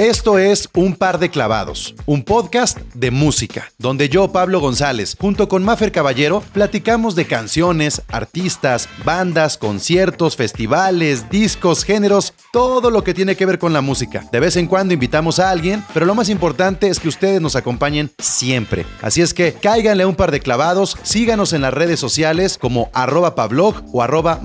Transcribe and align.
Esto 0.00 0.38
es 0.38 0.70
Un 0.72 0.94
Par 0.94 1.18
de 1.18 1.28
Clavados, 1.28 1.94
un 2.06 2.22
podcast 2.22 2.78
de 2.94 3.10
música, 3.10 3.70
donde 3.76 4.08
yo, 4.08 4.32
Pablo 4.32 4.58
González, 4.58 5.14
junto 5.20 5.46
con 5.46 5.62
Mafer 5.62 5.92
Caballero, 5.92 6.42
platicamos 6.54 7.14
de 7.14 7.26
canciones, 7.26 8.00
artistas, 8.08 8.88
bandas, 9.04 9.58
conciertos, 9.58 10.36
festivales, 10.36 11.28
discos, 11.28 11.84
géneros, 11.84 12.32
todo 12.50 12.90
lo 12.90 13.04
que 13.04 13.12
tiene 13.12 13.36
que 13.36 13.44
ver 13.44 13.58
con 13.58 13.74
la 13.74 13.82
música. 13.82 14.24
De 14.32 14.40
vez 14.40 14.56
en 14.56 14.68
cuando 14.68 14.94
invitamos 14.94 15.38
a 15.38 15.50
alguien, 15.50 15.84
pero 15.92 16.06
lo 16.06 16.14
más 16.14 16.30
importante 16.30 16.88
es 16.88 16.98
que 16.98 17.08
ustedes 17.08 17.42
nos 17.42 17.54
acompañen 17.54 18.10
siempre. 18.18 18.86
Así 19.02 19.20
es 19.20 19.34
que 19.34 19.52
cáiganle 19.52 20.06
un 20.06 20.16
par 20.16 20.30
de 20.30 20.40
clavados, 20.40 20.96
síganos 21.02 21.52
en 21.52 21.60
las 21.60 21.74
redes 21.74 22.00
sociales 22.00 22.56
como 22.58 22.88
arroba 22.94 23.34
pablog 23.34 23.74
o 23.92 24.02
arroba 24.02 24.40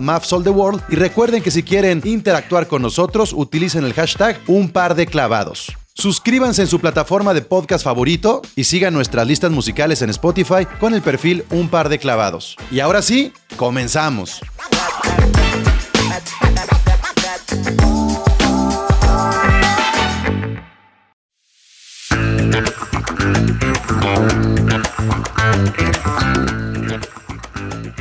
y 0.90 0.96
recuerden 0.98 1.42
que 1.42 1.52
si 1.52 1.64
quieren 1.64 2.02
interactuar 2.04 2.68
con 2.68 2.82
nosotros, 2.82 3.32
utilicen 3.32 3.86
el 3.86 3.94
hashtag 3.94 4.38
un 4.48 4.68
par 4.68 4.96
de 4.96 5.06
clavados. 5.06 5.45
Suscríbanse 5.94 6.62
en 6.62 6.68
su 6.68 6.80
plataforma 6.80 7.34
de 7.34 7.42
podcast 7.42 7.84
favorito 7.84 8.42
y 8.56 8.66
sigan 8.66 8.94
nuestras 8.94 9.26
listas 9.28 9.52
musicales 9.52 10.02
en 10.02 10.10
Spotify 10.10 10.66
con 10.80 10.94
el 10.94 11.02
perfil 11.02 11.46
Un 11.50 11.70
par 11.70 11.90
de 11.90 12.00
clavados. 12.00 12.58
Y 12.72 12.80
ahora 12.80 13.02
sí, 13.02 13.32
comenzamos. 13.56 14.42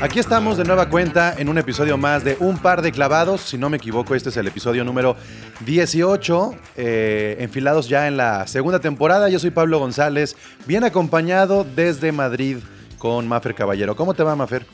Aquí 0.05 0.19
estamos 0.19 0.59
de 0.59 0.65
nueva 0.65 0.91
cuenta 0.91 1.35
en 1.39 1.49
un 1.49 1.57
episodio 1.57 1.97
más 1.97 2.25
de 2.25 2.37
Un 2.39 2.59
par 2.59 2.83
de 2.83 2.93
clavados. 2.93 3.41
Si 3.41 3.57
no 3.57 3.71
me 3.71 3.79
equivoco, 3.79 4.15
este 4.15 4.29
es 4.29 4.37
el 4.37 4.47
episodio 4.47 4.85
número 4.85 5.17
18, 5.65 6.55
eh, 6.77 7.37
enfilados 7.41 7.89
ya 7.89 8.07
en 8.07 8.19
la 8.19 8.47
segunda 8.47 8.81
temporada. 8.81 9.31
Yo 9.31 9.39
soy 9.39 9.49
Pablo 9.49 9.79
González, 9.79 10.37
bien 10.67 10.85
acompañado 10.85 11.65
desde 11.65 12.13
Madrid 12.13 12.59
con 12.99 13.27
Mafer 13.27 13.55
Caballero. 13.55 13.97
¿Cómo 13.97 14.13
te 14.13 14.23
va, 14.23 14.37
Mafer? 14.37 14.67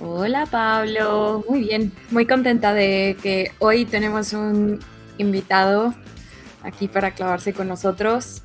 Hola, 0.00 0.44
Pablo. 0.46 1.44
Muy 1.48 1.60
bien, 1.60 1.92
muy 2.10 2.26
contenta 2.26 2.74
de 2.74 3.16
que 3.22 3.52
hoy 3.60 3.84
tenemos 3.84 4.32
un 4.32 4.80
invitado 5.18 5.94
aquí 6.64 6.88
para 6.88 7.12
clavarse 7.12 7.52
con 7.52 7.68
nosotros. 7.68 8.42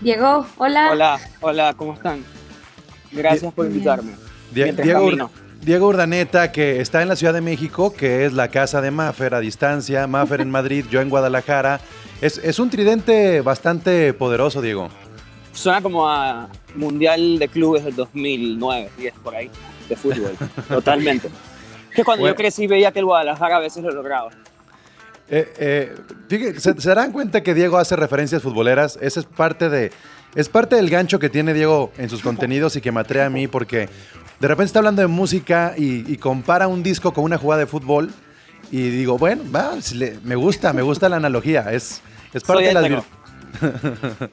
Diego, 0.00 0.44
hola. 0.56 0.88
Hola, 0.90 1.20
hola, 1.40 1.74
¿cómo 1.76 1.94
están? 1.94 2.24
Gracias 3.12 3.54
por 3.54 3.66
invitarme. 3.66 4.29
Diego, 4.52 5.88
Urdaneta, 5.88 6.52
que 6.52 6.80
está 6.80 7.02
en 7.02 7.08
la 7.08 7.16
Ciudad 7.16 7.34
de 7.34 7.40
México, 7.40 7.92
que 7.92 8.24
es 8.24 8.32
la 8.32 8.48
casa 8.48 8.80
de 8.80 8.90
Maffer 8.90 9.34
a 9.34 9.40
distancia, 9.40 10.06
Maffer 10.06 10.40
en 10.40 10.50
Madrid, 10.58 10.84
yo 10.90 11.00
en 11.00 11.10
Guadalajara. 11.10 11.80
Es, 12.20 12.58
un 12.58 12.68
tridente 12.68 13.40
bastante 13.40 14.12
poderoso, 14.12 14.60
Diego. 14.60 14.88
Suena 15.52 15.80
como 15.80 16.08
a 16.08 16.48
Mundial 16.74 17.38
de 17.38 17.48
Clubes 17.48 17.84
del 17.84 17.96
2009, 17.96 18.90
10 18.98 19.14
por 19.22 19.34
ahí, 19.34 19.50
de 19.88 19.96
fútbol, 19.96 20.32
totalmente. 20.68 21.28
Que 21.94 22.04
cuando 22.04 22.26
yo 22.26 22.34
crecí 22.34 22.66
veía 22.66 22.92
que 22.92 23.00
el 23.00 23.04
Guadalajara 23.06 23.56
a 23.56 23.60
veces 23.60 23.82
lo 23.82 23.90
lograba. 23.90 24.30
Eh, 25.32 25.94
eh, 26.28 26.58
¿se, 26.58 26.80
¿se, 26.80 26.88
darán 26.88 27.12
cuenta 27.12 27.42
que 27.42 27.54
Diego 27.54 27.78
hace 27.78 27.94
referencias 27.94 28.42
futboleras? 28.42 28.98
Esa 29.00 29.20
es 29.20 29.26
parte 29.26 29.68
de, 29.68 29.92
es 30.34 30.48
parte 30.48 30.74
del 30.76 30.90
gancho 30.90 31.20
que 31.20 31.28
tiene 31.28 31.54
Diego 31.54 31.92
en 31.98 32.08
sus 32.08 32.20
contenidos 32.20 32.74
y 32.76 32.80
que 32.80 32.90
me 32.90 33.00
atrae 33.00 33.24
a 33.24 33.30
mí 33.30 33.46
porque 33.46 33.88
de 34.40 34.48
repente 34.48 34.66
está 34.66 34.80
hablando 34.80 35.02
de 35.02 35.08
música 35.08 35.74
y, 35.76 36.16
compara 36.16 36.66
un 36.66 36.82
disco 36.82 37.12
con 37.12 37.24
una 37.24 37.38
jugada 37.38 37.60
de 37.60 37.66
fútbol 37.66 38.10
y 38.72 38.88
digo, 38.90 39.18
bueno, 39.18 39.42
va, 39.54 39.72
me 40.24 40.34
gusta, 40.34 40.72
me 40.72 40.82
gusta 40.82 41.08
la 41.08 41.16
analogía, 41.16 41.72
es, 41.72 42.00
es 42.32 42.42
parte 42.42 42.64
de 42.64 42.74
la... 42.74 43.04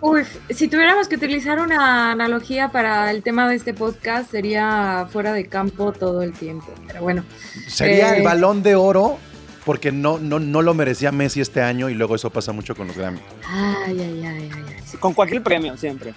Uy, 0.00 0.22
si 0.50 0.68
tuviéramos 0.68 1.08
que 1.08 1.16
utilizar 1.16 1.58
una 1.60 2.12
analogía 2.12 2.70
para 2.70 3.10
el 3.10 3.22
tema 3.22 3.48
de 3.48 3.56
este 3.56 3.72
podcast, 3.74 4.30
sería 4.30 5.06
fuera 5.10 5.32
de 5.32 5.46
campo 5.46 5.92
todo 5.92 6.22
el 6.22 6.32
tiempo. 6.32 6.66
Pero 6.86 7.00
bueno. 7.00 7.24
Sería 7.68 8.14
el 8.14 8.20
eh, 8.20 8.24
balón 8.24 8.62
de 8.62 8.74
oro 8.74 9.18
porque 9.64 9.92
no, 9.92 10.18
no, 10.18 10.40
no 10.40 10.62
lo 10.62 10.74
merecía 10.74 11.12
Messi 11.12 11.40
este 11.40 11.62
año 11.62 11.88
y 11.88 11.94
luego 11.94 12.14
eso 12.14 12.30
pasa 12.30 12.52
mucho 12.52 12.74
con 12.74 12.88
los 12.88 12.96
Grammy. 12.96 13.20
Ay, 13.46 14.00
ay, 14.00 14.24
ay, 14.24 14.50
ay. 14.52 14.98
Con 14.98 15.14
cualquier 15.14 15.42
premio, 15.42 15.76
siempre. 15.76 16.14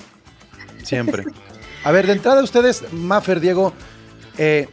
Siempre. 0.83 1.23
A 1.83 1.91
ver, 1.91 2.07
de 2.07 2.13
entrada 2.13 2.43
ustedes, 2.43 2.91
Maffer, 2.91 3.39
Diego, 3.39 3.73
eh, 4.37 4.67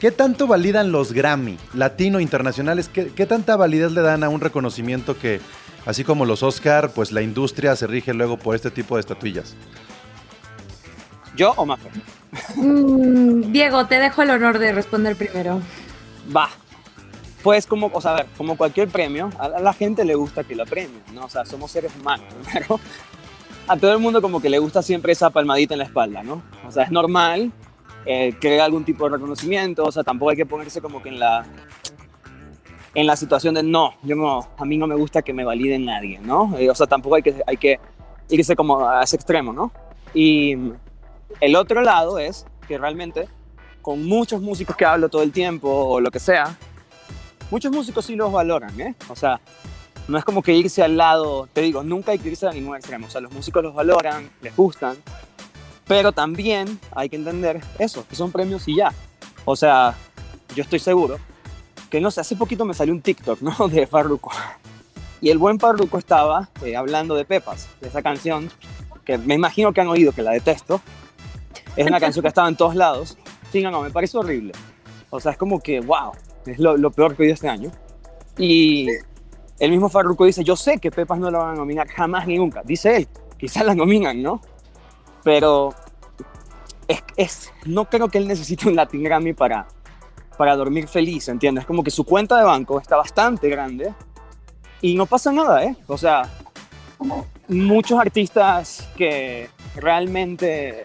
¿qué 0.00 0.10
tanto 0.10 0.46
validan 0.46 0.90
los 0.90 1.12
Grammy 1.12 1.58
latino 1.74 2.20
internacionales? 2.20 2.88
¿Qué, 2.92 3.08
¿Qué, 3.08 3.26
tanta 3.26 3.56
validez 3.56 3.92
le 3.92 4.00
dan 4.00 4.24
a 4.24 4.28
un 4.28 4.40
reconocimiento 4.40 5.18
que, 5.18 5.40
así 5.84 6.04
como 6.04 6.24
los 6.24 6.42
Oscar, 6.42 6.90
pues 6.92 7.12
la 7.12 7.22
industria 7.22 7.76
se 7.76 7.86
rige 7.86 8.14
luego 8.14 8.38
por 8.38 8.54
este 8.54 8.70
tipo 8.70 8.96
de 8.96 9.00
estatuillas? 9.00 9.54
¿Yo 11.36 11.52
o 11.56 11.66
Maffer? 11.66 11.92
Mm, 12.56 13.52
Diego, 13.52 13.86
te 13.86 13.98
dejo 13.98 14.22
el 14.22 14.30
honor 14.30 14.58
de 14.58 14.72
responder 14.72 15.16
primero. 15.16 15.60
Va, 16.34 16.50
pues 17.42 17.66
como, 17.66 17.90
o 17.92 18.00
sea, 18.00 18.26
como 18.36 18.56
cualquier 18.56 18.88
premio, 18.88 19.30
a 19.38 19.48
la 19.48 19.72
gente 19.72 20.04
le 20.04 20.14
gusta 20.14 20.44
que 20.44 20.54
lo 20.54 20.66
premien, 20.66 21.02
¿no? 21.14 21.26
O 21.26 21.28
sea, 21.28 21.44
somos 21.44 21.70
seres 21.70 21.92
humanos, 21.98 22.26
a 23.68 23.76
todo 23.76 23.92
el 23.92 23.98
mundo 23.98 24.20
como 24.22 24.40
que 24.40 24.50
le 24.50 24.58
gusta 24.58 24.82
siempre 24.82 25.12
esa 25.12 25.30
palmadita 25.30 25.74
en 25.74 25.78
la 25.78 25.84
espalda, 25.84 26.22
¿no? 26.22 26.42
O 26.66 26.72
sea, 26.72 26.84
es 26.84 26.90
normal 26.90 27.52
eh, 28.06 28.34
que 28.40 28.60
algún 28.60 28.84
tipo 28.84 29.04
de 29.04 29.16
reconocimiento, 29.16 29.84
o 29.84 29.92
sea, 29.92 30.02
tampoco 30.02 30.30
hay 30.30 30.36
que 30.36 30.46
ponerse 30.46 30.80
como 30.80 31.02
que 31.02 31.10
en 31.10 31.20
la 31.20 31.46
en 32.94 33.06
la 33.06 33.16
situación 33.16 33.54
de 33.54 33.62
no, 33.62 33.94
yo 34.02 34.16
no, 34.16 34.48
a 34.56 34.64
mí 34.64 34.76
no 34.76 34.86
me 34.86 34.96
gusta 34.96 35.22
que 35.22 35.32
me 35.32 35.44
valide 35.44 35.78
nadie, 35.78 36.18
¿no? 36.18 36.56
Eh, 36.58 36.68
o 36.68 36.74
sea, 36.74 36.86
tampoco 36.86 37.14
hay 37.14 37.22
que, 37.22 37.42
hay 37.46 37.56
que 37.56 37.78
irse 38.28 38.56
como 38.56 38.88
a 38.88 39.02
ese 39.02 39.14
extremo, 39.14 39.52
¿no? 39.52 39.70
Y 40.14 40.56
el 41.40 41.54
otro 41.54 41.82
lado 41.82 42.18
es 42.18 42.46
que 42.66 42.78
realmente 42.78 43.28
con 43.82 44.04
muchos 44.04 44.40
músicos 44.40 44.74
que 44.74 44.84
hablo 44.84 45.08
todo 45.08 45.22
el 45.22 45.32
tiempo 45.32 45.68
o 45.70 46.00
lo 46.00 46.10
que 46.10 46.18
sea, 46.18 46.56
muchos 47.50 47.72
músicos 47.72 48.04
sí 48.04 48.16
los 48.16 48.32
valoran, 48.32 48.78
¿eh? 48.80 48.94
O 49.08 49.16
sea, 49.16 49.40
no 50.08 50.18
es 50.18 50.24
como 50.24 50.42
que 50.42 50.54
irse 50.54 50.82
al 50.82 50.96
lado, 50.96 51.48
te 51.52 51.60
digo, 51.60 51.82
nunca 51.82 52.12
hay 52.12 52.18
que 52.18 52.30
irse 52.30 52.46
a 52.46 52.52
ningún 52.52 52.76
extremo. 52.76 53.06
O 53.06 53.10
sea, 53.10 53.20
los 53.20 53.32
músicos 53.32 53.62
los 53.62 53.74
valoran, 53.74 54.30
les 54.40 54.56
gustan, 54.56 54.96
pero 55.86 56.12
también 56.12 56.78
hay 56.94 57.08
que 57.08 57.16
entender 57.16 57.60
eso, 57.78 58.06
que 58.08 58.16
son 58.16 58.30
premios 58.30 58.66
y 58.68 58.76
ya. 58.76 58.92
O 59.44 59.56
sea, 59.56 59.94
yo 60.54 60.62
estoy 60.62 60.78
seguro 60.78 61.18
que, 61.90 62.00
no 62.00 62.10
sé, 62.10 62.20
hace 62.20 62.36
poquito 62.36 62.64
me 62.64 62.74
salió 62.74 62.92
un 62.92 63.00
TikTok, 63.00 63.40
¿no? 63.42 63.68
De 63.68 63.86
Farruko. 63.86 64.30
Y 65.20 65.30
el 65.30 65.38
buen 65.38 65.58
Farruko 65.58 65.98
estaba 65.98 66.48
eh, 66.64 66.76
hablando 66.76 67.14
de 67.14 67.24
Pepas, 67.24 67.68
de 67.80 67.88
esa 67.88 68.02
canción, 68.02 68.50
que 69.04 69.18
me 69.18 69.34
imagino 69.34 69.72
que 69.72 69.80
han 69.80 69.88
oído, 69.88 70.12
que 70.12 70.22
la 70.22 70.32
detesto. 70.32 70.80
Es 71.76 71.86
una 71.86 72.00
canción 72.00 72.22
que 72.22 72.28
estaba 72.28 72.48
en 72.48 72.56
todos 72.56 72.74
lados. 72.74 73.16
Sí, 73.50 73.62
no, 73.62 73.80
me 73.80 73.90
parece 73.90 74.18
horrible. 74.18 74.52
O 75.10 75.20
sea, 75.20 75.32
es 75.32 75.38
como 75.38 75.60
que, 75.60 75.80
wow, 75.80 76.12
es 76.50 76.58
lo, 76.58 76.90
peor 76.90 77.16
que 77.16 77.22
he 77.22 77.24
oído 77.24 77.34
este 77.34 77.48
año. 77.48 77.70
Y 78.36 78.88
el 79.58 79.70
mismo 79.70 79.88
Farruko 79.88 80.24
dice, 80.24 80.44
yo 80.44 80.56
sé 80.56 80.78
que 80.78 80.90
Pepas 80.90 81.18
no 81.18 81.30
la 81.30 81.38
van 81.38 81.50
a 81.50 81.54
nominar 81.54 81.88
jamás 81.88 82.26
ni 82.26 82.36
nunca. 82.36 82.62
Dice 82.64 82.96
él, 82.96 83.08
quizás 83.36 83.64
la 83.64 83.74
nominan, 83.74 84.22
¿no? 84.22 84.40
Pero 85.24 85.74
es, 86.86 87.02
es, 87.16 87.52
no 87.66 87.86
creo 87.86 88.08
que 88.08 88.18
él 88.18 88.28
necesite 88.28 88.68
un 88.68 88.76
Latin 88.76 89.02
Grammy 89.02 89.32
para, 89.32 89.66
para 90.36 90.56
dormir 90.56 90.88
feliz, 90.88 91.28
¿entiendes? 91.28 91.66
Como 91.66 91.82
que 91.82 91.90
su 91.90 92.04
cuenta 92.04 92.38
de 92.38 92.44
banco 92.44 92.80
está 92.80 92.96
bastante 92.96 93.48
grande 93.48 93.92
y 94.80 94.94
no 94.94 95.06
pasa 95.06 95.32
nada, 95.32 95.64
¿eh? 95.64 95.76
O 95.88 95.98
sea, 95.98 96.30
muchos 97.48 97.98
artistas 97.98 98.88
que 98.96 99.50
realmente 99.74 100.84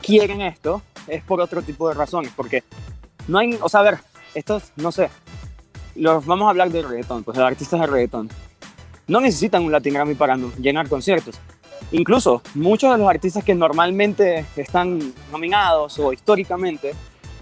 quieren 0.00 0.40
esto 0.40 0.82
es 1.06 1.22
por 1.22 1.40
otro 1.40 1.62
tipo 1.62 1.88
de 1.88 1.94
razones, 1.94 2.32
porque 2.34 2.64
no 3.28 3.38
hay, 3.38 3.58
o 3.60 3.68
sea, 3.68 3.80
a 3.80 3.84
ver, 3.84 3.98
estos, 4.34 4.72
no 4.76 4.92
sé, 4.92 5.10
los, 5.94 6.24
vamos 6.24 6.46
a 6.46 6.50
hablar 6.50 6.70
de 6.70 6.82
reggaetón, 6.82 7.24
pues 7.24 7.36
los 7.36 7.46
artistas 7.46 7.80
de 7.80 7.86
reggaetón, 7.86 8.28
no 9.06 9.20
necesitan 9.20 9.64
un 9.64 9.72
Latin 9.72 9.94
Grammy 9.94 10.14
para 10.14 10.36
llenar 10.58 10.88
conciertos. 10.88 11.38
Incluso 11.92 12.42
muchos 12.54 12.92
de 12.92 12.98
los 12.98 13.08
artistas 13.08 13.42
que 13.42 13.54
normalmente 13.54 14.46
están 14.54 15.12
nominados 15.32 15.98
o 15.98 16.12
históricamente, 16.12 16.94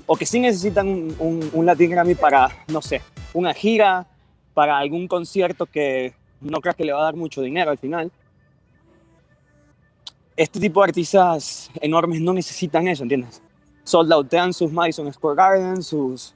o 0.07 0.17
que 0.17 0.25
sí 0.25 0.41
necesitan 0.41 0.89
un, 1.19 1.67
Latin 1.67 1.91
Grammy 1.91 2.15
para, 2.15 2.49
no 2.69 2.81
sé, 2.81 3.03
una 3.35 3.53
gira, 3.53 4.07
para 4.55 4.79
algún 4.79 5.07
concierto 5.07 5.67
que 5.67 6.15
no 6.41 6.61
creas 6.61 6.77
que 6.77 6.85
le 6.85 6.93
va 6.93 7.01
a 7.01 7.05
dar 7.05 7.17
mucho 7.17 7.43
dinero 7.43 7.71
al 7.71 7.79
final. 7.79 8.11
Este 10.35 10.59
tipo 10.59 10.81
de 10.81 10.89
artistas 10.89 11.71
enormes 11.81 12.21
no 12.21 12.33
necesitan 12.33 12.89
eso, 12.89 13.03
¿entiendes? 13.03 13.43
Soldautean 13.85 14.53
sus 14.53 14.73
Madison 14.73 15.13
Square 15.13 15.37
Garden, 15.37 15.83
sus 15.83 16.35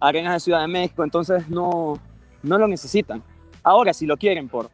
arenas 0.00 0.34
de 0.34 0.40
Ciudad 0.40 0.60
de 0.60 0.68
México, 0.68 1.04
entonces 1.04 1.48
no, 1.48 1.98
no 2.42 2.58
lo 2.58 2.68
necesitan. 2.68 3.22
Ahora, 3.62 3.92
si 3.92 4.06
lo 4.06 4.16
quieren 4.16 4.48
por 4.48 4.70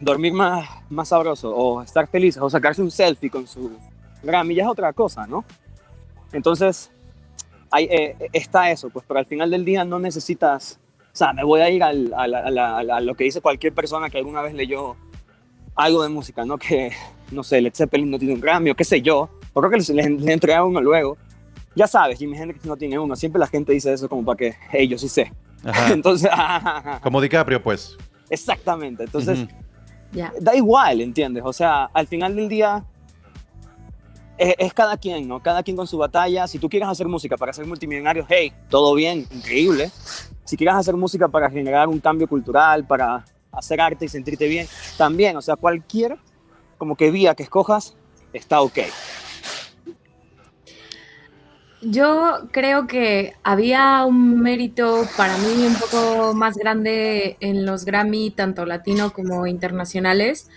dormir 0.00 0.32
más, 0.32 0.68
más 0.90 1.08
sabroso 1.08 1.54
o 1.54 1.82
estar 1.82 2.06
felices 2.06 2.42
o 2.42 2.50
sacarse 2.50 2.82
un 2.82 2.90
selfie 2.90 3.30
con 3.30 3.46
su 3.46 3.72
Grammy, 4.22 4.54
ya 4.54 4.64
es 4.64 4.68
otra 4.68 4.92
cosa, 4.92 5.26
¿no? 5.26 5.44
Entonces, 6.32 6.90
hay, 7.70 7.84
eh, 7.84 8.16
está 8.32 8.70
eso, 8.70 8.90
pues, 8.90 9.04
pero 9.06 9.18
al 9.18 9.26
final 9.26 9.50
del 9.50 9.64
día 9.64 9.84
no 9.84 9.98
necesitas 9.98 10.78
O 11.12 11.16
sea, 11.16 11.32
me 11.32 11.44
voy 11.44 11.60
a 11.60 11.70
ir 11.70 11.82
al, 11.82 12.12
a, 12.14 13.00
lo 13.00 13.14
que 13.14 13.24
dice 13.24 13.40
cualquier 13.40 13.72
persona 13.72 14.10
que 14.10 14.18
alguna 14.18 14.42
vez 14.42 14.54
leyó 14.54 14.96
algo 15.76 16.02
de 16.02 16.08
música, 16.08 16.44
¿no? 16.44 16.58
Que, 16.58 16.92
no 17.30 17.42
sé, 17.42 17.60
Led 17.60 17.74
Zeppelin 17.74 18.10
no 18.10 18.18
tiene 18.18 18.34
un 18.34 18.40
Grammy 18.40 18.70
o 18.70 18.74
qué 18.74 18.84
sé 18.84 19.00
yo. 19.02 19.30
Por 19.52 19.70
que 19.70 19.92
le, 19.92 20.10
le, 20.10 20.32
entrega 20.32 20.64
uno 20.64 20.80
luego. 20.80 21.16
Ya 21.74 21.86
sabes, 21.86 22.18
Jimi 22.18 22.36
Hendrix 22.36 22.64
no 22.64 22.76
tiene 22.76 22.98
uno. 22.98 23.16
Siempre 23.16 23.40
la 23.40 23.46
gente 23.46 23.72
dice 23.72 23.92
eso 23.92 24.08
como 24.08 24.24
para 24.24 24.36
que, 24.36 24.54
hey, 24.70 24.86
yo 24.88 24.98
sí 24.98 25.08
sé. 25.08 25.32
Entonces, 25.90 26.30
como 27.02 27.20
DiCaprio, 27.20 27.62
pues. 27.62 27.96
Exactamente. 28.30 29.04
Entonces, 29.04 29.46
da 30.40 30.54
igual, 30.54 31.00
¿entiendes? 31.00 31.42
O 31.44 31.52
sea, 31.52 31.84
al 31.92 32.06
final 32.06 32.36
del 32.36 32.48
día 32.48 32.84
es, 34.38 34.72
cada 34.74 34.96
quien, 34.96 35.28
¿no? 35.28 35.42
Cada 35.42 35.62
quien 35.62 35.76
con 35.76 35.86
su 35.86 35.98
batalla. 35.98 36.46
Si 36.46 36.58
tú 36.58 36.68
quieres 36.68 36.88
hacer 36.88 37.08
música 37.08 37.36
para 37.36 37.52
ser 37.52 37.66
multimillonario, 37.66 38.26
hey, 38.28 38.52
todo 38.68 38.94
bien, 38.94 39.26
increíble. 39.32 39.90
Si 40.44 40.56
quieres 40.56 40.74
hacer 40.74 40.94
música 40.94 41.28
para 41.28 41.50
generar 41.50 41.88
un 41.88 42.00
cambio 42.00 42.28
cultural, 42.28 42.86
para 42.86 43.24
hacer 43.52 43.80
arte 43.80 44.04
y 44.04 44.08
sentirte 44.08 44.46
bien, 44.46 44.66
también. 44.96 45.36
O 45.36 45.42
sea, 45.42 45.56
cualquier 45.56 46.18
como 46.78 46.96
que 46.96 47.10
vía 47.10 47.34
que 47.34 47.44
escojas 47.44 47.96
está 48.32 48.60
ok. 48.60 48.78
Yo 51.86 52.48
creo 52.50 52.86
que 52.86 53.34
había 53.42 54.04
un 54.06 54.40
mérito 54.40 55.06
para 55.18 55.36
mí 55.36 55.66
un 55.66 55.74
poco 55.74 56.32
más 56.32 56.56
grande 56.56 57.36
en 57.40 57.66
los 57.66 57.84
Grammy, 57.84 58.30
tanto 58.30 58.64
latino 58.64 59.12
como 59.12 59.46
internacionales, 59.46 60.48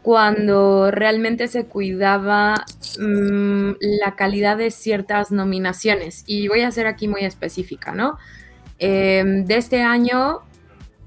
cuando 0.00 0.90
realmente 0.90 1.48
se 1.48 1.66
cuidaba 1.66 2.64
mm, 2.98 3.72
la 4.00 4.16
calidad 4.16 4.56
de 4.56 4.70
ciertas 4.70 5.30
nominaciones. 5.30 6.24
Y 6.26 6.48
voy 6.48 6.62
a 6.62 6.70
ser 6.70 6.86
aquí 6.86 7.06
muy 7.06 7.22
específica, 7.22 7.92
¿no? 7.92 8.16
Em, 8.78 9.44
de 9.44 9.56
este 9.56 9.82
año 9.82 10.40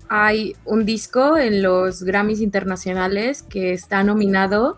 hay 0.10 0.56
un 0.66 0.86
disco 0.86 1.38
en 1.38 1.64
los 1.64 2.04
Grammys 2.04 2.40
internacionales 2.40 3.42
que 3.42 3.74
está 3.74 4.04
nominado, 4.04 4.78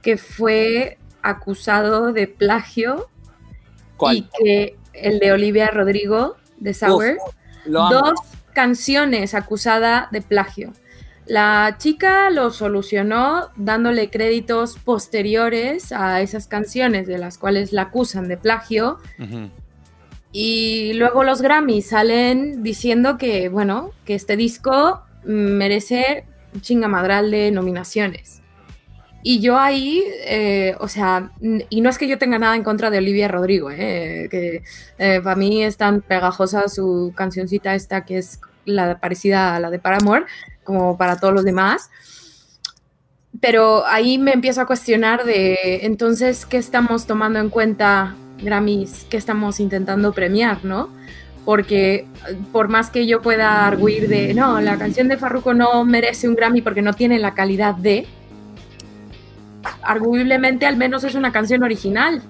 que 0.00 0.16
fue 0.16 0.96
acusado 1.22 2.12
de 2.12 2.26
plagio 2.28 3.08
y 4.10 4.28
que 4.38 4.76
el 4.92 5.18
de 5.18 5.32
Olivia 5.32 5.68
Rodrigo, 5.68 6.36
de 6.58 6.74
Sour, 6.74 7.18
dos 7.66 8.12
canciones 8.52 9.34
acusada 9.34 10.08
de 10.12 10.22
plagio. 10.22 10.72
La 11.26 11.76
chica 11.78 12.30
lo 12.30 12.50
solucionó 12.50 13.48
dándole 13.56 14.10
créditos 14.10 14.76
posteriores 14.78 15.92
a 15.92 16.20
esas 16.20 16.48
canciones 16.48 17.06
de 17.06 17.18
las 17.18 17.38
cuales 17.38 17.72
la 17.72 17.82
acusan 17.82 18.28
de 18.28 18.36
plagio. 18.36 18.98
Y 20.32 20.94
luego 20.94 21.24
los 21.24 21.42
Grammys 21.42 21.86
salen 21.86 22.62
diciendo 22.62 23.18
que, 23.18 23.48
bueno, 23.48 23.90
que 24.04 24.14
este 24.14 24.36
disco 24.36 25.02
merece 25.24 26.26
chingamadral 26.60 27.30
de 27.30 27.50
nominaciones. 27.50 28.41
Y 29.24 29.40
yo 29.40 29.56
ahí, 29.56 30.02
eh, 30.26 30.74
o 30.80 30.88
sea, 30.88 31.30
y 31.68 31.80
no 31.80 31.90
es 31.90 31.98
que 31.98 32.08
yo 32.08 32.18
tenga 32.18 32.38
nada 32.38 32.56
en 32.56 32.64
contra 32.64 32.90
de 32.90 32.98
Olivia 32.98 33.28
Rodrigo, 33.28 33.70
eh, 33.70 34.26
que 34.30 34.62
eh, 34.98 35.20
para 35.22 35.36
mí 35.36 35.62
es 35.62 35.76
tan 35.76 36.00
pegajosa 36.00 36.68
su 36.68 37.12
cancioncita 37.14 37.74
esta 37.74 38.04
que 38.04 38.18
es 38.18 38.40
la 38.64 38.98
parecida 38.98 39.54
a 39.54 39.60
la 39.60 39.70
de 39.70 39.78
Paramore, 39.78 40.24
como 40.64 40.98
para 40.98 41.20
todos 41.20 41.32
los 41.32 41.44
demás. 41.44 41.90
Pero 43.40 43.86
ahí 43.86 44.18
me 44.18 44.32
empiezo 44.32 44.60
a 44.60 44.66
cuestionar 44.66 45.24
de, 45.24 45.80
entonces, 45.82 46.44
¿qué 46.44 46.56
estamos 46.56 47.06
tomando 47.06 47.38
en 47.38 47.48
cuenta, 47.48 48.16
Grammys? 48.42 49.06
¿Qué 49.08 49.16
estamos 49.16 49.60
intentando 49.60 50.12
premiar, 50.12 50.64
no? 50.64 50.90
Porque 51.44 52.06
por 52.52 52.68
más 52.68 52.90
que 52.90 53.06
yo 53.06 53.22
pueda 53.22 53.66
arguir 53.66 54.08
de, 54.08 54.34
no, 54.34 54.60
la 54.60 54.78
canción 54.78 55.06
de 55.08 55.16
Farruko 55.16 55.54
no 55.54 55.84
merece 55.84 56.28
un 56.28 56.34
Grammy 56.34 56.60
porque 56.60 56.82
no 56.82 56.92
tiene 56.92 57.18
la 57.18 57.34
calidad 57.34 57.74
de, 57.74 58.06
arguiblemente 59.82 60.66
al 60.66 60.76
menos 60.76 61.04
es 61.04 61.14
una 61.14 61.32
canción 61.32 61.62
original. 61.62 62.22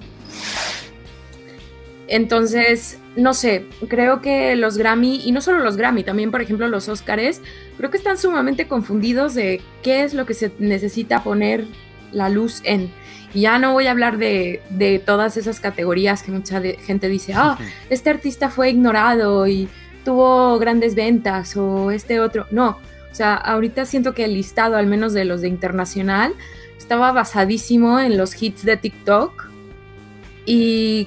Entonces, 2.08 2.98
no 3.16 3.32
sé, 3.34 3.66
creo 3.88 4.20
que 4.20 4.56
los 4.56 4.76
Grammy, 4.76 5.22
y 5.24 5.32
no 5.32 5.40
solo 5.40 5.60
los 5.60 5.76
Grammy, 5.76 6.04
también 6.04 6.30
por 6.30 6.42
ejemplo 6.42 6.68
los 6.68 6.88
Oscars, 6.88 7.40
creo 7.76 7.90
que 7.90 7.96
están 7.96 8.18
sumamente 8.18 8.68
confundidos 8.68 9.34
de 9.34 9.60
qué 9.82 10.02
es 10.02 10.14
lo 10.14 10.26
que 10.26 10.34
se 10.34 10.52
necesita 10.58 11.22
poner 11.22 11.64
la 12.10 12.28
luz 12.28 12.60
en. 12.64 12.90
Y 13.34 13.42
ya 13.42 13.58
no 13.58 13.72
voy 13.72 13.86
a 13.86 13.92
hablar 13.92 14.18
de, 14.18 14.60
de 14.70 14.98
todas 14.98 15.36
esas 15.38 15.58
categorías 15.58 16.22
que 16.22 16.32
mucha 16.32 16.60
gente 16.60 17.08
dice, 17.08 17.32
ah, 17.34 17.58
este 17.88 18.10
artista 18.10 18.50
fue 18.50 18.70
ignorado 18.70 19.46
y 19.46 19.68
tuvo 20.04 20.58
grandes 20.58 20.94
ventas 20.94 21.56
o 21.56 21.90
este 21.90 22.20
otro. 22.20 22.46
No, 22.50 22.78
o 23.10 23.14
sea, 23.14 23.34
ahorita 23.34 23.84
siento 23.84 24.14
que 24.14 24.24
el 24.24 24.34
listado, 24.34 24.76
al 24.76 24.86
menos 24.86 25.12
de 25.12 25.24
los 25.24 25.42
de 25.42 25.48
internacional, 25.48 26.34
estaba 26.82 27.12
basadísimo 27.12 28.00
en 28.00 28.18
los 28.18 28.40
hits 28.42 28.64
de 28.64 28.76
TikTok 28.76 29.48
y 30.44 31.06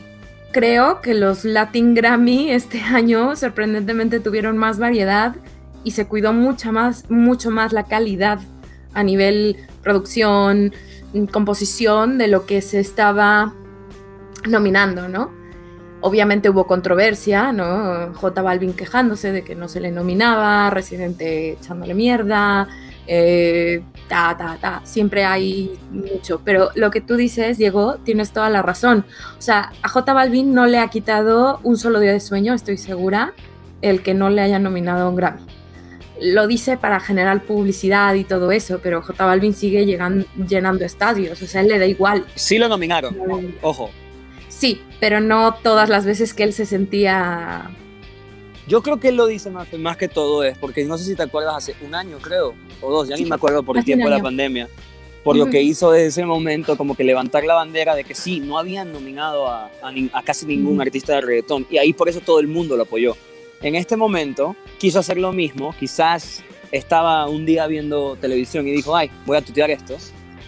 creo 0.54 1.02
que 1.02 1.14
los 1.14 1.44
Latin 1.44 1.94
Grammy 1.94 2.50
este 2.50 2.82
año 2.82 3.36
sorprendentemente 3.36 4.22
tuvieron 4.22 4.58
más 4.58 4.80
variedad 4.80 5.36
y 5.84 5.92
se 5.92 6.08
cuidó 6.08 6.32
mucho 6.32 6.72
más, 6.72 7.10
mucho 7.12 7.52
más 7.52 7.74
la 7.74 7.84
calidad 7.84 8.40
a 8.94 9.04
nivel 9.04 9.58
producción, 9.84 10.74
composición 11.32 12.18
de 12.18 12.30
lo 12.30 12.46
que 12.46 12.62
se 12.62 12.80
estaba 12.80 13.54
nominando, 14.48 15.10
¿no? 15.10 15.30
Obviamente 16.00 16.50
hubo 16.50 16.68
controversia, 16.68 17.52
¿no? 17.52 18.14
J 18.14 18.42
Balvin 18.42 18.74
quejándose 18.74 19.34
de 19.34 19.44
que 19.44 19.56
no 19.56 19.68
se 19.68 19.82
le 19.82 19.92
nominaba, 19.92 20.70
Residente 20.70 21.52
echándole 21.54 21.94
mierda, 21.94 22.68
eh, 23.08 23.84
ta, 24.08 24.36
ta, 24.38 24.58
ta, 24.60 24.82
siempre 24.84 25.26
hay 25.26 25.72
mucho. 25.92 26.42
Pero 26.44 26.70
lo 26.76 26.92
que 26.92 27.02
tú 27.02 27.16
dices, 27.16 27.58
Diego, 27.58 27.98
tienes 28.04 28.32
toda 28.32 28.50
la 28.50 28.62
razón. 28.62 29.06
O 29.38 29.42
sea, 29.42 29.72
a 29.82 29.90
J 29.90 30.14
Balvin 30.14 30.54
no 30.54 30.66
le 30.66 30.80
ha 30.80 30.88
quitado 30.90 31.60
un 31.64 31.78
solo 31.78 32.00
día 32.00 32.12
de 32.12 32.20
sueño, 32.20 32.54
estoy 32.54 32.78
segura, 32.78 33.34
el 33.82 34.02
que 34.02 34.14
no 34.14 34.30
le 34.30 34.42
haya 34.42 34.60
nominado 34.60 35.06
a 35.06 35.10
un 35.10 35.16
Grammy. 35.16 35.42
Lo 36.22 36.48
dice 36.48 36.78
para 36.78 37.00
generar 37.00 37.44
publicidad 37.44 38.14
y 38.14 38.24
todo 38.24 38.52
eso, 38.52 38.80
pero 38.82 39.02
J 39.02 39.26
Balvin 39.26 39.54
sigue 39.54 39.86
llegando, 39.86 40.26
llenando 40.48 40.86
estadios, 40.86 41.42
o 41.42 41.48
sea, 41.48 41.62
él 41.62 41.68
le 41.68 41.80
da 41.80 41.86
igual. 41.86 42.26
Sí 42.36 42.58
lo 42.58 42.70
nominaron, 42.70 43.18
ojo. 43.62 43.90
Sí, 44.48 44.82
pero 45.02 45.20
no 45.20 45.56
todas 45.56 45.90
las 45.90 46.06
veces 46.06 46.34
que 46.34 46.44
él 46.44 46.54
se 46.54 46.66
sentía 46.66 47.70
yo 48.68 48.82
creo 48.82 49.00
que 49.00 49.10
él 49.10 49.16
lo 49.16 49.28
dice 49.28 49.50
más, 49.50 49.72
más 49.74 49.98
que 49.98 50.08
todo 50.08 50.44
es, 50.44 50.58
porque 50.58 50.84
no 50.86 50.98
sé 50.98 51.06
si 51.06 51.16
te 51.16 51.24
acuerdas, 51.24 51.56
hace 51.56 51.76
un 51.86 51.94
año 51.94 52.18
creo, 52.20 52.56
o 52.82 52.92
dos, 52.92 53.08
ya 53.08 53.16
ni 53.16 53.26
me 53.26 53.36
acuerdo 53.36 53.64
por 53.64 53.78
el 53.78 53.86
tiempo 53.86 54.06
de 54.06 54.16
la 54.16 54.22
pandemia, 54.22 54.70
por 55.24 55.36
lo 55.36 55.48
que 55.48 55.62
hizo 55.62 55.92
desde 55.92 56.08
ese 56.08 56.26
momento, 56.26 56.78
como 56.78 56.96
que 56.96 57.04
levantar 57.04 57.44
la 57.44 57.56
bandera 57.56 57.96
de 57.96 58.04
que 58.04 58.16
sí, 58.16 58.40
no 58.40 58.58
habían 58.58 58.92
nominado 58.92 59.48
a, 59.48 59.72
a, 59.82 60.24
casi 60.24 60.46
ningún 60.46 60.82
artista 60.82 61.16
de 61.16 61.22
reggaetón, 61.22 61.66
y 61.70 61.78
ahí 61.78 61.94
por 61.94 62.10
eso 62.10 62.22
todo 62.22 62.40
el 62.40 62.48
mundo 62.48 62.76
lo 62.78 62.84
apoyó. 62.84 63.16
En 63.62 63.76
este 63.76 63.98
momento 63.98 64.56
quiso 64.78 65.00
hacer 65.00 65.18
lo 65.18 65.32
mismo, 65.32 65.74
quizás 65.80 66.44
estaba 66.72 67.28
un 67.28 67.46
día 67.46 67.68
viendo 67.68 68.18
televisión 68.18 68.68
y 68.68 68.72
dijo, 68.72 68.96
ay, 68.96 69.10
voy 69.26 69.38
a 69.38 69.42
tutear 69.42 69.72
esto, 69.72 69.96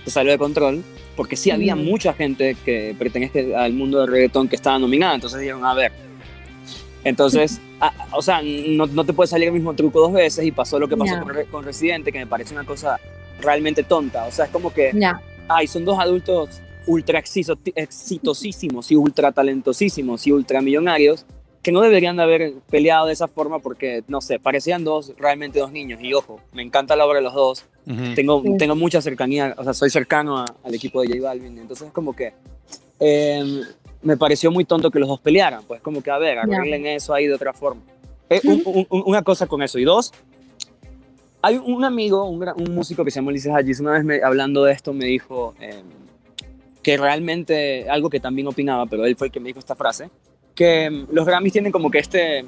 se 0.06 0.12
salió 0.12 0.32
de 0.32 0.38
control, 0.38 0.84
porque 1.16 1.36
sí 1.36 1.50
había 1.50 1.76
mucha 1.76 2.14
gente 2.14 2.56
que 2.64 2.96
pertenece 2.98 3.56
al 3.56 3.74
mundo 3.74 4.02
del 4.02 4.10
reggaetón 4.10 4.48
que 4.48 4.56
estaba 4.56 4.78
nominada, 4.78 5.16
entonces 5.16 5.40
dijeron, 5.40 5.66
a 5.66 5.74
ver, 5.74 5.92
entonces, 7.04 7.62
o 8.12 8.22
sea, 8.22 8.42
no, 8.42 8.86
no, 8.88 9.06
te 9.06 9.13
puede 9.13 9.27
salir 9.27 9.48
el 9.48 9.54
mismo 9.54 9.74
truco 9.74 10.00
dos 10.00 10.13
veces 10.13 10.46
y 10.46 10.51
pasó 10.51 10.80
lo 10.80 10.88
que 10.88 10.98
pasó 10.98 11.16
con, 11.51 11.63
Residente, 11.63 12.12
que 12.12 12.20
me 12.20 12.27
parece 12.27 12.54
una 12.54 12.66
cosa 12.66 13.00
realmente 13.42 13.84
tonta. 13.84 14.25
O 14.25 14.32
sea, 14.32 14.46
es 14.46 14.51
como 14.51 14.74
que, 14.74 14.92
ay, 15.48 15.68
son 15.68 15.86
dos 15.86 16.00
adultos 16.00 16.62
ultra 16.86 17.20
exitosísimos 17.20 18.92
y 18.92 18.96
ultra 18.96 19.32
talentosísimos 19.32 20.25
y 20.25 20.32
ultra 20.32 20.62
millonarios 20.62 21.25
que 21.62 21.74
no 21.74 21.82
deberían 21.82 22.16
de 22.16 22.24
haber 22.24 22.54
peleado 22.70 23.08
de 23.08 23.13
esa 23.13 23.27
forma 23.27 23.60
porque, 23.60 24.04
no 24.08 24.22
sé, 24.22 24.39
parecían 24.39 24.86
dos, 24.86 25.13
realmente 25.18 25.60
dos 25.60 25.72
niños. 25.72 26.00
Y 26.01 26.13
ojo, 26.13 26.39
me 26.54 26.62
encanta 26.62 26.96
la 26.96 27.06
obra 27.06 27.18
de 27.18 27.24
los 27.24 27.34
dos. 27.34 27.66
tengo, 28.16 28.42
tengo 28.58 28.75
mucha 28.75 29.01
cercanía, 29.01 29.54
o 29.58 29.66
sea, 29.66 29.74
soy 29.74 29.89
cercano 29.89 30.46
al 30.63 30.74
equipo 30.74 31.01
de 31.01 31.10
J 31.10 31.22
Balvin. 31.22 31.58
Entonces, 31.58 31.92
como 31.92 32.16
que 32.16 32.32
eh, 33.01 33.63
me 34.08 34.16
pareció 34.16 34.52
muy 34.52 34.64
tonto 34.64 34.90
que 34.90 35.00
los 35.00 35.10
dos 35.10 35.20
pelearan. 35.20 35.64
Pues 35.68 35.82
como 35.82 36.02
que, 36.02 36.10
a 36.10 36.18
ver, 36.18 36.40
arreglen 36.40 36.86
eso 36.86 37.14
ahí 37.14 37.28
de 37.28 37.34
otra 37.34 37.52
forma. 37.52 37.82
Eh, 38.30 38.40
una 38.90 39.22
cosa 39.22 39.48
con 39.48 39.62
eso. 39.62 39.78
Y 39.80 39.84
dos, 39.84 40.14
hay 41.42 41.58
un 41.58 41.84
amigo, 41.84 42.24
un, 42.24 42.42
un 42.42 42.74
músico 42.74 43.04
que 43.04 43.12
se 43.12 43.20
llama 43.20 43.32
Ulises 43.32 43.54
Hayes, 43.54 43.82
una 43.82 44.00
vez 44.00 44.24
hablando 44.24 44.64
de 44.64 44.72
esto 44.72 44.94
me 44.94 45.06
dijo 45.06 45.56
em, 45.60 45.84
que 46.82 46.96
realmente, 46.96 47.90
algo 47.90 48.10
que 48.10 48.22
también 48.22 48.48
opinaba, 48.48 48.86
pero 48.86 49.06
él 49.06 49.18
fue 49.18 49.28
el 49.28 49.34
que 49.34 49.42
me 49.42 49.48
dijo 49.48 49.60
esta 49.60 49.76
frase, 49.76 50.10
que 50.56 50.86
em, 50.86 51.06
los 51.12 51.26
Grammys 51.26 51.52
tienen 51.52 51.74
como 51.74 51.92
que 51.92 52.00
este, 52.00 52.46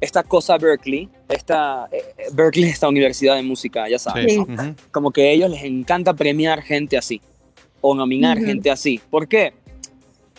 esta 0.00 0.24
cosa 0.24 0.58
Berkeley, 0.58 1.08
esta, 1.28 1.88
eh, 1.92 2.02
Berkeley 2.32 2.68
esta 2.68 2.88
universidad 2.88 3.36
de 3.36 3.44
música, 3.44 3.88
ya 3.88 4.00
sabes, 4.00 4.36
como 4.90 5.12
que 5.12 5.22
a 5.22 5.30
ellos 5.30 5.50
les 5.50 5.62
encanta 5.62 6.14
premiar 6.14 6.62
gente 6.62 6.98
así, 6.98 7.20
o 7.80 7.94
nominar 7.94 8.38
gente 8.38 8.72
así. 8.72 9.00
¿Por 9.08 9.28
qué? 9.28 9.52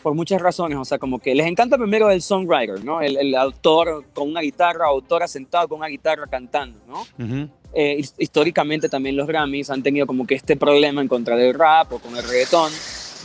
Por 0.02 0.14
muchas 0.14 0.42
razones, 0.42 0.78
o 0.78 0.86
sea, 0.86 0.98
como 0.98 1.20
que 1.20 1.36
les 1.36 1.48
encanta 1.48 1.78
primero 1.78 2.10
el 2.10 2.22
songwriter, 2.22 2.84
¿no? 2.84 3.02
El, 3.02 3.18
el 3.18 3.36
autor 3.36 4.06
con 4.14 4.30
una 4.30 4.42
guitarra, 4.42 4.88
autora 4.88 5.28
sentado 5.28 5.68
con 5.68 5.80
una 5.80 5.88
guitarra 5.88 6.28
cantando, 6.28 6.80
¿no? 6.88 7.50
Eh, 7.74 8.02
históricamente 8.18 8.90
también 8.90 9.16
los 9.16 9.28
Grammys 9.28 9.70
han 9.70 9.84
tenido 9.84 10.08
como 10.08 10.26
que 10.26 10.36
este 10.36 10.56
problema 10.56 11.02
en 11.02 11.08
contra 11.08 11.36
del 11.36 11.54
rap 11.54 11.94
o 11.94 12.00
con 12.00 12.16
el 12.16 12.24
reggaetón 12.24 12.72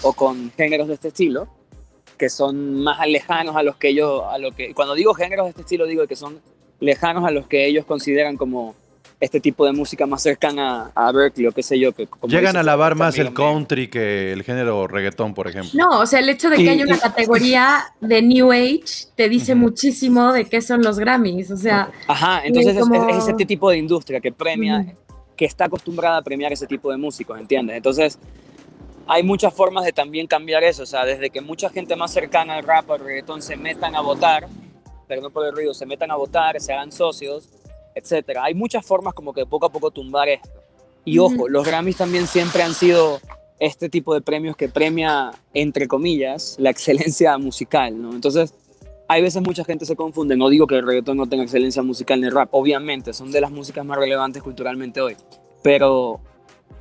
o 0.03 0.13
con 0.13 0.53
géneros 0.57 0.89
de 0.89 0.95
este 0.95 1.09
estilo, 1.09 1.49
que 2.19 2.29
son 2.29 2.83
más 2.83 3.07
lejanos 3.09 3.57
a 3.57 3.63
los 3.63 3.77
que 3.77 3.89
ellos, 3.89 4.23
a 4.29 4.39
lo 4.39 4.53
que, 4.53 4.75
cuando 4.75 4.95
digo 4.95 5.15
géneros 5.15 5.47
de 5.47 5.51
este 5.51 5.63
estilo, 5.63 5.87
digo 5.87 6.07
que 6.07 6.17
son 6.17 6.41
lejanos 6.81 7.25
a 7.25 7.31
los 7.31 7.47
que 7.47 7.67
ellos 7.67 7.87
consideran 7.87 8.37
como 8.37 8.75
este 9.21 9.41
tipo 9.41 9.65
de 9.65 9.73
música 9.73 10.07
más 10.07 10.23
cercana 10.23 10.91
a 10.95 11.13
Berkeley 11.13 11.47
o 11.47 11.53
qué 11.53 11.63
sé 11.63 11.79
yo. 11.79 11.93
Que, 11.93 12.09
Llegan 12.29 12.57
a 12.57 12.63
lavar 12.63 12.95
más 12.95 13.19
el 13.19 13.33
country 13.33 13.89
que 13.89 14.33
el 14.33 14.43
género 14.43 14.87
reggaetón, 14.87 15.35
por 15.35 15.49
ejemplo. 15.49 15.71
No, 15.75 16.01
o 16.01 16.07
sea, 16.07 16.19
el 16.21 16.29
hecho 16.29 16.51
de 16.51 16.57
que 16.57 16.69
haya 16.69 16.85
una 16.85 16.99
categoría 16.99 17.85
de 18.01 18.23
New 18.23 18.53
Age 18.53 19.09
te 19.15 19.29
dice 19.29 19.55
muchísimo 19.55 20.33
de 20.33 20.45
qué 20.45 20.61
son 20.61 20.83
los 20.83 20.99
Grammys, 20.99 21.51
o 21.51 21.57
sea... 21.57 21.91
Ajá, 22.07 22.43
entonces 22.45 22.77
es, 22.77 23.17
es, 23.17 23.29
este 23.29 23.47
tipo 23.47 23.71
de 23.71 23.79
industria 23.79 24.21
que 24.21 24.33
premia, 24.33 24.95
que 25.37 25.45
está 25.45 25.67
acostumbrada 25.67 26.19
a 26.19 26.23
premiar 26.23 26.53
ese 26.53 26.67
tipo 26.67 26.91
de 26.91 26.97
músicos, 26.97 27.39
¿entiendes? 27.39 27.77
Entonces 27.77 28.19
hay 29.07 29.23
muchas 29.23 29.53
formas 29.53 29.85
de 29.85 29.93
también 29.93 30.27
cambiar 30.27 30.65
eso, 30.65 30.83
o 30.83 30.87
sea, 30.87 31.05
desde 31.05 31.31
que 31.31 31.41
mucha 31.41 31.69
gente 31.71 31.97
más 31.97 32.13
cercana 32.13 32.57
al 32.57 32.65
rap 32.65 32.89
o 32.91 32.95
al 32.95 33.01
reggaetón 33.01 33.43
se 33.43 33.57
metan 33.57 33.95
a 33.95 34.01
votar, 34.01 34.47
pero 35.07 35.21
no 35.21 35.31
por 35.31 35.47
el 35.47 35.53
ruido, 35.53 35.75
se 35.75 35.87
metan 35.87 36.11
a 36.11 36.17
votar, 36.17 36.61
se 36.61 36.73
hagan 36.73 36.91
socios, 36.91 37.49
etcétera. 37.95 38.45
Hay 38.45 38.55
muchas 38.55 38.85
formas 38.85 39.15
como 39.15 39.33
que 39.33 39.47
poco 39.47 39.67
a 39.67 39.73
poco 39.73 39.91
tumbar 39.91 40.29
esto. 40.29 40.51
Y 41.05 41.19
ojo, 41.19 41.49
los 41.49 41.67
Grammys 41.67 41.97
también 41.97 42.27
siempre 42.27 42.63
han 42.63 42.75
sido 42.75 43.21
este 43.61 43.89
tipo 43.89 44.15
de 44.15 44.21
premios 44.21 44.57
que 44.57 44.69
premia, 44.69 45.31
entre 45.53 45.87
comillas, 45.87 46.57
la 46.59 46.71
excelencia 46.71 47.37
musical, 47.39 48.01
¿no? 48.01 48.13
Entonces, 48.13 48.55
hay 49.07 49.23
veces 49.23 49.43
mucha 49.43 49.65
gente 49.65 49.85
se 49.85 49.97
confunde, 49.97 50.37
no 50.37 50.49
digo 50.49 50.67
que 50.67 50.77
el 50.77 50.87
reggaetón 50.87 51.19
no 51.19 51.27
tenga 51.27 51.43
excelencia 51.43 51.83
musical 51.83 52.21
ni 52.21 52.27
el 52.27 52.33
rap, 52.33 52.49
obviamente, 52.53 53.13
son 53.13 53.31
de 53.31 53.41
las 53.41 53.51
músicas 53.51 53.85
más 53.85 53.99
relevantes 53.99 54.43
culturalmente 54.43 55.01
hoy, 55.01 55.15
pero 55.63 56.21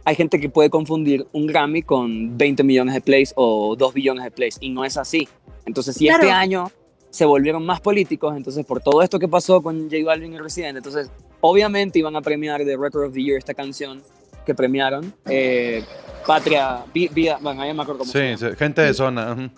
hay 0.05 0.15
gente 0.15 0.39
que 0.39 0.49
puede 0.49 0.69
confundir 0.69 1.27
un 1.33 1.47
Grammy 1.47 1.81
con 1.83 2.37
20 2.37 2.63
millones 2.63 2.93
de 2.93 3.01
plays 3.01 3.33
o 3.35 3.75
2 3.75 3.93
billones 3.93 4.23
de 4.23 4.31
plays, 4.31 4.57
y 4.61 4.69
no 4.69 4.85
es 4.85 4.97
así. 4.97 5.27
Entonces, 5.65 5.95
si 5.95 6.07
este 6.07 6.31
año 6.31 6.71
se 7.13 7.25
volvieron 7.25 7.63
más 7.63 7.79
políticos, 7.79 8.35
entonces 8.35 8.65
por 8.65 8.81
todo 8.81 9.03
esto 9.03 9.19
que 9.19 9.27
pasó 9.27 9.61
con 9.61 9.83
J 9.83 9.97
Balvin 10.03 10.33
y 10.33 10.39
Resident, 10.39 10.77
entonces 10.77 11.11
obviamente 11.41 11.99
iban 11.99 12.15
a 12.15 12.21
premiar 12.23 12.65
The 12.65 12.75
Record 12.75 13.05
of 13.05 13.13
the 13.13 13.21
Year 13.21 13.37
esta 13.37 13.53
canción 13.53 14.01
que 14.43 14.55
premiaron, 14.55 15.13
eh, 15.25 15.85
Patria, 16.25 16.83
Vida, 16.91 17.37
bueno, 17.39 17.61
ahí 17.61 17.71
me 17.71 17.83
acuerdo 17.83 17.99
cómo 17.99 18.11
Sí, 18.11 18.35
sí 18.35 18.47
gente 18.57 18.81
de 18.81 18.95
zona. 18.95 19.51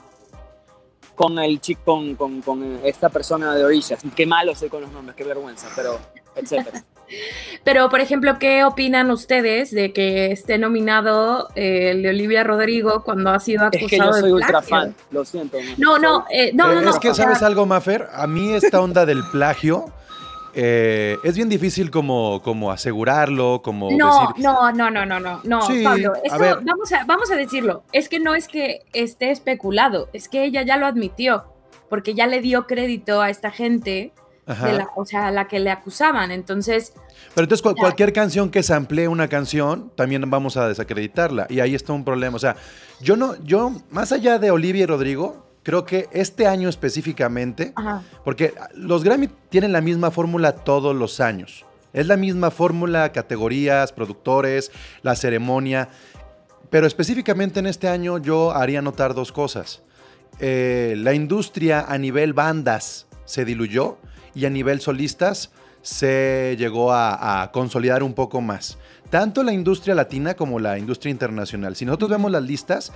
Con 1.15 1.39
el 1.39 1.61
chico, 1.61 1.81
con, 1.85 2.15
con, 2.15 2.41
con, 2.41 2.81
esta 2.83 3.07
persona 3.07 3.55
de 3.55 3.63
orillas, 3.63 4.01
qué 4.13 4.25
malo 4.25 4.53
soy 4.53 4.67
con 4.67 4.81
los 4.81 4.91
nombres, 4.91 5.15
qué 5.15 5.23
vergüenza, 5.23 5.69
pero 5.77 5.97
etcétera. 6.35 6.83
Pero, 7.63 7.89
por 7.89 7.99
ejemplo, 7.99 8.37
¿qué 8.39 8.63
opinan 8.63 9.11
ustedes 9.11 9.71
de 9.71 9.93
que 9.93 10.31
esté 10.31 10.57
nominado 10.57 11.49
eh, 11.55 11.91
el 11.91 12.03
de 12.03 12.09
Olivia 12.09 12.43
Rodrigo 12.43 13.03
cuando 13.03 13.31
ha 13.31 13.39
sido 13.39 13.65
acusado 13.65 13.85
es 13.85 13.89
que 13.89 13.97
yo 13.97 14.13
soy 14.13 14.31
ultra 14.31 14.61
fan, 14.61 14.95
lo 15.11 15.25
siento. 15.25 15.57
No, 15.77 15.97
no, 15.97 16.25
eh, 16.29 16.51
no, 16.53 16.81
no, 16.81 16.89
Es 16.89 16.99
que, 16.99 17.13
¿sabes 17.13 17.41
algo, 17.41 17.65
Maffer? 17.65 18.07
A 18.13 18.27
mí 18.27 18.53
esta 18.53 18.81
onda 18.81 19.05
del 19.05 19.23
plagio... 19.31 19.85
Eh, 20.57 21.17
es 21.25 21.35
bien 21.35 21.49
difícil 21.49 21.91
como, 21.91 22.41
como 22.41 22.71
asegurarlo, 22.71 23.61
como 23.61 23.91
no, 23.91 24.21
decir... 24.21 24.41
No, 24.41 24.71
no, 24.71 24.89
no, 24.89 25.05
no, 25.05 25.19
no, 25.19 25.41
no, 25.43 25.59
Pablo, 25.83 26.13
vamos, 26.63 26.93
a, 26.93 27.03
vamos 27.03 27.29
a 27.29 27.35
decirlo, 27.35 27.83
es 27.91 28.07
que 28.07 28.21
no 28.21 28.35
es 28.35 28.47
que 28.47 28.79
esté 28.93 29.31
especulado, 29.31 30.07
es 30.13 30.29
que 30.29 30.45
ella 30.45 30.61
ya 30.61 30.77
lo 30.77 30.85
admitió, 30.85 31.43
porque 31.89 32.13
ya 32.13 32.25
le 32.25 32.39
dio 32.39 32.67
crédito 32.67 33.21
a 33.21 33.29
esta 33.29 33.51
gente 33.51 34.13
o 34.95 35.05
sea, 35.05 35.31
la 35.31 35.47
que 35.47 35.59
le 35.59 35.71
acusaban. 35.71 36.31
Entonces. 36.31 36.93
Pero 37.33 37.45
entonces 37.45 37.73
cualquier 37.77 38.13
canción 38.13 38.49
que 38.49 38.63
se 38.63 38.73
amplíe 38.73 39.07
una 39.07 39.27
canción, 39.27 39.91
también 39.95 40.29
vamos 40.29 40.57
a 40.57 40.67
desacreditarla. 40.67 41.47
Y 41.49 41.59
ahí 41.59 41.75
está 41.75 41.93
un 41.93 42.03
problema. 42.03 42.35
O 42.35 42.39
sea, 42.39 42.55
yo 43.01 43.15
no, 43.15 43.35
yo, 43.43 43.71
más 43.89 44.11
allá 44.11 44.39
de 44.39 44.51
Olivia 44.51 44.83
y 44.83 44.85
Rodrigo, 44.85 45.45
creo 45.63 45.83
que 45.83 46.07
este 46.11 46.45
año 46.45 46.69
específicamente, 46.69 47.73
porque 48.23 48.53
los 48.75 49.03
Grammy 49.03 49.29
tienen 49.49 49.71
la 49.71 49.81
misma 49.81 50.11
fórmula 50.11 50.53
todos 50.53 50.95
los 50.95 51.19
años. 51.19 51.65
Es 51.91 52.07
la 52.07 52.17
misma 52.17 52.51
fórmula, 52.51 53.11
categorías, 53.11 53.91
productores, 53.91 54.71
la 55.01 55.15
ceremonia. 55.15 55.89
Pero 56.69 56.87
específicamente 56.87 57.61
en 57.61 57.67
este 57.67 57.87
año 57.87 58.17
yo 58.17 58.51
haría 58.51 58.81
notar 58.81 59.13
dos 59.13 59.31
cosas. 59.31 59.81
Eh, 60.39 60.95
la 60.97 61.13
industria 61.13 61.85
a 61.87 61.97
nivel 61.97 62.33
bandas 62.33 63.07
se 63.23 63.45
diluyó 63.45 63.97
y 64.35 64.45
a 64.45 64.49
nivel 64.49 64.81
solistas 64.81 65.49
se 65.81 66.55
llegó 66.57 66.91
a, 66.91 67.49
consolidar 67.53 68.03
un 68.03 68.13
poco 68.13 68.41
más. 68.41 68.77
Tanto 69.09 69.43
la 69.43 69.53
industria 69.53 69.95
latina 69.95 70.33
como 70.33 70.59
la 70.59 70.77
industria 70.77 71.11
internacional. 71.11 71.75
Si 71.75 71.85
nosotros 71.85 72.09
vemos 72.09 72.31
las 72.31 72.43
listas, 72.43 72.91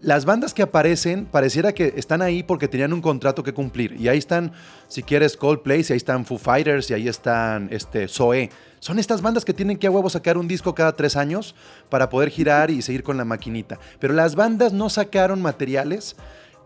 las 0.00 0.24
bandas 0.24 0.54
que 0.54 0.62
aparecen 0.62 1.26
pareciera 1.26 1.74
que 1.74 1.92
están 1.96 2.22
ahí 2.22 2.42
porque 2.42 2.66
tenían 2.66 2.94
un 2.94 3.02
contrato 3.02 3.42
que 3.42 3.52
cumplir. 3.52 3.92
Y 4.00 4.08
ahí 4.08 4.16
están, 4.16 4.52
si 4.88 5.02
quieres, 5.02 5.36
Coldplay, 5.36 5.84
y 5.86 5.92
ahí 5.92 5.98
están 5.98 6.24
Foo 6.24 6.38
Fighters, 6.38 6.90
y 6.90 6.94
ahí 6.94 7.08
están 7.08 7.68
este, 7.70 8.08
Zoe. 8.08 8.48
Son 8.78 8.98
estas 8.98 9.20
bandas 9.20 9.44
que 9.44 9.52
tienen 9.52 9.76
que 9.76 9.86
a 9.86 9.90
huevo 9.90 10.08
sacar 10.08 10.38
un 10.38 10.48
disco 10.48 10.74
cada 10.74 10.96
tres 10.96 11.16
años 11.16 11.54
para 11.90 12.08
poder 12.08 12.30
girar 12.30 12.70
y 12.70 12.80
seguir 12.80 13.02
con 13.02 13.18
la 13.18 13.26
maquinita. 13.26 13.78
Pero 13.98 14.14
las 14.14 14.34
bandas 14.34 14.72
no 14.72 14.88
sacaron 14.88 15.42
materiales 15.42 16.16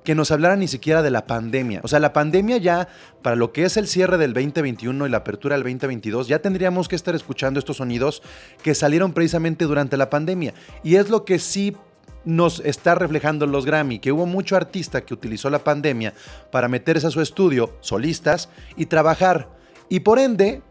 que 0.05 0.15
nos 0.15 0.31
hablara 0.31 0.55
ni 0.57 0.69
siquiera 0.69 1.03
de 1.03 1.11
la 1.11 1.27
pandemia. 1.27 1.81
O 1.83 1.89
sea, 1.89 1.99
la 1.99 2.13
pandemia 2.13 2.59
ya, 2.59 2.89
para 3.23 3.37
lo 3.37 3.53
que 3.53 3.65
es 3.65 3.77
el 3.77 3.89
cierre 3.89 4.19
del 4.19 4.35
2021 4.35 5.07
y 5.07 5.11
la 5.11 5.19
apertura 5.19 5.57
del 5.57 5.65
2022, 5.65 6.29
ya 6.29 6.41
tendríamos 6.41 6.89
que 6.89 6.97
estar 6.97 7.15
escuchando 7.15 7.59
estos 7.59 7.79
sonidos 7.79 8.23
que 8.63 8.75
salieron 8.75 9.13
precisamente 9.15 9.65
durante 9.65 9.97
la 9.97 10.11
pandemia. 10.11 10.53
Y 10.83 10.97
es 10.97 11.09
lo 11.09 11.25
que 11.25 11.39
sí 11.39 11.75
nos 12.25 12.61
está 12.61 12.95
reflejando 12.95 13.47
los 13.47 13.65
Grammy, 13.65 13.99
que 13.99 14.13
hubo 14.13 14.27
mucho 14.27 14.57
artista 14.57 15.05
que 15.05 15.15
utilizó 15.15 15.51
la 15.51 15.65
pandemia 15.65 16.15
para 16.51 16.69
meterse 16.69 17.07
a 17.07 17.11
su 17.11 17.21
estudio, 17.21 17.77
solistas, 17.81 18.51
y 18.77 18.87
trabajar. 18.87 19.49
Y 19.89 20.01
por 20.01 20.19
ende, 20.19 20.63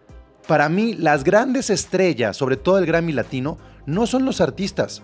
para 0.47 0.69
mí, 0.69 0.93
las 0.93 1.23
grandes 1.23 1.69
estrellas, 1.69 2.37
sobre 2.37 2.57
todo 2.57 2.77
el 2.77 2.85
Grammy 2.85 3.13
latino, 3.13 3.57
no 3.85 4.07
son 4.07 4.25
los 4.25 4.41
artistas, 4.41 5.01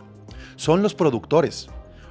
son 0.56 0.82
los 0.82 0.94
productores. 0.94 1.70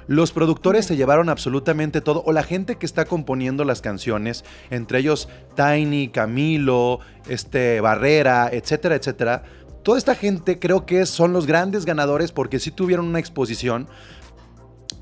Los 0.09 0.33
productores 0.33 0.87
se 0.87 0.97
llevaron 0.97 1.29
absolutamente 1.29 2.01
todo, 2.01 2.25
o 2.25 2.33
la 2.33 2.43
gente 2.43 2.77
que 2.77 2.87
está 2.87 3.05
componiendo 3.05 3.65
las 3.65 3.83
canciones, 3.83 4.43
entre 4.71 5.01
ellos 5.01 5.29
Tiny, 5.55 6.09
Camilo, 6.09 7.01
este, 7.29 7.81
Barrera, 7.81 8.49
etcétera, 8.51 8.97
etcétera. 8.97 9.45
Toda 9.85 9.99
esta 9.99 10.15
gente 10.15 10.59
creo 10.59 10.87
que 10.87 11.05
son 11.05 11.35
los 11.35 11.47
grandes 11.47 11.85
ganadores 11.85 12.33
porque 12.33 12.59
sí 12.59 12.71
tuvieron 12.71 13.07
una 13.07 13.19
exposición. 13.19 13.87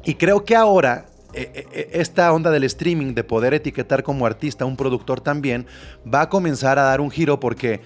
Y 0.04 0.14
creo 0.14 0.44
que 0.44 0.56
ahora 0.56 1.06
eh, 1.34 1.50
eh, 1.54 1.66
eh, 1.70 1.90
esta 1.92 2.32
onda 2.32 2.50
del 2.50 2.64
streaming, 2.64 3.14
de 3.14 3.22
poder 3.22 3.54
etiquetar 3.54 4.02
como 4.02 4.26
artista 4.26 4.64
a 4.64 4.66
un 4.66 4.76
productor 4.76 5.20
también, 5.20 5.66
va 6.12 6.22
a 6.22 6.28
comenzar 6.28 6.78
a 6.78 6.82
dar 6.82 7.00
un 7.00 7.10
giro 7.10 7.38
porque 7.38 7.80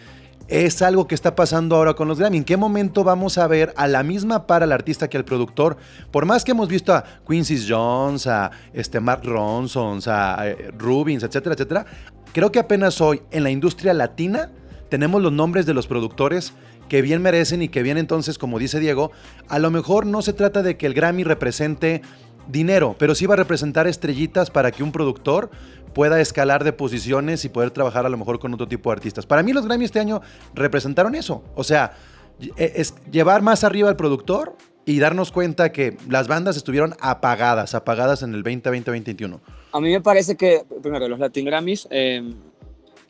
es 0.51 0.83
algo 0.83 1.07
que 1.07 1.15
está 1.15 1.37
pasando 1.37 1.77
ahora 1.77 1.95
con 1.95 2.09
los 2.09 2.19
Grammy. 2.19 2.39
¿En 2.39 2.45
qué 2.45 2.57
momento 2.57 3.05
vamos 3.05 3.39
a 3.39 3.47
ver 3.47 3.73
a 3.77 3.87
la 3.87 4.03
misma 4.03 4.49
para 4.49 4.65
el 4.65 4.73
artista 4.73 5.09
que 5.09 5.17
al 5.17 5.25
productor? 5.25 5.77
Por 6.11 6.27
más 6.27 6.45
que 6.45 6.51
hemos 6.51 6.69
visto 6.69 6.93
a 6.93 7.05
Quincy 7.27 7.65
Jones, 7.69 8.27
a 8.27 8.51
este 8.73 8.99
Mark 8.99 9.23
Ronson, 9.25 10.01
a 10.07 10.49
eh, 10.49 10.73
Rubins, 10.77 11.23
etcétera, 11.23 11.55
etcétera, 11.55 11.87
creo 12.33 12.51
que 12.51 12.59
apenas 12.59 13.01
hoy 13.01 13.23
en 13.31 13.45
la 13.45 13.51
industria 13.51 13.95
latina 13.95 14.51
tenemos 14.89 15.23
los 15.23 15.33
nombres 15.33 15.67
de 15.67 15.75
los 15.75 15.87
productores 15.87 16.53
que 16.89 17.01
bien 17.01 17.23
merecen 17.23 17.63
y 17.63 17.69
que 17.69 17.85
bien 17.85 17.97
entonces, 17.97 18.37
como 18.37 18.59
dice 18.59 18.81
Diego, 18.81 19.13
a 19.49 19.61
lo 19.61 19.71
mejor 19.71 20.05
no 20.05 20.21
se 20.21 20.33
trata 20.33 20.63
de 20.63 20.77
que 20.77 20.87
el 20.87 20.95
Grammy 20.95 21.23
represente 21.23 22.03
dinero, 22.49 22.97
pero 22.99 23.15
sí 23.15 23.27
va 23.27 23.35
a 23.35 23.37
representar 23.37 23.87
estrellitas 23.87 24.51
para 24.51 24.73
que 24.73 24.83
un 24.83 24.91
productor 24.91 25.51
pueda 25.93 26.21
escalar 26.21 26.65
de 26.65 26.73
posiciones 26.73 27.45
y 27.45 27.49
poder 27.49 27.71
trabajar 27.71 28.07
a 28.07 28.09
lo 28.09 28.17
mejor 28.17 28.39
con 28.39 28.55
otro 28.55 28.69
tipo 28.69 28.91
de 28.91 28.95
artistas. 28.95 29.27
Para 29.27 29.43
mí 29.43 29.53
los 29.53 29.67
Grammy 29.67 29.85
este 29.85 30.01
año 30.01 30.21
representaron 30.55 31.15
eso. 31.15 31.43
O 31.55 31.65
sea, 31.65 31.93
e, 32.57 32.73
es 32.77 32.95
llevar 33.11 33.43
más 33.43 33.65
arriba 33.65 33.89
al 33.89 33.97
productor 33.97 34.57
y 34.85 34.99
darnos 34.99 35.31
cuenta 35.31 35.73
que 35.73 35.97
las 36.09 36.27
bandas 36.29 36.57
estuvieron 36.57 36.95
apagadas, 37.01 37.75
apagadas 37.75 38.23
en 38.23 38.35
el 38.35 38.43
2020-2021. 38.43 39.41
A 39.73 39.81
mí 39.81 39.91
me 39.91 40.01
parece 40.01 40.37
que, 40.37 40.65
primero, 40.83 41.09
los 41.09 41.19
Latin 41.19 41.45
Grammys 41.45 41.87
em, 41.91 42.35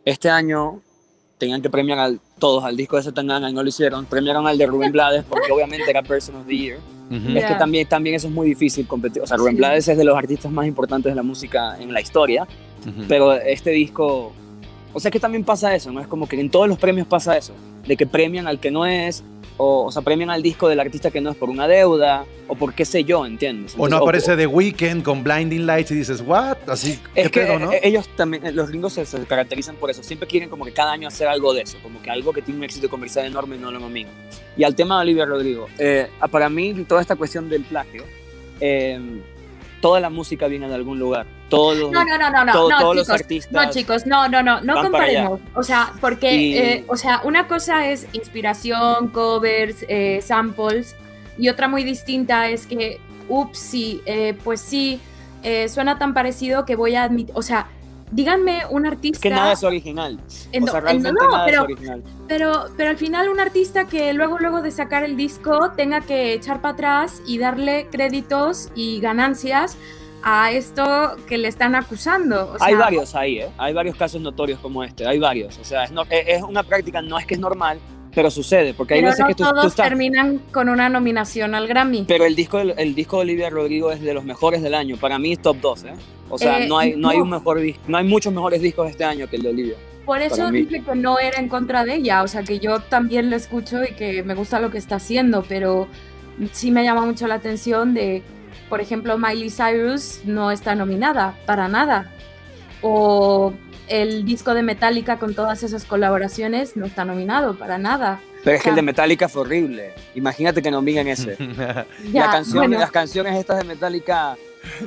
este 0.05 0.29
año 0.29 0.83
tenían 1.39 1.63
que 1.63 1.71
premiar 1.71 1.99
a 1.99 2.13
todos 2.39 2.65
al 2.65 2.77
disco 2.77 2.97
de 2.97 3.03
Satangana 3.03 3.49
y 3.49 3.53
no 3.55 3.63
lo 3.63 3.69
hicieron. 3.69 4.05
Premiaron 4.05 4.47
al 4.47 4.59
de 4.59 4.67
Rubén 4.67 4.93
Blades 4.93 5.25
porque 5.27 5.51
obviamente 5.53 5.91
era 5.91 6.03
Person 6.03 6.37
of 6.37 6.47
the 6.47 6.57
Year. 6.57 6.79
Es 7.11 7.45
que 7.45 7.55
también, 7.57 7.88
también 7.88 8.14
eso 8.14 8.29
es 8.29 8.33
muy 8.33 8.47
difícil 8.47 8.87
competir. 8.87 9.23
O 9.23 9.26
sea, 9.26 9.37
Rubén 9.37 9.57
Blades 9.57 9.88
es 9.88 9.99
de 9.99 10.05
los 10.05 10.17
artistas 10.17 10.52
más 10.52 10.67
importantes 10.67 11.11
de 11.11 11.17
la 11.17 11.25
música 11.25 11.76
en 11.81 11.93
la 11.93 12.00
historia 12.00 12.47
pero 13.09 13.35
este 13.35 13.71
disco 13.71 14.33
O 14.92 15.00
sea 15.00 15.11
que 15.11 15.20
también 15.20 15.44
pasa 15.44 15.75
eso, 15.75 15.92
¿no? 15.92 16.00
Es 16.00 16.06
como 16.06 16.28
que 16.28 16.38
en 16.40 16.50
todos 16.50 16.68
los 16.68 16.78
premios 16.78 17.06
pasa 17.06 17.37
eso, 17.37 17.54
de 17.87 17.97
que 17.97 18.06
premian 18.06 18.47
al 18.47 18.59
que 18.59 18.70
no 18.70 18.87
es, 18.87 19.23
o, 19.56 19.85
o 19.85 19.92
sea, 19.92 20.02
premian 20.02 20.30
al 20.30 20.42
disco 20.42 20.68
del 20.68 20.80
artista 20.80 21.11
que 21.11 21.20
no 21.20 21.30
es 21.30 21.37
por 21.37 21.50
una 21.50 21.68
deuda, 21.68 22.25
o 22.49 22.56
por 22.56 22.75
qué 22.75 22.85
sé 22.85 23.04
yo, 23.04 23.25
¿entiendes? 23.25 23.75
o 23.78 23.88
no 23.88 23.99
aparece 23.99 24.37
The 24.37 24.47
Weeknd 24.47 25.02
con 25.02 25.23
Blinding 25.23 25.66
Lights 25.66 25.92
y 25.92 25.94
dices, 25.97 26.23
¿what? 26.26 26.56
Así, 26.66 26.99
¿qué 27.14 27.23
Es 27.23 27.30
que 27.30 27.42
pedo, 27.42 27.59
no? 27.59 27.73
eh, 27.73 27.80
ellos 27.85 28.09
también, 28.16 28.56
los 28.56 28.68
gringos 28.70 28.94
se, 28.94 29.06
se 29.06 29.25
caracterizan 29.25 29.76
por 29.76 29.90
eso. 29.90 30.02
Siempre 30.02 30.26
quieren 30.26 30.49
como 30.49 30.64
que 30.64 30.73
cada 30.73 30.92
año 30.92 31.06
hacer 31.06 31.28
algo 31.28 31.54
de 31.54 31.62
eso, 31.62 31.78
como 31.82 32.02
que 32.02 32.11
algo 32.11 32.32
que 32.32 32.42
tiene 32.42 32.59
un 32.59 32.64
éxito 32.64 32.90
comercial 32.90 33.26
enorme 33.26 33.56
y 33.56 33.59
no 33.61 33.70
lo 33.70 33.78
nominan. 33.78 34.12
Y 34.56 34.64
al 34.64 34.75
tema 34.75 34.97
de 34.97 35.02
Olivia 35.02 35.26
Rodrigo, 35.26 35.68
eh, 35.78 36.09
para 36.30 36.49
mí 36.49 36.73
toda 36.88 37.00
esta 37.02 37.14
cuestión 37.14 37.49
del 37.49 37.62
plagio, 37.62 38.02
eh, 38.61 38.99
toda 39.80 40.00
la 40.00 40.11
música 40.11 40.49
viene 40.49 40.68
de 40.68 40.75
algún 40.75 40.99
lugar. 40.99 41.26
Todos, 41.50 41.76
los- 41.76 41.90
No, 41.90 42.04
no, 42.04 42.16
no, 42.16 42.30
no, 42.30 42.45
no, 42.47 42.52
todo- 42.52 42.71
no, 42.71 42.78
todos 42.78 42.97
los 42.97 43.07
chicos, 43.07 43.21
artistas 43.21 43.66
no, 43.66 43.71
chicos, 43.73 44.07
no, 44.07 44.28
no, 44.28 44.42
no, 44.42 44.61
no 44.62 44.83
comparemos. 44.83 45.40
O 45.54 45.62
sea, 45.62 45.92
porque, 46.00 46.35
Y- 46.35 46.57
eh, 46.57 46.85
o 46.88 46.97
sea, 46.97 47.21
una 47.25 47.47
cosa 47.47 47.87
es 47.88 48.07
inspiración, 48.12 49.09
covers, 49.09 49.85
eh, 49.88 50.21
samples, 50.23 50.97
y 51.37 51.49
otra 51.49 51.69
muy 51.69 51.85
distinta 51.85 52.49
es 52.49 52.66
que, 52.66 52.99
ups, 53.28 53.59
sí, 53.59 54.00
eh, 54.07 54.37
pues 54.45 54.61
sí, 54.61 55.00
eh, 55.42 55.69
suena 55.69 55.99
tan 55.99 56.14
parecido 56.14 56.64
que 56.64 56.76
voy 56.76 56.95
a 56.95 57.02
admitir, 57.04 57.35
o 57.37 57.42
sea, 57.42 57.66
díganme 58.12 58.62
un 58.71 58.87
artista... 58.87 59.21
que 59.21 59.30
nada 59.30 59.52
es 59.52 59.62
original. 59.62 60.19
Eh, 60.52 60.59
O 60.61 60.66
no, 60.66 60.73
sea, 60.73 60.80
realmente 60.80 61.12
no, 61.12 61.30
nada 61.30 61.45
pero- 61.47 61.59
es 61.59 61.64
original. 61.64 62.02
Pero, 62.26 62.64
pero 62.76 62.90
al 62.90 62.97
final 62.97 63.28
un 63.28 63.38
artista 63.40 63.85
que 63.87 64.12
luego, 64.12 64.38
luego 64.38 64.62
de 64.62 64.71
sacar 64.73 65.04
el 65.04 65.16
disco 65.16 65.71
tenga 65.76 66.00
que 66.00 66.33
echar 66.35 66.61
para 66.61 66.75
atrás 66.75 67.23
y 67.26 67.38
darle 67.38 67.87
créditos 67.90 68.69
y 68.75 69.00
ganancias 69.00 69.76
a 70.23 70.50
esto 70.53 71.17
que 71.27 71.39
le 71.39 71.49
están 71.49 71.75
acusando. 71.75 72.53
O 72.53 72.59
sea, 72.59 72.67
hay 72.67 72.75
varios 72.75 73.15
ahí, 73.15 73.39
¿eh? 73.39 73.49
Hay 73.59 73.73
varios 73.73 73.97
casos 73.97 74.21
notorios 74.21 74.59
como 74.61 74.85
este, 74.85 75.07
hay 75.07 75.19
varios. 75.19 75.59
O 75.59 75.65
sea, 75.65 75.85
es, 75.85 75.91
no- 75.93 76.03
es- 76.11 76.25
es 76.29 76.43
una 76.43 76.62
práctica, 76.62 77.00
no 77.03 77.19
es 77.19 77.27
que 77.27 77.35
es 77.35 77.41
normal, 77.41 77.79
pero 78.15 78.31
sucede, 78.31 78.75
porque 78.75 78.95
hay 78.95 79.00
Pero 79.00 79.11
veces 79.11 79.21
no 79.21 79.29
que 79.29 79.35
tú, 79.35 79.45
tú 79.45 79.50
todos 79.50 79.67
estás... 79.67 79.89
terminan 79.89 80.39
con 80.53 80.69
una 80.69 80.89
nominación 80.89 81.55
al 81.55 81.67
Grammy. 81.69 82.05
Pero 82.09 82.25
el 82.25 82.35
disco, 82.37 82.59
de- 82.59 82.75
el 82.77 82.95
disco 82.95 83.17
de 83.17 83.23
Olivia 83.23 83.50
Rodrigo 83.50 83.91
es 83.93 84.00
de 84.03 84.12
los 84.15 84.25
mejores 84.25 84.62
del 84.62 84.75
año. 84.75 84.97
Para 84.97 85.19
mí 85.19 85.33
es 85.33 85.41
top 85.41 85.57
2, 85.61 85.85
¿eh? 85.85 85.93
O 86.29 86.37
sea, 86.39 86.61
Eh, 86.62 86.69
no, 86.69 86.79
hay, 86.79 86.95
no, 86.97 87.09
hay 87.09 87.19
no. 87.19 87.25
un 87.25 87.31
mejor 87.31 87.61
no 87.89 87.99
hay 87.99 88.05
muchos 88.05 88.33
mejores 88.33 88.61
discos 88.62 88.89
este 88.91 89.05
año 89.05 89.27
que 89.29 89.37
el 89.37 89.43
de 89.43 89.49
Olivia. 89.49 89.75
Por 90.07 90.21
eso 90.23 90.50
dije 90.50 90.83
que 90.83 90.95
no 90.97 91.19
era 91.21 91.39
en 91.39 91.49
contra 91.49 91.85
de 91.85 91.95
ella, 91.97 92.23
o 92.23 92.29
sea 92.29 92.43
que 92.43 92.59
yo 92.59 92.81
también 92.81 93.31
la 93.31 93.37
escucho 93.37 93.85
y 93.85 93.93
que 93.95 94.23
me 94.25 94.35
gusta 94.35 94.59
lo 94.59 94.71
que 94.71 94.79
está 94.79 94.97
haciendo, 94.97 95.45
pero 95.49 95.87
sí 96.53 96.71
me 96.73 96.83
llama 96.83 97.05
mucho 97.07 97.27
la 97.29 97.35
atención 97.37 97.95
de, 97.95 98.23
por 98.69 98.80
ejemplo, 98.80 99.19
Miley 99.19 99.50
Cyrus 99.50 100.21
no 100.25 100.50
está 100.50 100.75
nominada 100.75 101.35
para 101.47 101.69
nada. 101.69 102.11
O 102.83 103.52
el 103.88 104.25
disco 104.25 104.54
de 104.54 104.62
Metallica 104.62 105.19
con 105.19 105.35
todas 105.35 105.62
esas 105.62 105.85
colaboraciones 105.85 106.76
no 106.76 106.87
está 106.87 107.04
nominado 107.04 107.57
para 107.59 107.76
nada. 107.78 108.21
Pero 108.45 108.57
es 108.57 108.62
que 108.62 108.71
el 108.71 108.76
de. 108.76 108.83
Metallica 108.83 109.28
fue 109.28 109.42
horrible. 109.42 109.92
Imagínate 110.14 110.62
que 110.62 110.71
nominen 110.71 111.09
ese. 111.09 111.37
Ya, 112.12 112.26
la 112.26 112.30
canción, 112.33 112.59
bueno, 112.59 112.78
Las 112.78 112.90
canciones 112.90 113.37
estas 113.37 113.59
de 113.59 113.64
Metallica, 113.64 114.37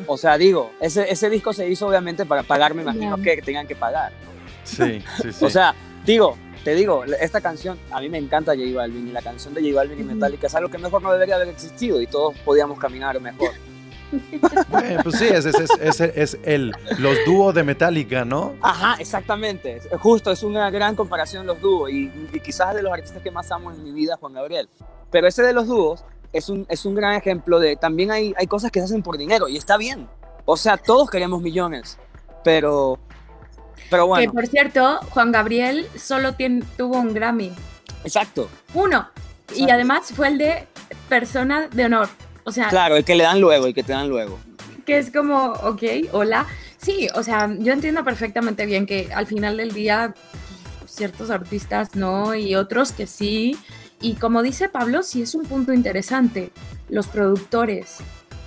o 0.07 0.17
sea, 0.17 0.37
digo, 0.37 0.71
ese, 0.79 1.11
ese 1.11 1.29
disco 1.29 1.53
se 1.53 1.69
hizo 1.69 1.87
obviamente 1.87 2.25
para 2.25 2.43
pagar, 2.43 2.73
me 2.73 2.81
imagino 2.81 3.17
Ya. 3.17 3.23
que 3.23 3.41
tengan 3.41 3.67
que 3.67 3.75
pagar. 3.75 4.11
sí, 4.63 5.03
sí, 5.21 5.31
sí. 5.33 5.45
O 5.45 5.49
sea, 5.49 5.75
digo, 6.05 6.35
te 6.63 6.75
digo, 6.75 7.03
esta 7.05 7.41
canción, 7.41 7.77
a 7.91 7.99
mí 7.99 8.09
me 8.09 8.17
encanta 8.17 8.53
J 8.55 8.63
Balvin 8.73 9.07
y 9.07 9.11
la 9.11 9.21
canción 9.21 9.53
de 9.53 9.61
J 9.61 9.75
Balvin 9.75 9.99
y. 9.99 10.03
Metallica 10.03 10.47
es 10.47 10.55
algo 10.55 10.69
que 10.69 10.77
mejor 10.77 11.01
no 11.01 11.11
debería 11.11 11.35
haber 11.35 11.49
existido 11.49 12.01
y 12.01 12.07
todos 12.07 12.37
podíamos 12.45 12.79
caminar 12.79 13.19
mejor. 13.19 13.51
Bueno, 14.69 15.01
pues 15.03 15.17
sí, 15.17 15.25
es, 15.25 15.43
es, 15.45 15.55
es, 15.55 15.71
es- 15.99 15.99
es 16.15 16.37
el, 16.43 16.71
los 16.99 17.17
dúos 17.25 17.53
de 17.55 17.63
Metallica, 17.63 18.23
¿no? 18.23 18.53
Ajá, 18.61 18.95
exactamente. 18.99 19.81
Justo, 19.99 20.31
es 20.31 20.43
una 20.43 20.69
gran 20.69 20.95
comparación 20.95 21.47
los 21.47 21.59
dúos 21.59 21.89
y, 21.89 22.11
y 22.31 22.39
quizás 22.39 22.75
de 22.75 22.83
los 22.83 22.93
artistas 22.93 23.23
que 23.23 23.31
más 23.31 23.51
amo 23.51 23.71
en 23.71 23.83
mi 23.83 23.91
vida, 23.91 24.15
Juan 24.19 24.33
Gabriel. 24.33 24.69
Pero 25.09 25.27
ese 25.27 25.41
de 25.41 25.51
los 25.53 25.65
dúos 25.67 26.05
es 26.31 26.47
un, 26.49 26.65
es 26.69 26.85
un 26.85 26.93
gran 26.93 27.13
ejemplo 27.15 27.59
de, 27.59 27.75
también 27.75 28.11
hay, 28.11 28.35
hay 28.37 28.45
cosas 28.45 28.69
que 28.69 28.79
se 28.81 28.85
hacen 28.85 29.01
por 29.01 29.17
dinero 29.17 29.47
y 29.47 29.57
está 29.57 29.77
bien. 29.77 30.07
O 30.45 30.57
sea, 30.57 30.77
todos 30.77 31.09
queremos 31.09 31.41
millones, 31.41 31.97
pero, 32.43 32.99
pero 33.89 34.11
que 34.15 34.29
por 34.29 34.47
cierto, 34.47 34.99
Juan 35.09 35.31
Gabriel 35.31 35.87
solo 35.95 36.35
tuvo 36.77 36.99
un 36.99 37.13
Grammy. 37.13 37.51
exacto. 38.03 38.49
Uno. 38.73 39.09
Y 39.55 39.69
además 39.69 40.11
fue 40.15 40.29
el 40.29 40.37
de 40.37 40.67
persona 41.09 41.67
de 41.71 41.85
honor. 41.85 42.09
O 42.43 42.51
sea, 42.51 42.69
Claro, 42.69 42.95
el 42.95 43.05
que 43.05 43.15
le 43.15 43.23
dan 43.23 43.39
luego, 43.39 43.67
el 43.67 43.73
que 43.73 43.83
te 43.83 43.93
dan 43.93 44.09
luego. 44.09 44.39
que 44.85 44.97
es 44.97 45.11
como, 45.11 45.53
ok, 45.53 45.83
hola. 46.11 46.45
Sí, 46.77 47.07
o 47.15 47.23
sea, 47.23 47.49
yo 47.59 47.71
entiendo 47.71 48.03
perfectamente 48.03 48.65
bien 48.65 48.85
que 48.85 49.09
al 49.13 49.27
final 49.27 49.55
del 49.57 49.71
día 49.73 50.13
ciertos 50.85 51.29
artistas 51.29 51.95
no 51.95 52.35
y 52.35 52.55
otros 52.55 52.91
que 52.91 53.07
sí. 53.07 53.57
Y 54.01 54.15
como 54.15 54.43
dice 54.43 54.67
Pablo, 54.67 55.01
sí 55.03 55.21
es 55.21 55.33
un 55.35 55.45
punto 55.45 55.71
interesante. 55.71 56.51
Los 56.89 57.07
productores. 57.07 57.97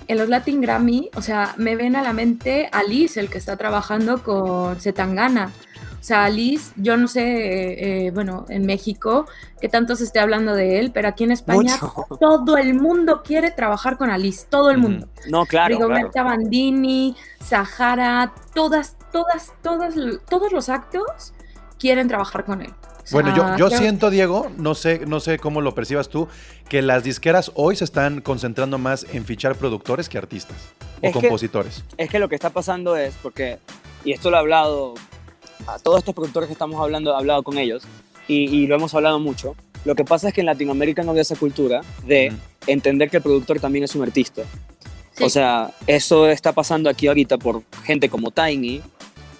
En 0.07 0.17
los 0.17 0.29
Latin 0.29 0.61
Grammy, 0.61 1.09
o 1.15 1.21
sea, 1.21 1.53
me 1.57 1.75
ven 1.75 1.95
a 1.95 2.01
la 2.01 2.13
mente 2.13 2.69
a 2.71 2.83
Liz, 2.83 3.17
el 3.17 3.29
que 3.29 3.37
está 3.37 3.57
trabajando 3.57 4.23
con 4.23 4.79
Zetangana. 4.79 5.51
O 5.99 6.03
sea, 6.07 6.29
Liz, 6.29 6.71
yo 6.77 6.95
no 6.95 7.09
sé, 7.09 7.21
eh, 7.21 8.05
eh, 8.07 8.11
bueno, 8.11 8.45
en 8.47 8.65
México, 8.65 9.25
que 9.59 9.67
tanto 9.67 9.95
se 9.95 10.05
esté 10.05 10.19
hablando 10.19 10.53
de 10.53 10.79
él, 10.79 10.91
pero 10.93 11.09
aquí 11.09 11.25
en 11.25 11.31
España 11.31 11.77
Mucho. 11.81 12.05
todo 12.19 12.57
el 12.57 12.75
mundo 12.75 13.23
quiere 13.23 13.51
trabajar 13.51 13.97
con 13.97 14.09
Alice, 14.09 14.45
todo 14.49 14.71
el 14.71 14.77
mundo. 14.77 15.09
No, 15.29 15.45
claro, 15.45 15.75
claro. 15.75 15.93
Rigoberta 15.93 16.23
Bandini, 16.23 17.15
Sahara, 17.43 18.33
todas, 18.53 18.95
todas, 19.11 19.53
todas, 19.61 19.95
todos 20.29 20.51
los 20.53 20.69
actos 20.69 21.33
quieren 21.77 22.07
trabajar 22.07 22.45
con 22.45 22.61
él. 22.61 22.73
Bueno, 23.11 23.35
yo, 23.35 23.57
yo 23.57 23.67
creo- 23.67 23.79
siento, 23.79 24.09
Diego, 24.09 24.51
no 24.57 24.75
sé, 24.75 25.01
no 25.07 25.19
sé 25.19 25.39
cómo 25.39 25.61
lo 25.61 25.73
percibas 25.75 26.09
tú, 26.09 26.27
que 26.69 26.81
las 26.81 27.03
disqueras 27.03 27.51
hoy 27.55 27.75
se 27.75 27.83
están 27.85 28.21
concentrando 28.21 28.77
más 28.77 29.05
en 29.13 29.23
fichar 29.25 29.55
productores 29.55 30.09
que 30.09 30.17
artistas 30.17 30.57
o 31.01 31.07
Es 31.07 31.13
que- 31.13 31.19
compositores. 31.21 31.83
Es 31.97 32.09
que 32.09 32.19
lo 32.19 32.27
que 32.29 32.35
está 32.35 32.49
pasando 32.49 32.95
es 32.97 33.13
porque, 33.21 33.59
y 34.03 34.11
esto 34.11 34.29
lo 34.29 34.37
he 34.37 34.39
hablado, 34.39 34.93
a 35.67 35.79
todos 35.79 35.99
estos 35.99 36.13
productores 36.13 36.47
que 36.47 36.53
estamos 36.53 36.79
hablando, 36.81 37.11
he 37.13 37.15
hablado 37.15 37.43
con 37.43 37.57
ellos, 37.57 37.83
y, 38.27 38.43
y 38.53 38.67
lo 38.67 38.75
hemos 38.75 38.93
hablado 38.93 39.19
mucho. 39.19 39.55
Lo 39.85 39.95
que 39.95 40.03
pasa 40.03 40.27
es 40.27 40.33
que 40.33 40.41
en 40.41 40.47
Latinoamérica 40.47 41.01
no 41.03 41.11
había 41.11 41.21
esa 41.21 41.35
cultura 41.37 41.81
de 42.05 42.33
entender 42.67 43.09
que 43.09 43.17
el 43.17 43.23
productor 43.23 43.59
también 43.59 43.85
es 43.85 43.95
un 43.95 44.03
artista. 44.03 44.43
Sí. 45.13 45.23
O 45.23 45.29
sea, 45.29 45.71
eso 45.87 46.27
está 46.27 46.51
pasando 46.51 46.89
aquí 46.89 47.07
ahorita 47.07 47.37
por 47.37 47.63
gente 47.85 48.09
como 48.09 48.31
Tiny, 48.31 48.81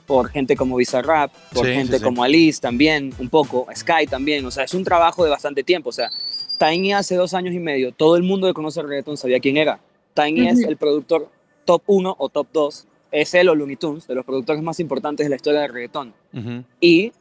por 0.08 0.30
gente 0.30 0.56
como 0.56 0.78
Bizarrap, 0.78 1.32
por 1.54 1.66
Sí, 1.68 1.74
gente 1.74 1.94
sí, 1.94 1.98
sí. 2.00 2.04
como 2.04 2.24
Alice 2.24 2.60
también, 2.62 3.14
un 3.20 3.30
poco, 3.30 3.68
Sky 3.76 4.08
también. 4.10 4.44
O 4.46 4.52
sea, 4.52 4.64
es 4.64 4.74
un 4.74 4.84
trabajo 4.84 5.24
de 5.24 5.30
bastante 5.30 5.64
tiempo. 5.64 5.90
O 5.90 5.94
sea, 5.94 6.10
Tiny 6.58 6.94
hace 6.94 7.16
dos 7.16 7.34
años 7.36 7.54
y 7.54 7.60
medio, 7.60 7.92
todo 7.92 8.16
el 8.16 8.24
mundo 8.24 8.48
que 8.48 8.54
conoce 8.54 8.80
el 8.80 8.88
reggaetón 8.88 9.18
sabía 9.18 9.40
quién 9.40 9.58
era. 9.58 9.80
Tiny 10.16 10.48
es 10.48 10.60
Ujú. 10.60 10.70
el 10.70 10.78
productor 10.78 11.30
top 11.66 11.84
1 11.86 12.16
o 12.18 12.30
top 12.30 12.48
2. 12.52 12.88
Es 13.12 13.34
él 13.36 13.50
o 13.50 13.56
Looney 13.56 13.76
Tunes, 13.76 14.08
de 14.08 14.16
los 14.16 14.26
productores 14.26 14.64
más 14.64 14.80
importantes 14.80 15.26
de 15.26 15.30
la 15.30 15.36
historia 15.36 15.62
del 15.62 15.72
reggaetón. 15.74 16.14
Ujú. 16.34 16.64
Y 16.80 17.12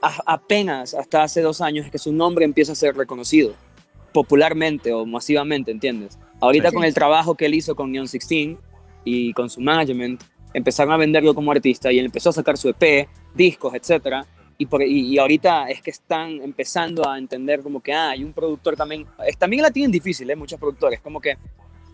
a- 0.00 0.22
apenas 0.34 0.94
hasta 0.94 1.22
hace 1.24 1.42
dos 1.42 1.60
años 1.60 1.84
es 1.86 1.92
que 1.92 1.98
su 1.98 2.12
nombre 2.12 2.44
empieza 2.44 2.72
a 2.72 2.74
ser 2.74 2.96
reconocido 2.96 3.54
popularmente 4.12 4.92
o 4.92 5.04
masivamente, 5.04 5.70
¿entiendes? 5.70 6.18
Ahorita 6.40 6.70
Sí. 6.70 6.74
con 6.74 6.84
el 6.84 6.94
trabajo 6.94 7.34
que 7.34 7.46
él 7.46 7.54
hizo 7.54 7.74
con 7.74 7.92
Neon 7.92 8.06
16 8.06 8.56
y 9.04 9.32
con 9.34 9.50
su 9.50 9.60
management, 9.60 10.22
empezaron 10.56 10.92
a 10.94 10.96
venderlo 10.96 11.34
como 11.34 11.52
artista 11.52 11.92
y 11.92 11.98
él 11.98 12.06
empezó 12.06 12.30
a 12.30 12.32
sacar 12.32 12.56
su 12.56 12.68
EP, 12.70 13.08
discos, 13.34 13.74
etc. 13.74 14.24
Y, 14.58 14.66
por- 14.66 14.82
y, 14.82 15.00
y 15.08 15.18
ahorita 15.18 15.68
es 15.68 15.82
que 15.82 15.90
están 15.90 16.40
empezando 16.42 17.08
a 17.08 17.18
entender 17.18 17.60
como 17.60 17.80
que 17.82 17.92
ah, 17.92 18.10
hay 18.10 18.24
un 18.24 18.32
productor 18.32 18.74
también, 18.76 19.06
es- 19.26 19.36
también 19.36 19.62
la 19.62 19.70
tienen 19.70 19.90
difícil, 19.92 20.30
¿eh? 20.30 20.36
muchos 20.36 20.58
productores, 20.58 21.00
como 21.00 21.20
que 21.20 21.36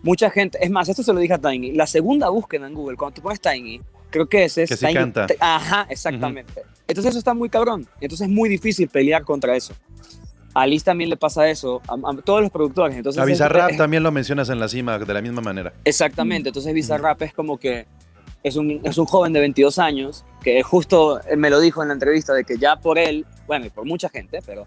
mucha 0.01 0.29
gente, 0.29 0.57
es 0.61 0.69
más, 0.71 0.87
esto 0.89 1.03
se 1.03 1.11
lo 1.13 1.19
dije 1.19 1.33
a 1.33 1.37
Tiny, 1.39 1.73
la 1.73 1.87
segunda 1.87 2.29
búsqueda 2.29 2.67
en 2.67 2.73
Google, 2.73 2.95
cuando 2.97 3.15
tú 3.15 3.21
pones 3.21 3.41
Tiny, 3.41 3.81
creo 4.09 4.27
que 4.27 4.45
ese 4.45 4.63
es 4.63 4.69
Que 4.69 4.77
sí 4.77 4.85
Tiny- 4.85 4.93
canta. 4.93 5.27
Ajá, 5.39 5.87
exactamente. 5.89 6.61
Entonces 6.87 7.11
eso 7.11 7.19
está 7.19 7.33
muy 7.33 7.49
cabrón. 7.49 7.87
Entonces 8.01 8.27
es 8.27 8.33
muy 8.33 8.47
difícil 8.49 8.87
pelear 8.89 9.23
contra 9.23 9.55
eso. 9.55 9.73
A 10.53 10.67
Liz 10.67 10.83
también 10.83 11.09
le 11.09 11.17
pasa 11.17 11.49
eso, 11.49 11.81
a, 11.87 11.93
a 11.95 12.15
todos 12.21 12.41
los 12.41 12.51
productores. 12.51 12.95
Entonces 12.95 13.19
A 13.21 13.25
Bizarrap 13.25 13.71
es- 13.71 13.77
también 13.77 14.03
lo 14.03 14.11
mencionas 14.11 14.49
en 14.49 14.59
la 14.59 14.67
cima 14.67 14.99
de 14.99 15.13
la 15.13 15.21
misma 15.21 15.41
manera. 15.41 15.73
Exactamente, 15.83 16.49
entonces 16.49 16.73
Bizarrap 16.73 17.21
es 17.23 17.33
como 17.33 17.57
que 17.57 17.87
es 18.43 18.55
un, 18.57 18.81
es 18.83 18.97
un 18.97 19.05
joven 19.05 19.33
de 19.33 19.39
22 19.39 19.79
años, 19.79 20.25
que 20.43 20.61
justo 20.63 21.21
él 21.21 21.37
me 21.37 21.49
lo 21.49 21.59
dijo 21.59 21.81
en 21.81 21.87
la 21.87 21.93
entrevista, 21.93 22.33
de 22.33 22.43
que 22.43 22.57
ya 22.57 22.75
por 22.75 22.99
él, 22.99 23.25
bueno, 23.47 23.65
y 23.65 23.69
por 23.69 23.85
mucha 23.85 24.09
gente, 24.09 24.39
pero 24.45 24.65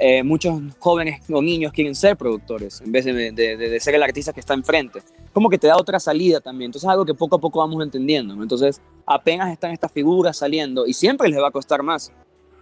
eh, 0.00 0.22
muchos 0.22 0.60
jóvenes 0.78 1.20
o 1.30 1.42
niños 1.42 1.72
quieren 1.72 1.94
ser 1.94 2.16
productores 2.16 2.80
en 2.80 2.92
vez 2.92 3.04
de, 3.04 3.32
de- 3.32 3.80
ser 3.80 3.94
el 3.96 4.02
artista 4.02 4.32
que 4.32 4.40
está 4.40 4.54
enfrente. 4.54 5.02
Como 5.32 5.50
que 5.50 5.58
te 5.58 5.66
da 5.66 5.76
otra 5.76 5.98
salida 6.00 6.40
también, 6.40 6.68
entonces 6.68 6.86
es 6.86 6.90
algo 6.90 7.04
que 7.04 7.14
poco 7.14 7.36
a 7.36 7.38
poco 7.40 7.58
vamos 7.58 7.82
entendiendo, 7.82 8.34
¿no? 8.34 8.42
Entonces 8.42 8.80
apenas 9.06 9.50
están 9.52 9.72
estas 9.72 9.92
figuras 9.92 10.36
saliendo 10.38 10.86
y 10.86 10.94
siempre 10.94 11.28
les 11.28 11.40
va 11.40 11.48
a 11.48 11.52
costar 11.52 11.82
más. 11.82 12.12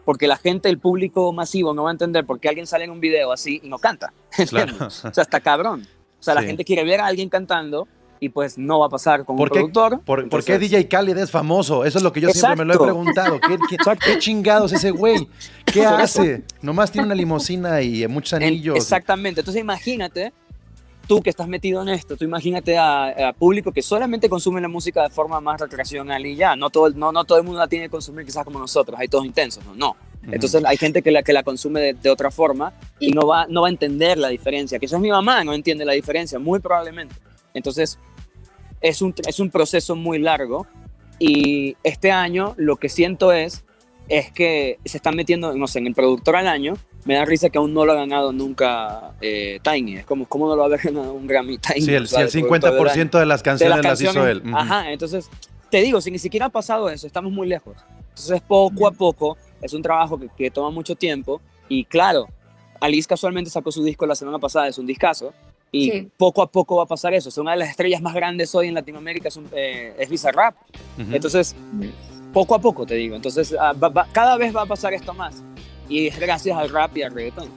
Porque 0.04 0.26
la 0.26 0.38
gente, 0.38 0.70
el 0.70 0.78
público 0.78 1.34
masivo, 1.34 1.74
no 1.74 1.82
va 1.82 1.90
a 1.90 1.92
entender 1.92 2.24
por 2.24 2.40
qué 2.40 2.48
alguien 2.48 2.66
sale 2.66 2.84
en 2.84 2.90
un 2.90 2.98
video 3.00 3.30
así 3.30 3.60
y 3.62 3.68
no 3.68 3.78
canta. 3.78 4.14
Claro. 4.48 4.72
O 4.86 4.90
sea, 4.90 5.10
está 5.22 5.38
cabrón. 5.40 5.86
O 6.18 6.22
sea, 6.22 6.32
la 6.34 6.40
Sí. 6.40 6.46
gente 6.46 6.64
quiere 6.64 6.82
ver 6.84 7.00
a 7.00 7.06
alguien 7.06 7.28
cantando 7.28 7.86
y 8.20 8.28
pues 8.30 8.58
no 8.58 8.80
va 8.80 8.86
a 8.86 8.88
pasar 8.88 9.24
con 9.24 9.36
¿Por 9.36 9.48
un 9.48 9.52
qué, 9.54 9.60
productor. 9.60 10.00
por, 10.04 10.20
Entonces, 10.20 10.46
qué 10.46 10.58
DJ 10.58 10.88
Khaled 10.88 11.16
es 11.18 11.30
famoso? 11.30 11.84
Eso 11.84 11.98
es 11.98 12.04
lo 12.04 12.12
que 12.12 12.20
yo 12.20 12.30
siempre 12.30 12.64
me 12.64 12.64
lo 12.64 12.72
he 12.72 12.76
Exacto. 12.76 12.84
preguntado. 12.84 13.40
¿Qué, 13.40 13.58
qué- 13.68 13.98
qué 14.12 14.18
chingados 14.18 14.72
ese 14.72 14.90
güey? 14.90 15.28
¿Qué 15.64 15.84
hace? 15.86 16.42
Nomás 16.62 16.90
tiene 16.90 17.06
una 17.06 17.14
limusina 17.14 17.80
y 17.82 18.06
muchos 18.08 18.32
en- 18.34 18.42
anillos. 18.48 18.76
exactamente. 18.76 19.40
Entonces 19.40 19.60
imagínate, 19.60 20.32
tú 21.06 21.22
que 21.22 21.30
estás 21.30 21.48
metido 21.48 21.80
en 21.82 21.88
esto, 21.90 22.16
tú 22.16 22.24
imagínate 22.24 22.76
a, 22.76 23.28
a 23.28 23.32
público 23.32 23.72
que 23.72 23.82
solamente 23.82 24.28
consume 24.28 24.60
la 24.60 24.68
música 24.68 25.02
de 25.04 25.10
forma 25.10 25.40
más 25.40 25.60
recreacional 25.60 26.24
y 26.26 26.36
ya. 26.36 26.56
No 26.56 26.70
todo, 26.70 26.86
el- 26.88 26.98
no, 26.98 27.12
no 27.12 27.24
todo 27.24 27.38
el 27.38 27.44
mundo 27.44 27.60
la 27.60 27.68
tiene 27.68 27.86
que 27.86 27.90
consumir 27.90 28.26
quizás 28.26 28.44
como 28.44 28.58
nosotros, 28.58 28.98
hay 29.00 29.08
todos 29.08 29.24
intensos, 29.24 29.64
¿no? 29.64 29.74
No. 29.74 29.96
Entonces 30.30 30.62
hay 30.66 30.76
gente 30.76 31.00
que 31.00 31.10
la, 31.10 31.22
que 31.22 31.32
la 31.32 31.42
consume 31.42 31.80
de, 31.80 31.94
de 31.94 32.10
otra 32.10 32.30
forma 32.30 32.74
y 32.98 33.08
Y- 33.08 33.12
no 33.12 33.26
va, 33.26 33.46
no 33.48 33.62
va 33.62 33.68
a 33.68 33.70
entender 33.70 34.18
la 34.18 34.28
diferencia. 34.28 34.78
Quizás 34.78 35.00
mi 35.00 35.08
mamá 35.10 35.44
no 35.44 35.54
entiende 35.54 35.84
la 35.86 35.92
diferencia, 35.92 36.38
muy 36.38 36.58
probablemente. 36.60 37.14
Entonces 37.54 37.98
es 38.80 39.02
un, 39.02 39.14
es 39.26 39.40
un 39.40 39.50
proceso 39.50 39.96
muy 39.96 40.18
largo 40.18 40.66
y 41.18 41.76
este 41.82 42.12
año 42.12 42.54
lo 42.56 42.76
que 42.76 42.88
siento 42.88 43.32
es, 43.32 43.64
es 44.08 44.30
que 44.32 44.78
se 44.84 44.96
están 44.98 45.16
metiendo, 45.16 45.54
no 45.54 45.66
sé, 45.66 45.80
en 45.80 45.88
el 45.88 45.94
productor 45.94 46.36
al 46.36 46.46
año. 46.46 46.74
Me 47.04 47.14
da 47.14 47.24
risa 47.24 47.48
que 47.48 47.58
aún 47.58 47.74
no 47.74 47.84
lo 47.84 47.92
ha 47.92 47.96
ganado 47.96 48.32
nunca 48.32 49.12
eh, 49.20 49.60
Tiny. 49.62 49.96
Es 49.96 50.06
como, 50.06 50.26
¿cómo 50.26 50.46
no 50.46 50.52
lo 50.52 50.58
va 50.58 50.64
a 50.64 50.66
haber 50.66 50.80
ganado 50.80 51.12
un 51.12 51.26
Grammy 51.26 51.58
Tiny? 51.58 51.80
Sí, 51.80 51.94
el, 51.94 52.04
O 52.04 52.06
sea, 52.06 52.22
el 52.22 52.30
de 52.30 52.40
productor 52.40 52.60
del 52.60 52.88
año? 52.88 53.10
50% 53.10 53.18
de 53.18 53.26
las 53.26 53.42
canciones 53.42 53.76
las 53.76 53.84
las, 53.84 54.00
hizo 54.00 54.12
canciones. 54.12 54.42
él. 54.44 54.54
Ajá, 54.54 54.92
entonces 54.92 55.28
te 55.70 55.82
digo, 55.82 56.00
si 56.00 56.10
ni 56.10 56.18
siquiera 56.18 56.46
ha 56.46 56.50
pasado 56.50 56.88
eso, 56.90 57.06
estamos 57.06 57.32
muy 57.32 57.48
lejos. 57.48 57.76
Entonces 58.10 58.40
poco 58.40 58.86
a 58.86 58.92
poco 58.92 59.36
es 59.60 59.72
un 59.72 59.82
trabajo 59.82 60.18
que, 60.18 60.28
que 60.36 60.50
toma 60.50 60.70
mucho 60.70 60.94
tiempo 60.94 61.40
y 61.68 61.84
claro, 61.84 62.26
Alice 62.80 63.08
casualmente 63.08 63.50
sacó 63.50 63.72
su 63.72 63.82
disco 63.84 64.06
la 64.06 64.14
semana 64.14 64.38
pasada, 64.38 64.68
es 64.68 64.78
un 64.78 64.86
discazo 64.86 65.32
y 65.70 65.90
Sí. 65.90 66.08
poco 66.16 66.42
a 66.42 66.50
poco 66.50 66.76
va 66.76 66.84
a 66.84 66.86
pasar 66.86 67.12
eso. 67.14 67.28
Es 67.28 67.38
una 67.38 67.52
de 67.52 67.58
las 67.58 67.70
estrellas 67.70 68.00
más 68.02 68.14
grandes 68.14 68.54
hoy 68.54 68.68
en 68.68 68.74
Latinoamérica, 68.74 69.28
es, 69.28 69.36
un, 69.36 69.46
eh, 69.52 69.94
es 69.98 70.08
Bizarrap. 70.08 70.54
Ujú. 71.00 71.12
Entonces 71.14 71.54
poco 72.32 72.54
a 72.54 72.60
poco 72.60 72.86
te 72.86 72.94
digo, 72.94 73.16
entonces 73.16 73.54
ah, 73.58 73.72
va- 73.72 73.88
va- 73.88 74.06
cada 74.12 74.36
vez 74.36 74.54
va 74.54 74.62
a 74.62 74.66
pasar 74.66 74.92
esto 74.94 75.14
más 75.14 75.42
y 75.88 76.06
es 76.08 76.18
gracias 76.18 76.56
al 76.56 76.68
rap 76.70 76.96
y 76.96 77.02
al 77.02 77.12
reggaetón. 77.12 77.48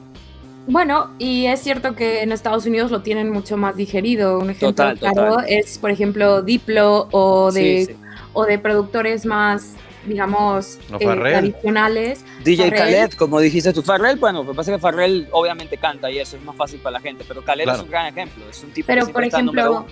Bueno, 0.67 1.09
y 1.17 1.47
es 1.47 1.59
cierto 1.59 1.95
que 1.95 2.21
en 2.21 2.31
Estados 2.31 2.65
Unidos 2.67 2.91
lo 2.91 3.01
tienen 3.01 3.31
mucho 3.31 3.57
más 3.57 3.75
digerido. 3.75 4.37
Un 4.37 4.51
ejemplo 4.51 4.69
Total, 4.69 4.99
claro 4.99 5.29
total. 5.31 5.45
es, 5.49 5.77
por 5.79 5.89
ejemplo, 5.89 6.41
Diplo 6.43 7.07
o 7.11 7.51
de, 7.51 7.85
Sí, 7.87 7.93
sí. 7.93 7.99
o 8.33 8.45
de 8.45 8.59
productores 8.59 9.25
más, 9.25 9.73
digamos, 10.05 10.79
eh, 10.99 11.05
tradicionales. 11.05 12.25
DJ 12.43 12.69
Farrell. 12.69 12.79
Khaled, 12.79 13.11
como 13.13 13.39
dijiste 13.39 13.73
tú, 13.73 13.81
Farrell, 13.81 14.17
bueno, 14.17 14.43
lo 14.43 14.51
que 14.51 14.55
pasa 14.55 14.71
es 14.71 14.77
que 14.77 14.81
Farrell 14.81 15.27
obviamente 15.31 15.77
canta 15.77 16.09
y 16.11 16.19
eso 16.19 16.37
es 16.37 16.43
más 16.43 16.55
fácil 16.55 16.79
para 16.79 16.93
la 16.93 16.99
gente, 16.99 17.23
pero 17.27 17.43
Khaled 17.43 17.63
Claro. 17.63 17.79
es 17.79 17.83
un 17.85 17.91
gran 17.91 18.05
ejemplo, 18.07 18.43
es 18.49 18.63
un 18.63 18.71
tipo 18.71 18.87
Pero, 18.87 19.07
que 19.07 19.13
por 19.13 19.23
ejemplo. 19.23 19.85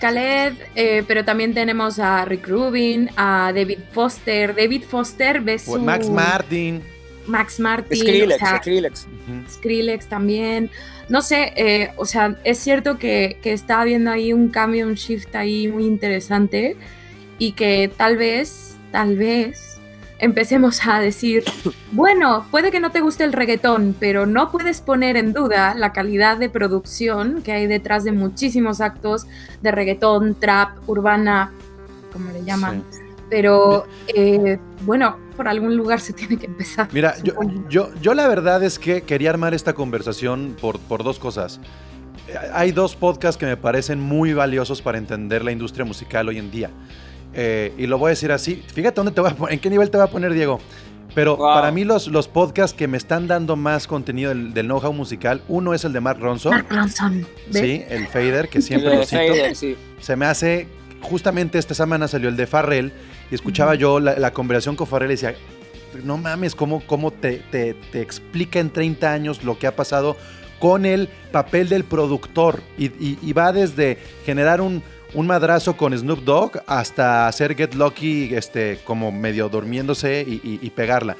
Khaled, 0.00 0.54
eh, 0.74 1.04
pero 1.06 1.24
también 1.24 1.54
tenemos 1.54 1.98
a 2.00 2.24
Rick 2.24 2.48
Rubin, 2.48 3.08
a 3.16 3.52
David 3.54 3.78
Foster. 3.92 4.54
David 4.54 4.82
Foster, 4.82 5.40
ves 5.40 5.62
su... 5.62 5.78
Max 5.78 6.08
Martin. 6.08 6.82
Max 7.26 7.60
Martin. 7.60 7.98
Skrillex, 7.98 8.34
o 8.42 8.46
sea, 8.46 8.58
Skrillex. 8.58 9.06
Skrillex 9.48 10.08
también. 10.08 10.70
No 11.08 11.22
sé, 11.22 11.52
eh, 11.56 11.92
o 11.96 12.04
sea, 12.04 12.36
es 12.42 12.58
cierto 12.58 12.98
que, 12.98 13.38
que 13.42 13.52
está 13.52 13.80
habiendo 13.80 14.10
ahí 14.10 14.32
un 14.32 14.48
cambio, 14.48 14.86
un 14.88 14.94
shift 14.94 15.34
ahí 15.36 15.68
muy 15.68 15.84
interesante 15.86 16.76
y 17.38 17.52
que 17.52 17.90
tal 17.96 18.16
vez, 18.16 18.76
tal 18.92 19.16
vez 19.16 19.80
empecemos 20.22 20.86
a 20.86 21.00
decir, 21.00 21.42
bueno, 21.90 22.46
puede 22.52 22.70
que 22.70 22.78
no 22.78 22.92
te 22.92 23.00
guste 23.00 23.24
el 23.24 23.32
reggaetón, 23.32 23.96
pero 23.98 24.24
no 24.24 24.52
puedes 24.52 24.80
poner 24.80 25.16
en 25.16 25.32
duda 25.32 25.74
la 25.74 25.92
calidad 25.92 26.36
de 26.36 26.48
producción 26.48 27.42
que 27.42 27.50
hay 27.50 27.66
detrás 27.66 28.04
de 28.04 28.12
muchísimos 28.12 28.80
actos 28.80 29.26
de 29.62 29.72
reggaetón, 29.72 30.36
trap, 30.38 30.88
urbana, 30.88 31.52
como 32.12 32.30
le 32.30 32.44
llaman. 32.44 32.84
Sí. 32.90 33.00
Pero 33.28 33.86
eh, 34.14 34.60
bueno, 34.82 35.16
por 35.36 35.48
algún 35.48 35.76
lugar 35.76 35.98
se 35.98 36.12
tiene 36.12 36.36
que 36.36 36.46
empezar. 36.46 36.88
Mira, 36.92 37.16
yo, 37.24 37.34
yo, 37.68 37.90
yo 38.00 38.14
la 38.14 38.28
verdad 38.28 38.62
es 38.62 38.78
que 38.78 39.02
quería 39.02 39.30
armar 39.30 39.54
esta 39.54 39.72
conversación 39.72 40.54
por, 40.60 40.78
por 40.78 41.02
dos 41.02 41.18
cosas. 41.18 41.58
Hay 42.52 42.70
dos 42.70 42.94
podcasts 42.94 43.38
que 43.38 43.46
me 43.46 43.56
parecen 43.56 44.00
muy 44.00 44.34
valiosos 44.34 44.82
para 44.82 44.98
entender 44.98 45.44
la 45.44 45.50
industria 45.50 45.84
musical 45.84 46.28
hoy 46.28 46.38
en 46.38 46.50
día. 46.52 46.70
Eh, 47.34 47.72
y 47.78 47.86
lo 47.86 47.98
voy 47.98 48.08
a 48.08 48.10
decir 48.10 48.30
así. 48.32 48.62
Fíjate 48.74 48.96
dónde 48.96 49.12
te 49.12 49.20
voy 49.20 49.30
a 49.30 49.34
poner, 49.34 49.54
en 49.54 49.60
qué 49.60 49.70
nivel 49.70 49.90
te 49.90 49.98
va 49.98 50.04
a 50.04 50.10
poner 50.10 50.32
Diego. 50.34 50.60
Pero 51.14 51.36
Wow. 51.36 51.52
para 51.54 51.70
mí 51.70 51.84
los, 51.84 52.08
los 52.08 52.26
podcasts 52.26 52.74
que 52.76 52.88
me 52.88 52.96
están 52.96 53.26
dando 53.28 53.54
más 53.54 53.86
contenido 53.86 54.30
del, 54.30 54.54
del 54.54 54.66
know-how 54.66 54.92
musical, 54.94 55.42
uno 55.46 55.74
es 55.74 55.84
el 55.84 55.92
de 55.92 56.00
Mark 56.00 56.18
Ronson, 56.20 56.52
Mark 56.52 56.66
Ronson, 56.70 57.26
¿ves? 57.50 57.62
sí, 57.62 57.84
el 57.88 58.06
Fader, 58.06 58.48
que 58.48 58.62
siempre 58.62 58.96
lo 58.96 59.04
cito. 59.04 59.16
Fader, 59.18 59.54
sí. 59.54 59.76
Se 60.00 60.16
me 60.16 60.24
hace, 60.24 60.68
justamente 61.02 61.58
esta 61.58 61.74
semana 61.74 62.08
salió 62.08 62.30
el 62.30 62.36
de 62.36 62.46
Farrell 62.46 62.92
y 63.30 63.34
escuchaba 63.34 63.74
yo 63.74 64.00
la, 64.00 64.18
la 64.18 64.32
conversación 64.32 64.74
con 64.74 64.86
Farrell 64.86 65.10
y 65.10 65.14
decía, 65.14 65.34
no 66.02 66.16
mames, 66.16 66.54
¿cómo, 66.54 66.82
cómo 66.86 67.10
te, 67.10 67.42
te- 67.50 67.74
te 67.74 68.00
explica 68.00 68.58
en 68.58 68.70
30 68.70 69.12
años 69.12 69.44
lo 69.44 69.58
que 69.58 69.66
ha 69.66 69.76
pasado 69.76 70.16
con 70.60 70.86
el 70.86 71.10
papel 71.30 71.68
del 71.68 71.84
productor? 71.84 72.62
Y, 72.78 72.86
y- 72.86 73.18
y 73.20 73.32
va 73.34 73.52
desde 73.52 73.98
generar 74.24 74.62
un, 74.62 74.82
un 75.14 75.26
madrazo 75.26 75.76
con 75.76 75.96
Snoop 75.96 76.24
Dogg 76.24 76.62
hasta 76.66 77.28
hacer 77.28 77.54
Get 77.54 77.74
Lucky 77.74 78.34
este, 78.34 78.80
como 78.84 79.12
medio 79.12 79.48
durmiéndose 79.48 80.24
y, 80.26 80.70
pegarla. 80.70 81.16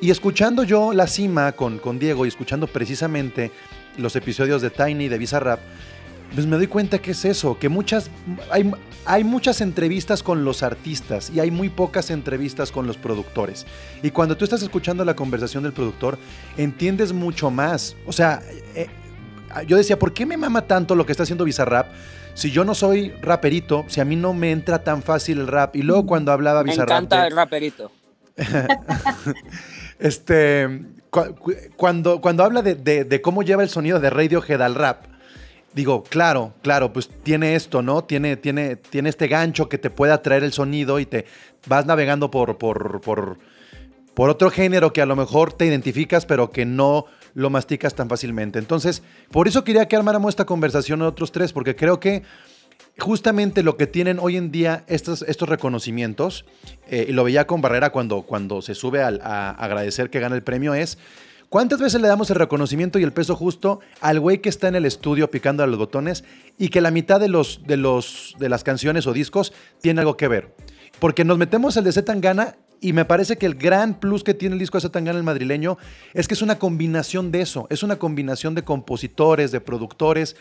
Y 0.00 0.10
escuchando 0.10 0.64
yo 0.64 0.92
La 0.92 1.06
Cima 1.06 1.52
con, 1.52 1.78
con 1.78 1.98
Diego 1.98 2.24
y 2.24 2.28
escuchando 2.28 2.66
precisamente 2.66 3.50
los 3.96 4.16
episodios 4.16 4.60
de 4.60 4.70
Tiny 4.70 5.08
de 5.08 5.18
Bizarrap, 5.18 5.60
pues 6.34 6.46
me 6.46 6.56
doy 6.56 6.66
cuenta 6.66 6.98
que 6.98 7.12
es 7.12 7.24
eso, 7.24 7.58
que 7.58 7.68
muchas, 7.68 8.10
hay, 8.50 8.70
hay 9.04 9.22
muchas 9.22 9.60
entrevistas 9.60 10.22
con 10.22 10.44
los 10.44 10.62
artistas 10.62 11.30
y 11.30 11.40
hay 11.40 11.50
muy 11.50 11.68
pocas 11.68 12.10
entrevistas 12.10 12.72
con 12.72 12.86
los 12.86 12.96
productores. 12.96 13.66
Y 14.02 14.10
cuando 14.10 14.36
tú 14.36 14.44
estás 14.44 14.62
escuchando 14.62 15.04
la 15.04 15.14
conversación 15.14 15.62
del 15.62 15.72
productor, 15.72 16.18
entiendes 16.56 17.12
mucho 17.12 17.50
más. 17.50 17.96
O 18.06 18.12
sea, 18.12 18.42
eh, 18.74 18.88
yo 19.66 19.76
decía, 19.76 19.98
¿por 19.98 20.14
qué 20.14 20.24
me 20.24 20.36
mama 20.36 20.62
tanto 20.62 20.94
lo 20.94 21.04
que 21.04 21.12
está 21.12 21.24
haciendo 21.24 21.44
Bizarrap? 21.44 21.88
Si 22.34 22.50
yo 22.50 22.64
no 22.64 22.74
soy 22.74 23.10
raperito, 23.20 23.84
si 23.88 24.00
a 24.00 24.04
mí 24.04 24.16
no 24.16 24.32
me 24.34 24.50
entra 24.52 24.82
tan 24.82 25.02
fácil 25.02 25.38
el 25.40 25.46
rap. 25.48 25.76
Y 25.76 25.82
luego 25.82 26.06
cuando 26.06 26.32
hablaba 26.32 26.62
Me 26.64 26.70
Bizarrap... 26.72 26.90
encanta 26.90 27.22
de- 27.22 27.28
el 27.28 27.36
raperito. 27.36 27.92
este, 29.98 30.82
cu- 31.10 31.34
cu- 31.38 31.54
cuando, 31.76 32.20
cuando 32.20 32.44
habla 32.44 32.62
de, 32.62 32.74
de- 32.74 33.04
de 33.04 33.20
cómo 33.22 33.42
lleva 33.42 33.62
el 33.62 33.68
sonido 33.68 34.00
de 34.00 34.10
Radiohead 34.10 34.62
al 34.62 34.74
rap, 34.74 35.04
digo, 35.74 36.02
claro, 36.04 36.54
claro, 36.62 36.92
pues 36.92 37.08
tiene 37.22 37.54
esto, 37.54 37.82
¿no? 37.82 38.04
Tiene, 38.04 38.36
tiene, 38.36 38.76
tiene 38.76 39.08
este 39.08 39.28
gancho 39.28 39.68
que 39.68 39.78
te 39.78 39.90
puede 39.90 40.12
atraer 40.12 40.44
el 40.44 40.52
sonido 40.52 40.98
y 41.00 41.06
te 41.06 41.26
vas 41.66 41.86
navegando 41.86 42.30
por, 42.30 42.58
por, 42.58 43.00
por, 43.00 43.38
por 44.14 44.30
otro 44.30 44.50
género 44.50 44.92
que 44.92 45.02
a 45.02 45.06
lo 45.06 45.16
mejor 45.16 45.52
te 45.52 45.66
identificas, 45.66 46.26
pero 46.26 46.50
que 46.50 46.64
no 46.66 47.06
lo 47.34 47.50
masticas 47.50 47.94
tan 47.94 48.08
fácilmente. 48.08 48.58
Entonces, 48.58 49.02
por 49.30 49.48
eso 49.48 49.64
quería 49.64 49.86
que 49.86 49.96
armáramos 49.96 50.30
esta 50.30 50.44
conversación 50.44 51.00
de 51.00 51.06
otros 51.06 51.32
tres, 51.32 51.52
porque 51.52 51.76
creo 51.76 52.00
que 52.00 52.22
justamente 52.98 53.62
lo 53.62 53.76
que 53.76 53.86
tienen 53.86 54.18
hoy 54.18 54.36
en 54.36 54.50
día 54.50 54.84
estos, 54.86 55.22
estos 55.22 55.48
reconocimientos, 55.48 56.44
eh, 56.88 57.06
y 57.08 57.12
lo 57.12 57.24
veía 57.24 57.46
con 57.46 57.60
Barrera 57.60 57.90
cuando, 57.90 58.22
cuando 58.22 58.62
se 58.62 58.74
sube 58.74 59.02
a, 59.02 59.50
agradecer 59.50 60.10
que 60.10 60.20
gana 60.20 60.36
el 60.36 60.42
premio, 60.42 60.74
es 60.74 60.98
cuántas 61.48 61.80
veces 61.80 62.00
le 62.00 62.08
damos 62.08 62.30
el 62.30 62.36
reconocimiento 62.36 62.98
y 62.98 63.02
el 63.02 63.12
peso 63.12 63.36
justo 63.36 63.80
al 64.00 64.20
güey 64.20 64.40
que 64.40 64.48
está 64.48 64.68
en 64.68 64.76
el 64.76 64.86
estudio 64.86 65.30
picando 65.30 65.62
a 65.62 65.66
los 65.66 65.78
botones 65.78 66.24
y 66.58 66.68
que 66.68 66.80
la 66.80 66.90
mitad 66.90 67.20
de, 67.20 67.28
los, 67.28 67.62
de, 67.66 67.76
los, 67.76 68.34
de 68.38 68.48
las 68.48 68.64
canciones 68.64 69.06
o 69.06 69.12
discos 69.12 69.52
tiene 69.80 70.00
algo 70.00 70.16
que 70.16 70.28
ver. 70.28 70.54
Porque 70.98 71.24
nos 71.24 71.38
metemos 71.38 71.76
el 71.76 71.84
de 71.84 71.92
Zetangana 71.92 72.56
y 72.82 72.92
me 72.92 73.04
parece 73.06 73.38
que 73.38 73.46
el 73.46 73.54
gran 73.54 73.94
plus 73.98 74.22
que 74.24 74.34
tiene 74.34 74.54
el 74.54 74.58
disco 74.58 74.76
de 74.76 74.82
Zetangana 74.82 75.16
el 75.18 75.24
madrileño 75.24 75.78
es 76.12 76.28
que 76.28 76.34
es 76.34 76.42
una 76.42 76.58
combinación 76.58 77.30
de 77.32 77.40
eso, 77.40 77.66
es 77.70 77.82
una 77.82 77.96
combinación 77.96 78.54
de 78.54 78.64
compositores, 78.64 79.52
de 79.52 79.60
productores. 79.60 80.36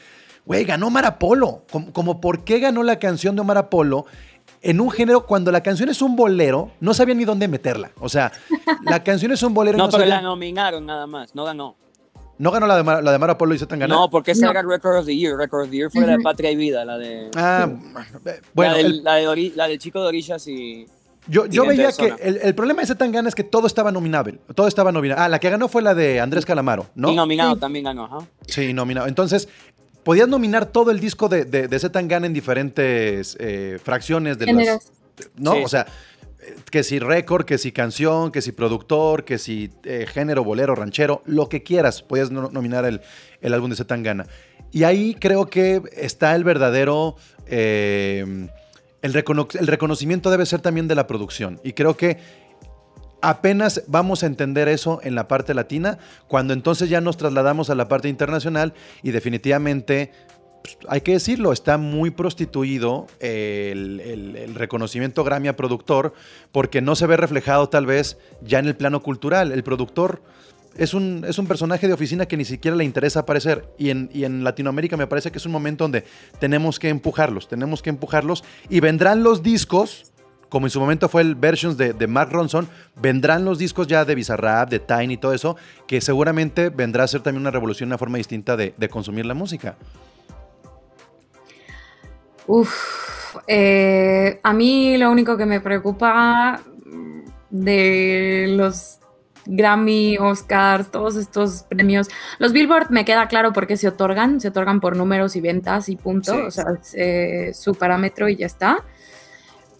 Güey, 0.46 0.66
ganó 0.66 0.88
Omar 0.88 1.06
Apolo. 1.06 1.64
Como, 1.72 1.94
como 1.94 2.20
por 2.20 2.44
qué 2.44 2.60
ganó 2.60 2.82
la 2.84 2.98
canción 3.00 3.36
de 3.36 3.42
Omar 3.42 3.58
Apolo 3.60 4.06
en 4.64 4.82
un 4.82 4.90
género 4.92 5.26
cuando 5.28 5.52
la 5.52 5.62
canción 5.62 5.88
es 5.90 6.02
un 6.02 6.16
bolero, 6.16 6.72
no 6.80 6.94
sabía 6.94 7.14
ni 7.16 7.26
dónde 7.26 7.48
meterla. 7.48 7.92
O 8.00 8.10
sea, 8.10 8.32
la 8.84 9.04
canción 9.04 9.32
es 9.32 9.42
un 9.44 9.54
bolero 9.54 9.78
y 9.78 9.80
No, 9.80 9.86
no, 9.86 9.92
pero 9.92 10.02
sabía- 10.04 10.16
la 10.16 10.22
nominaron 10.24 10.86
nada 10.86 11.06
más, 11.08 11.34
no 11.36 11.46
ganó. 11.46 11.76
¿No 12.40 12.50
ganó 12.50 12.66
la 12.66 12.76
de, 12.76 12.82
Mar- 12.84 13.04
la 13.04 13.12
de 13.12 13.18
Omar 13.18 13.30
Apolo 13.30 13.54
y 13.54 13.60
Zetangana. 13.60 13.94
No, 13.94 14.10
porque 14.10 14.32
esa 14.32 14.46
No. 14.48 14.52
era 14.52 14.64
Record 14.64 14.98
of 14.98 15.06
the 15.06 15.16
Year. 15.16 15.38
Record 15.38 15.66
of 15.66 15.70
the 15.70 15.76
Year 15.78 15.92
fue 15.92 16.02
la 16.08 16.18
de. 16.18 16.24
Patria 16.24 16.50
y 16.50 16.56
Vida, 16.56 16.84
la 16.86 16.98
de. 16.98 17.30
Ah, 17.36 17.70
bueno, 18.56 18.72
la, 18.72 18.78
del, 18.78 18.86
el- 18.88 19.04
la, 19.04 19.14
de 19.16 19.28
Ori- 19.28 19.54
la 19.56 19.68
del 19.68 19.78
chico 19.78 20.02
de 20.02 20.08
Orillas 20.08 20.48
y. 20.48 20.88
yo, 21.28 21.46
yo 21.46 21.66
veía 21.66 21.92
que 21.92 22.14
el, 22.20 22.38
el 22.42 22.56
problema 22.56 22.82
de 22.82 22.88
Zetangana 22.88 23.30
es 23.30 23.36
que 23.36 23.44
todo 23.44 23.68
estaba 23.68 23.92
nominable. 23.92 24.40
Todo 24.56 24.68
estaba 24.68 24.92
nominado. 24.92 25.22
Ah, 25.22 25.30
la 25.30 25.40
que 25.40 25.50
ganó 25.50 25.68
fue 25.68 25.82
la 25.82 25.94
de 25.94 26.20
Andrés 26.20 26.46
Calamaro, 26.46 26.88
¿no? 26.96 27.12
Y 27.12 27.16
nominado 27.16 27.54
Sí. 27.56 27.60
también 27.60 27.86
ganó, 27.86 28.06
ajá. 28.06 28.28
Sí, 28.48 28.74
nominado. 28.74 29.08
Entonces, 29.08 29.48
podías 30.04 30.28
nominar 30.28 30.66
todo 30.66 30.92
el 30.92 31.00
disco 31.00 31.30
de, 31.30 31.46
de, 31.46 31.68
de 31.68 31.80
Zetangana 31.80 32.26
en 32.26 32.34
diferentes 32.34 33.38
eh, 33.40 33.80
fracciones 33.84 34.40
de 34.40 34.48
las, 34.48 34.56
Géneros. 34.56 34.92
¿no? 35.38 35.54
Sí. 35.54 35.62
O 35.64 35.68
sea, 35.68 35.86
que 36.72 36.84
si 36.84 36.98
récord, 36.98 37.46
que 37.46 37.60
si 37.60 37.72
canción, 37.72 38.32
que 38.32 38.42
si 38.42 38.52
productor, 38.52 39.24
que 39.24 39.38
si 39.38 39.70
eh, 39.84 40.08
género, 40.12 40.44
bolero, 40.44 40.74
ranchero, 40.74 41.22
lo 41.26 41.48
que 41.50 41.62
quieras, 41.62 42.02
puedes 42.02 42.32
nominar 42.32 42.84
el, 42.86 43.02
el 43.42 43.54
álbum 43.54 43.70
de 43.70 43.76
Zetangana. 43.76 44.26
Y 44.72 44.84
ahí 44.86 45.16
creo 45.20 45.46
que 45.46 45.82
está 45.96 46.36
el 46.36 46.44
verdadero... 46.44 47.16
Eh, 47.46 48.48
el, 49.02 49.14
reconocimiento 49.14 50.30
debe 50.30 50.46
ser 50.46 50.62
también 50.62 50.88
de 50.88 50.96
la 50.96 51.08
producción. 51.08 51.60
Y 51.64 51.74
creo 51.74 51.98
que 51.98 52.18
apenas 53.22 53.84
vamos 53.88 54.24
a 54.24 54.28
entender 54.28 54.68
eso 54.68 55.00
en 55.04 55.16
la 55.16 55.28
parte 55.28 55.54
latina, 55.54 55.98
cuando 56.28 56.54
entonces 56.54 56.90
ya 56.90 57.02
nos 57.02 57.18
trasladamos 57.18 57.70
a 57.70 57.76
la 57.76 57.88
parte 57.88 58.10
internacional 58.10 58.74
y 59.04 59.12
definitivamente, 59.12 60.12
pues, 60.64 60.78
hay 60.88 61.02
que 61.02 61.14
decirlo, 61.14 61.52
está 61.52 61.78
muy 61.78 62.12
prostituido 62.12 63.08
el, 63.20 64.54
reconocimiento 64.56 65.24
Grammy 65.24 65.52
productor 65.54 66.14
porque 66.52 66.82
no 66.82 66.96
se 66.96 67.08
ve 67.08 67.18
reflejado 67.18 67.70
tal 67.70 67.86
vez 67.86 68.18
ya 68.42 68.60
en 68.60 68.68
el 68.68 68.76
plano 68.76 69.02
cultural. 69.02 69.52
El 69.52 69.64
productor 69.64 70.22
es 70.78 70.94
un, 70.94 71.26
es 71.28 71.38
un 71.38 71.48
personaje 71.48 71.88
de 71.88 71.94
oficina 71.94 72.26
que 72.26 72.38
ni 72.38 72.46
siquiera 72.46 72.78
le 72.78 72.84
interesa 72.84 73.22
aparecer 73.22 73.66
y 73.78 73.90
en, 73.90 74.10
y 74.14 74.24
en 74.24 74.44
Latinoamérica 74.44 74.98
me 74.98 75.08
parece 75.08 75.32
que 75.32 75.38
es 75.38 75.46
un 75.46 75.52
momento 75.52 75.84
donde 75.84 76.06
tenemos 76.40 76.80
que 76.80 76.90
empujarlos, 76.90 77.48
tenemos 77.48 77.82
que 77.82 77.90
empujarlos 77.90 78.44
y 78.70 78.80
vendrán 78.80 79.24
los 79.24 79.44
discos 79.44 80.12
como 80.52 80.66
en 80.66 80.70
su 80.70 80.82
momento 80.82 81.08
fue 81.08 81.22
el 81.22 81.36
Versions 81.36 81.78
de, 81.78 82.08
Mark 82.08 82.30
Ronson, 82.34 82.68
vendrán 83.02 83.46
los 83.46 83.58
discos 83.58 83.88
ya 83.88 84.04
de 84.04 84.16
Bizarrap, 84.16 84.70
de 84.70 84.80
Tiny 84.80 85.14
y 85.14 85.18
todo 85.18 85.34
eso, 85.34 85.56
que 85.88 86.02
seguramente 86.02 86.68
vendrá 86.68 87.06
a 87.06 87.08
ser 87.08 87.22
también 87.22 87.40
una 87.40 87.52
revolución, 87.52 87.88
una 87.88 87.98
forma 87.98 88.18
distinta 88.18 88.58
de, 88.58 88.74
consumir 88.90 89.26
la 89.26 89.34
música. 89.34 89.78
Uf, 92.48 93.38
eh, 93.48 94.42
a 94.44 94.52
mí 94.52 94.98
lo 94.98 95.10
único 95.10 95.38
que 95.38 95.46
me 95.46 95.62
preocupa 95.62 96.60
de 97.50 98.48
los 98.50 99.00
Grammy, 99.46 100.18
Oscars, 100.18 100.92
todos 100.92 101.16
estos 101.16 101.64
premios. 101.64 102.08
Los 102.40 102.52
Billboard 102.52 102.90
me 102.90 103.06
queda 103.06 103.28
claro 103.28 103.54
por 103.54 103.68
qué 103.68 103.78
se 103.78 103.88
otorgan, 103.88 104.40
se 104.40 104.50
otorgan 104.50 104.80
por 104.80 104.96
números 104.96 105.36
y 105.36 105.42
ventas 105.42 105.90
y 105.90 105.96
punto, 105.96 106.46
o 106.46 106.52
sea, 106.52 106.66
eh, 106.94 107.52
su 107.54 107.76
parámetro 107.76 108.30
y 108.30 108.36
ya 108.36 108.46
está. 108.46 108.84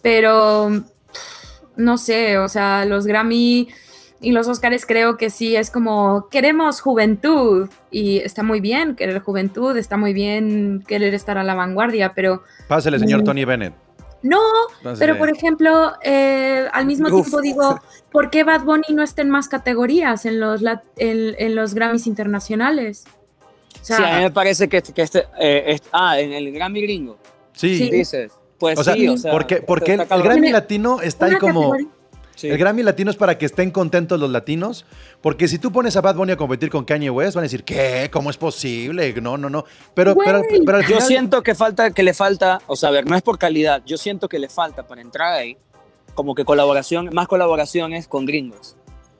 Pero 0.02 0.82
no 1.76 1.98
sé, 1.98 2.38
o 2.38 2.48
sea, 2.48 2.84
los 2.84 3.06
Grammy 3.06 3.68
y 4.20 4.30
los 4.30 4.46
Oscars 4.46 4.86
creo 4.86 5.16
que 5.16 5.30
sí 5.30 5.56
es 5.56 5.70
como 5.70 6.28
queremos 6.30 6.80
juventud 6.80 7.68
y 7.90 8.18
está 8.18 8.42
muy 8.42 8.60
bien 8.60 8.94
querer 8.94 9.20
juventud, 9.20 9.76
está 9.76 9.96
muy 9.96 10.12
bien 10.12 10.84
querer 10.86 11.12
estar 11.12 11.38
a 11.38 11.44
la 11.44 11.54
vanguardia, 11.54 12.12
pero... 12.14 12.42
Pásale, 12.68 12.98
señor 12.98 13.24
Tony 13.24 13.44
Bennett. 13.44 13.74
No, 14.22 14.40
pero 14.98 15.18
por 15.18 15.28
ejemplo, 15.30 15.92
eh, 16.02 16.66
al 16.72 16.86
mismo 16.86 17.08
tiempo 17.08 17.40
digo, 17.40 17.80
¿por 18.10 18.30
qué 18.30 18.44
Bad 18.44 18.62
Bunny 18.62 18.94
no 18.94 19.02
está 19.02 19.22
en 19.22 19.30
más 19.30 19.48
categorías 19.48 20.24
en 20.26 20.38
los, 20.38 20.62
en, 20.96 21.54
los 21.54 21.74
Grammys 21.74 22.06
internacionales? 22.06 23.04
sí, 23.80 23.94
a 23.94 24.18
mí 24.18 24.22
me 24.24 24.30
parece 24.30 24.68
que, 24.68 24.80
que 24.80 25.02
este, 25.02 25.26
eh, 25.40 25.78
ah, 25.92 26.20
en 26.20 26.32
el 26.32 26.52
Grammy 26.52 26.82
gringo. 26.82 27.18
Sí. 27.52 27.90
Dices. 27.90 28.32
Pues 28.58 28.78
o 28.78 28.84
sea, 28.84 28.94
sí, 28.94 29.08
o 29.08 29.16
sea, 29.16 29.32
porque, 29.32 29.56
porque 29.56 29.94
el, 29.94 30.22
Grammy 30.22 30.52
Latino 30.52 31.00
está 31.00 31.26
ahí 31.26 31.36
como... 31.36 31.74
El 32.42 32.58
Grammy 32.58 32.82
Latino 32.82 33.10
es 33.10 33.16
para 33.16 33.38
que 33.38 33.46
estén 33.46 33.70
contentos 33.70 34.18
los 34.18 34.30
latinos, 34.30 34.84
porque 35.20 35.48
si 35.48 35.58
tú 35.58 35.70
pones 35.70 35.96
a 35.96 36.00
Bad 36.00 36.16
Bunny 36.16 36.32
a 36.32 36.36
competir 36.36 36.70
con 36.70 36.84
Kanye 36.84 37.10
West, 37.10 37.34
van 37.34 37.42
a 37.42 37.46
decir, 37.46 37.64
¿qué? 37.64 38.08
¿Cómo 38.12 38.30
es 38.30 38.36
posible? 38.36 39.12
No, 39.20 39.36
no, 39.36 39.48
no. 39.48 39.64
Pero, 39.94 40.16
pero, 40.16 40.42
pero 40.64 40.80
Yo 40.82 41.00
siento 41.00 41.42
que, 41.42 41.54
falta, 41.54 41.90
que 41.90 42.02
le 42.02 42.14
falta, 42.14 42.60
o 42.66 42.76
sea, 42.76 42.88
a 42.88 42.92
ver, 42.92 43.06
no 43.06 43.16
es 43.16 43.22
por 43.22 43.38
calidad, 43.38 43.82
yo 43.84 43.96
siento 43.96 44.28
que 44.28 44.38
le 44.38 44.48
falta 44.48 44.86
para 44.86 45.00
entrar 45.00 45.32
ahí, 45.32 45.56
como 46.14 46.34
que 46.34 46.44
colaboración, 46.44 47.10
más 47.12 47.28
colaboraciones 47.28 48.08
con 48.08 48.26
gringos. 48.26 48.76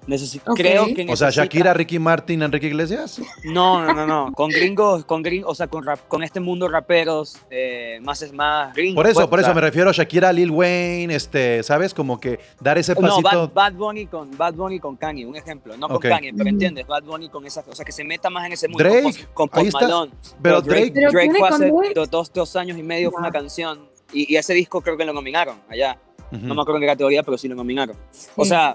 Necesito, 0.07 0.53
creo 0.55 0.87
que 0.87 1.07
O 1.09 1.17
sea, 1.17 1.31
Shakira, 1.31 1.73
Ricky 1.75 1.99
Martin, 1.99 2.43
Enrique 2.43 2.67
Iglesias. 2.67 3.21
No, 3.45 3.85
no, 3.85 3.95
no, 3.95 4.07
no. 4.07 4.33
Con 4.33 4.51
gringos, 4.51 5.05
con 5.05 5.23
gringos, 5.23 5.51
o 5.51 5.55
sea, 5.55 5.69
con, 5.69 5.85
con 6.09 6.25
este 6.25 6.41
mundo 6.41 6.67
raperos, 6.69 7.39
eh, 7.51 8.01
más 8.03 8.21
es 8.23 8.33
más 8.33 8.75
gringos. 8.75 8.97
Por 8.97 9.07
eso, 9.07 9.21
pues, 9.21 9.29
por 9.29 9.41
eso 9.41 9.55
me 9.55 9.61
refiero 9.61 9.91
a 9.91 9.93
Shakira, 9.93 10.33
Lil 10.33 10.51
Wayne, 10.51 11.15
este, 11.15 11.63
¿sabes? 11.63 11.95
Como 11.95 12.19
que 12.19 12.41
dar 12.61 12.79
ese 12.79 12.97
pasito. 12.97 13.31
No, 13.33 13.49
Bad, 13.49 13.75
Bunny 13.75 14.07
con 14.07 14.37
Bad 14.37 14.55
Bunny 14.55 14.81
con 14.81 14.97
Kanye, 14.97 15.25
un 15.25 15.37
ejemplo. 15.37 15.77
No 15.77 15.89
con 15.89 16.01
Kanye, 16.01 16.33
pero 16.37 16.49
entiendes, 16.49 16.85
Bad 16.87 17.05
Bunny 17.05 17.29
con 17.29 17.47
esa, 17.47 17.65
o 17.69 17.75
sea, 17.75 17.85
que 17.85 17.93
se 17.93 18.03
meta 18.03 18.29
más 18.29 18.47
en 18.47 18.53
ese 18.53 18.67
mundo. 18.67 18.83
Drake, 18.83 19.27
con, 19.33 19.49
con 19.49 19.65
Post 19.65 19.75
Malone. 19.75 20.13
Pero, 20.43 20.61
Drake, 20.63 20.91
Drake, 20.91 21.31
fue 21.39 21.49
hace 21.49 21.73
dos, 21.95 22.33
dos, 22.33 22.57
años 22.57 22.77
y 22.77 22.83
medio, 22.83 23.13
fue 23.13 23.21
una 23.21 23.31
canción. 23.31 23.89
Y, 24.13 24.35
ese 24.35 24.53
disco 24.53 24.81
creo 24.81 24.97
que 24.97 25.05
lo 25.05 25.13
nominaron 25.13 25.61
allá. 25.69 25.97
No 26.33 26.55
me 26.55 26.63
acuerdo 26.63 26.77
en 26.77 26.81
qué 26.83 26.87
categoría, 26.87 27.23
pero 27.23 27.37
sí 27.37 27.47
lo 27.47 27.55
nominaron. 27.55 27.95
O 28.37 28.45
sea, 28.45 28.75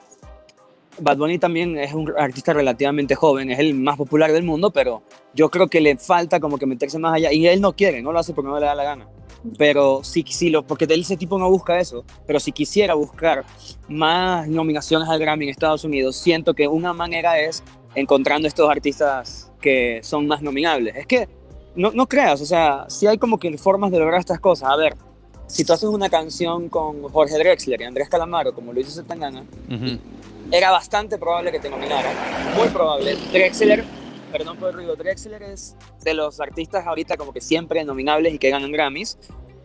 Bad 1.00 1.18
Bunny 1.18 1.38
también 1.38 1.78
es 1.78 1.94
un 1.94 2.14
artista 2.18 2.54
relativamente 2.54 3.16
joven, 3.16 3.52
es 3.52 3.60
el 3.60 3.74
más 3.76 3.98
popular 3.98 4.32
del 4.32 4.44
mundo, 4.44 4.72
pero 4.72 5.04
yo 5.34 5.50
creo 5.50 5.68
que 5.68 5.82
le 5.82 5.98
falta 5.98 6.40
como 6.40 6.58
que 6.58 6.66
meterse 6.66 6.98
más 7.00 7.14
allá. 7.16 7.32
Y 7.32 7.48
él 7.48 7.62
no 7.62 7.74
quiere, 7.74 8.02
no 8.02 8.12
lo 8.12 8.20
hace 8.20 8.34
porque 8.34 8.50
no 8.50 8.60
le 8.60 8.66
da 8.66 8.76
la 8.76 8.84
gana. 8.84 9.08
Pero 9.58 10.04
sí, 10.04 10.26
sí 10.28 10.50
lo, 10.50 10.66
porque 10.66 10.86
ese 10.90 11.18
tipo 11.18 11.38
no 11.38 11.50
busca 11.50 11.80
eso. 11.80 12.04
Pero 12.26 12.40
si 12.40 12.52
quisiera 12.52 12.96
buscar 12.96 13.46
más 13.88 14.48
nominaciones 14.48 15.08
al 15.08 15.20
Grammy 15.20 15.46
en 15.46 15.52
Estados 15.52 15.84
Unidos, 15.84 16.16
siento 16.16 16.54
que 16.54 16.68
una 16.68 16.94
manera 16.94 17.40
es 17.40 17.64
encontrando 17.96 18.48
estos 18.48 18.70
artistas 18.70 19.52
que 19.62 20.00
son 20.04 20.28
más 20.28 20.42
nominables. 20.42 20.96
Es 20.96 21.08
que 21.08 21.28
no, 21.76 21.92
no 21.92 22.08
creas, 22.08 22.42
o 22.42 22.46
sea, 22.46 22.86
si 22.90 23.06
hay 23.06 23.18
como 23.18 23.38
que 23.38 23.56
formas 23.58 23.92
de 23.92 24.00
lograr 24.00 24.20
estas 24.20 24.40
cosas. 24.40 24.70
A 24.70 24.76
ver, 24.76 24.96
si 25.48 25.64
tú 25.64 25.74
haces 25.74 25.90
una 25.90 26.10
canción 26.10 26.70
con 26.70 27.04
Jorge 27.04 27.38
Drexler 27.38 27.82
y 27.82 27.84
Andrés 27.86 28.10
Calamaro, 28.10 28.54
como 28.54 28.74
lo 28.74 28.82
hizo 28.82 28.92
Zetangana, 28.92 29.46
era 30.52 30.72
bastante 30.72 31.18
probable 31.18 31.52
que 31.52 31.60
te 31.60 31.70
nominaran, 31.70 32.16
muy 32.56 32.68
probable. 32.70 33.16
Drexler, 33.32 33.84
perdón 34.32 34.58
por 34.58 34.70
el 34.70 34.76
ruido, 34.76 34.96
Drexler 34.96 35.44
es 35.44 35.76
de 36.04 36.14
los 36.14 36.40
artistas 36.40 36.86
ahorita 36.86 37.18
como 37.18 37.34
que 37.34 37.42
siempre 37.42 37.84
nominables 37.84 38.34
y 38.34 38.40
que 38.40 38.50
ganan 38.50 38.72
Grammys. 38.72 39.18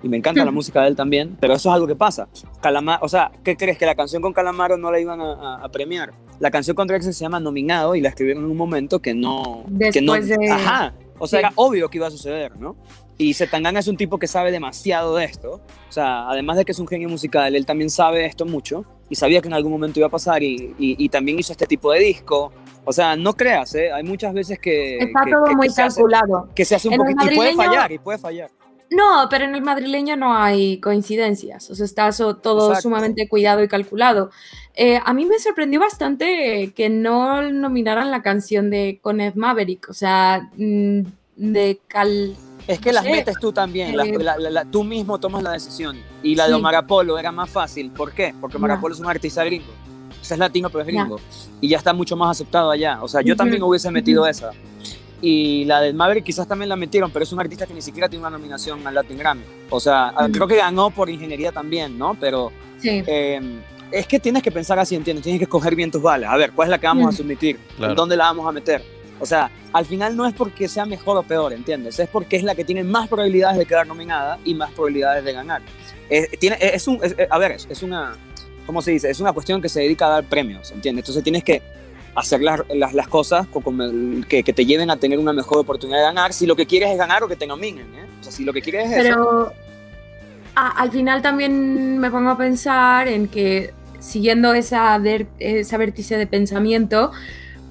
Y 0.02 0.08
me 0.08 0.16
encanta 0.16 0.44
la 0.44 0.50
música 0.50 0.82
de 0.82 0.88
él 0.88 0.96
también, 0.96 1.36
pero 1.40 1.54
eso 1.54 1.68
es 1.68 1.74
algo 1.74 1.86
que 1.86 1.94
pasa. 1.94 2.28
Calamar, 2.60 2.98
o 3.02 3.08
sea, 3.08 3.30
¿qué 3.44 3.56
crees? 3.56 3.78
Que 3.78 3.86
la 3.86 3.94
canción 3.94 4.20
con 4.20 4.32
Calamaro 4.32 4.76
no 4.76 4.90
la 4.90 4.98
iban 4.98 5.20
a, 5.20 5.68
premiar. 5.72 6.12
La 6.40 6.50
canción 6.50 6.74
con 6.74 6.88
Drexler 6.88 7.14
se 7.14 7.20
llama 7.20 7.38
Nominado 7.38 7.94
y 7.94 8.00
la 8.00 8.08
escribieron 8.08 8.44
en 8.44 8.50
un 8.50 8.56
momento 8.56 8.98
que 8.98 9.14
no... 9.14 9.62
Después 9.68 10.28
que 10.28 10.36
de... 10.36 10.50
Ajá, 10.50 10.92
o 11.20 11.28
sea, 11.28 11.38
era 11.38 11.52
obvio 11.54 11.88
que 11.88 11.98
iba 11.98 12.08
a 12.08 12.10
suceder, 12.10 12.56
¿no? 12.56 12.74
Y 13.22 13.35
Zetangana 13.35 13.78
es 13.78 13.87
un 13.87 13.96
tipo 13.96 14.18
que 14.18 14.26
sabe 14.26 14.50
demasiado 14.50 15.14
de 15.14 15.24
esto. 15.24 15.61
O 15.88 15.92
sea, 15.92 16.28
además 16.28 16.56
de 16.56 16.64
que 16.64 16.72
es 16.72 16.78
un 16.80 16.88
genio 16.88 17.08
musical, 17.08 17.54
él 17.54 17.64
también 17.64 17.88
sabe 17.88 18.26
esto 18.26 18.44
mucho 18.44 18.85
y 19.08 19.14
sabía 19.14 19.40
que 19.40 19.46
en 19.46 19.54
algún 19.54 19.70
momento 19.70 20.00
iba 20.00 20.08
a 20.08 20.11
pasar 20.11 20.42
y, 20.42 20.74
y, 20.76 21.08
también 21.08 21.38
hizo 21.38 21.52
este 21.52 21.66
tipo 21.66 21.92
de 21.92 22.00
disco. 22.00 22.52
O 22.85 22.92
sea, 22.92 23.14
no 23.14 23.35
creas, 23.35 23.76
¿eh? 23.76 23.92
hay 23.92 24.02
muchas 24.02 24.35
veces 24.35 24.58
que... 24.58 24.98
Está 24.98 25.20
todo 25.30 25.54
muy 25.54 25.68
calculado. 25.68 26.48
que 26.52 26.64
se 26.64 26.74
hace 26.74 26.88
un 26.88 26.96
poquito... 26.96 27.30
Y 27.30 27.37
puede 27.37 27.54
fallar, 27.54 27.92
y 27.92 27.98
puede 27.98 28.18
fallar. 28.18 28.50
No, 28.90 29.28
pero 29.30 29.44
en 29.44 29.54
el 29.54 29.62
madrileño 29.62 30.16
no 30.16 30.35
hay 30.37 30.80
coincidencias, 30.80 31.70
o 31.70 31.74
sea, 31.74 31.87
está 31.87 32.11
todo 32.42 32.74
sumamente 32.74 33.28
cuidado 33.28 33.62
y 33.62 33.68
calculado. 33.68 34.30
Eh, 34.74 34.98
a 35.02 35.14
mí 35.14 35.26
me 35.26 35.38
sorprendió 35.38 35.78
bastante 35.78 36.72
que 36.74 36.88
no 36.88 37.42
nominaran 37.50 38.11
la 38.11 38.22
canción 38.22 38.68
de 38.68 38.98
Coned 39.00 39.35
Maverick, 39.35 39.88
o 39.88 39.94
sea, 39.94 40.50
mm, 40.56 41.02
de 41.37 41.80
Cal 41.88 42.37
es 42.66 42.81
que 42.81 42.92
las 42.92 43.05
metes 43.05 43.37
tú 43.40 43.53
también, 43.53 43.98
eh, 43.98 44.64
tú 44.70 44.85
mismo 44.85 45.18
tomas 45.18 45.42
la 45.42 45.53
decisión. 45.53 45.98
Y 46.22 46.35
la 46.35 46.48
de 46.48 46.55
Omar 46.55 46.75
Apolo 46.75 47.18
era 47.18 47.33
más 47.33 47.51
fácil. 47.51 47.90
¿Por 47.90 48.12
qué? 48.12 48.35
Porque 48.40 48.57
Omar 48.57 48.72
Apolo 48.72 48.94
es 48.94 49.01
un 49.01 49.07
artista 49.07 49.44
gringo. 49.44 49.72
O 50.20 50.25
sea, 50.25 50.37
es 50.37 50.38
latino, 50.38 50.70
pero 50.70 50.83
es 50.83 50.87
gringo. 50.87 51.20
Y 51.61 51.68
ya 51.68 51.79
está 51.79 51.92
mucho 51.92 52.16
más 52.16 52.31
aceptado 52.31 52.70
allá. 52.70 53.03
O 53.03 53.09
sea, 53.09 53.22
yo 53.22 53.35
también 53.35 53.62
hubiese 53.62 53.90
metido 53.90 54.27
esa. 54.27 54.53
Y 55.20 55.64
la 55.66 55.81
de 55.81 55.92
Maverick 55.92 56.25
quizás 56.25 56.48
también 56.48 56.68
la 56.68 56.77
metieron, 56.77 57.11
pero 57.11 57.22
es 57.22 57.33
un 57.33 57.38
artista 57.38 57.66
que 57.66 57.75
ni 57.75 57.83
siquiera 57.83 58.09
tiene 58.09 58.27
una 58.27 58.31
nominación 58.31 58.85
al 58.87 58.94
Latin 58.94 59.18
Grammy. 59.18 59.42
O 59.70 59.79
sea, 59.79 60.12
creo 60.33 60.46
que 60.46 60.57
ganó 60.57 60.90
por 60.90 61.09
ingeniería 61.09 61.53
también, 61.53 61.96
¿no? 61.96 62.16
Pero 62.18 62.53
em, 62.83 63.61
es 63.92 64.07
que 64.07 64.18
tienes 64.18 64.42
que 64.42 64.51
pensar 64.51 64.79
así, 64.79 64.96
¿entiendes? 64.96 65.22
Tienes 65.22 65.38
que 65.38 65.44
escoger 65.44 65.77
bien 65.77 65.90
tus 65.90 66.03
balas. 66.03 66.31
A 66.33 66.37
ver, 66.37 66.53
¿cuál 66.53 66.66
es 66.66 66.70
la 66.70 66.79
que 66.79 66.87
vamos 66.88 67.14
a 67.14 67.16
submitir? 67.16 67.59
¿Dónde 67.96 68.16
la 68.16 68.25
vamos 68.25 68.46
a 68.48 68.53
meter? 68.53 68.83
O 69.22 69.26
sea, 69.26 69.52
al 69.72 69.87
final 69.87 70.16
no 70.16 70.26
es 70.26 70.35
porque 70.35 70.66
sea 70.66 70.85
mejor 70.85 71.16
o 71.16 71.22
peor, 71.22 71.52
¿entiendes? 71.52 71.96
Es 72.00 72.08
porque 72.08 72.37
es 72.37 72.42
la 72.42 72.56
que 72.56 72.64
tiene 72.64 72.82
más 72.82 73.06
probabilidades 73.06 73.56
de 73.56 73.66
quedar 73.66 73.87
nominada 73.87 74.40
y 74.44 74.52
más 74.52 74.72
probabilidades 74.72 75.24
de 75.24 75.32
ganar. 75.32 75.62
Es, 76.11 76.28
tiene, 76.40 76.58
es 76.61 76.88
un, 76.88 77.00
a 77.30 77.38
ver, 77.38 77.52
es 77.52 77.82
una, 77.85 78.16
¿cómo 78.66 78.82
se 78.82 78.90
dice? 78.90 79.08
Es 79.08 79.20
una 79.20 79.32
cuestión 79.32 79.62
que 79.62 79.68
se 79.68 79.78
dedica 79.78 80.06
a 80.06 80.11
dar 80.11 80.24
premios, 80.24 80.72
¿entiendes? 80.72 81.04
Entonces 81.04 81.22
tienes 81.22 81.44
que 81.44 81.62
hacer 82.16 82.42
las, 82.42 82.62
las, 82.74 82.94
las 82.94 83.06
cosas 83.06 83.46
que, 84.28 84.42
que, 84.42 84.52
te 84.52 84.66
lleven 84.66 84.90
a 84.90 84.96
tener 84.96 85.20
una 85.20 85.32
mejor 85.32 85.58
oportunidad 85.58 85.98
de 85.98 86.04
ganar 86.04 86.32
si 86.32 86.44
lo 86.44 86.56
que 86.56 86.66
quieres 86.66 86.90
es 86.90 86.98
ganar 86.98 87.22
o 87.22 87.28
que 87.28 87.37
te 87.37 87.46
nominen, 87.46 87.94
¿eh? 87.94 88.06
O 88.20 88.24
sea, 88.24 88.32
si 88.32 88.44
lo 88.44 88.52
que 88.52 88.61
quieres 88.61 88.90
es 88.90 89.04
Pero 89.04 89.52
al 90.56 90.90
final 90.90 91.22
también 91.22 91.98
me 91.98 92.11
pongo 92.11 92.30
a 92.30 92.37
pensar 92.37 93.06
en 93.06 93.28
que 93.28 93.72
siguiendo 94.00 94.52
esa, 94.52 95.00
esa 95.38 95.76
vértice 95.76 96.16
de 96.16 96.26
pensamiento, 96.26 97.12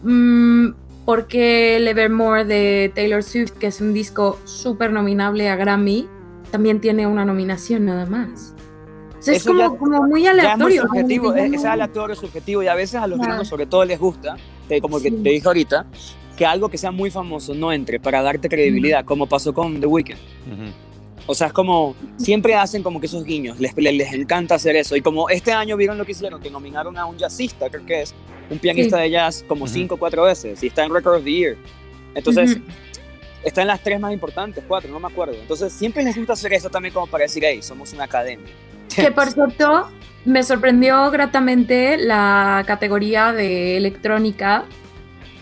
mmm, 0.02 0.70
porque 1.06 1.78
el 1.78 1.88
Evermore 1.88 2.46
de 2.46 2.92
Taylor 2.94 3.24
Swift, 3.24 3.52
que 3.52 3.68
es 3.68 3.82
un 3.82 3.94
disco 3.94 4.40
súper 4.46 4.92
nominable 4.92 5.50
a 5.50 5.56
Grammy, 5.56 6.08
también 6.52 6.80
tiene 6.82 7.08
una 7.08 7.26
nominación 7.26 7.86
nada 7.86 8.06
más. 8.06 8.54
es 9.26 9.44
como, 9.44 9.78
como, 9.78 10.04
muy 10.04 10.28
aleatorio. 10.28 10.84
es 10.84 10.90
muy 10.90 11.00
subjetivo, 11.00 11.34
es, 11.34 11.54
es, 11.54 11.66
aleatorio, 11.66 12.16
subjetivo, 12.16 12.64
y 12.64 12.68
a 12.68 12.76
veces 12.76 12.96
a 12.96 13.08
los 13.08 13.20
gringos 13.20 13.48
sobre 13.48 13.66
todo 13.66 13.86
les 13.86 14.00
gusta, 14.00 14.38
como 14.82 15.00
que 15.00 15.12
te 15.12 15.30
dije 15.30 15.48
ahorita, 15.48 15.86
que 16.38 16.46
algo 16.46 16.70
que 16.70 16.78
sea 16.78 16.92
muy 16.92 17.12
famoso 17.12 17.54
no 17.54 17.72
entre 17.72 18.00
para 18.00 18.22
darte 18.22 18.50
credibilidad, 18.50 19.06
como 19.06 19.28
pasó 19.28 19.54
con 19.54 19.80
The 19.80 19.88
Weeknd. 19.88 20.18
O 21.32 21.34
sea, 21.34 21.48
es 21.48 21.54
como, 21.54 21.96
siempre 22.18 22.56
hacen 22.56 22.84
como 22.84 23.00
que 23.00 23.06
esos 23.06 23.24
guiños, 23.24 23.58
les, 23.58 23.74
les, 23.78 24.12
encanta 24.12 24.56
hacer 24.56 24.76
eso. 24.76 24.98
Y 24.98 25.02
como 25.02 25.30
este 25.30 25.54
año 25.54 25.78
vieron 25.78 25.98
lo 25.98 26.04
que 26.04 26.12
hicieron, 26.12 26.42
que 26.42 26.52
nominaron 26.52 26.98
a 26.98 27.06
un 27.06 27.18
jazzista, 27.18 27.70
creo 27.70 27.86
que 27.86 28.02
es, 28.02 28.14
un 28.50 28.60
pianista 28.60 28.98
de 28.98 29.12
jazz 29.12 29.46
como 29.48 29.66
cinco 29.66 29.96
o 29.96 29.98
cuatro 29.98 30.24
veces, 30.24 30.62
y 30.62 30.68
está 30.68 30.84
en 30.84 30.94
Record 30.94 31.20
of 31.20 31.24
the 31.24 31.32
Year. 31.32 31.58
Entonces, 32.16 32.58
está 33.46 33.62
en 33.62 33.68
las 33.68 33.82
tres 33.82 33.98
más 33.98 34.12
importantes, 34.12 34.62
cuatro, 34.68 34.92
no 34.92 35.00
me 35.00 35.08
acuerdo. 35.08 35.36
Entonces, 35.36 35.72
siempre 35.72 36.04
les 36.04 36.18
gusta 36.18 36.34
hacer 36.34 36.52
eso 36.52 36.70
también 36.70 36.94
como 36.94 37.08
para 37.08 37.22
decir, 37.22 37.42
hey, 37.46 37.62
somos 37.62 37.94
una 37.94 38.04
academia. 38.04 38.52
Que 38.94 39.10
por 39.10 39.32
cierto, 39.32 39.90
me 40.26 40.44
sorprendió 40.44 41.10
gratamente 41.12 41.96
la 41.98 42.66
categoría 42.68 43.32
de 43.32 43.78
electrónica, 43.78 44.66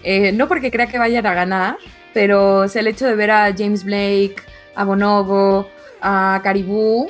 eh, 0.03 0.33
no 0.33 0.47
porque 0.47 0.69
crea 0.69 0.85
que 0.85 0.99
vayan 0.99 1.25
a 1.25 1.33
ganar, 1.33 1.77
pero 2.13 2.65
es 2.65 2.75
el 2.75 2.85
hecho 2.85 3.07
de 3.07 3.15
ver 3.15 3.31
a 3.31 3.51
James 3.57 3.83
Blake, 3.83 4.35
a 4.79 4.85
Bonobo, 4.85 5.69
a 6.01 6.39
Caribou, 6.43 7.09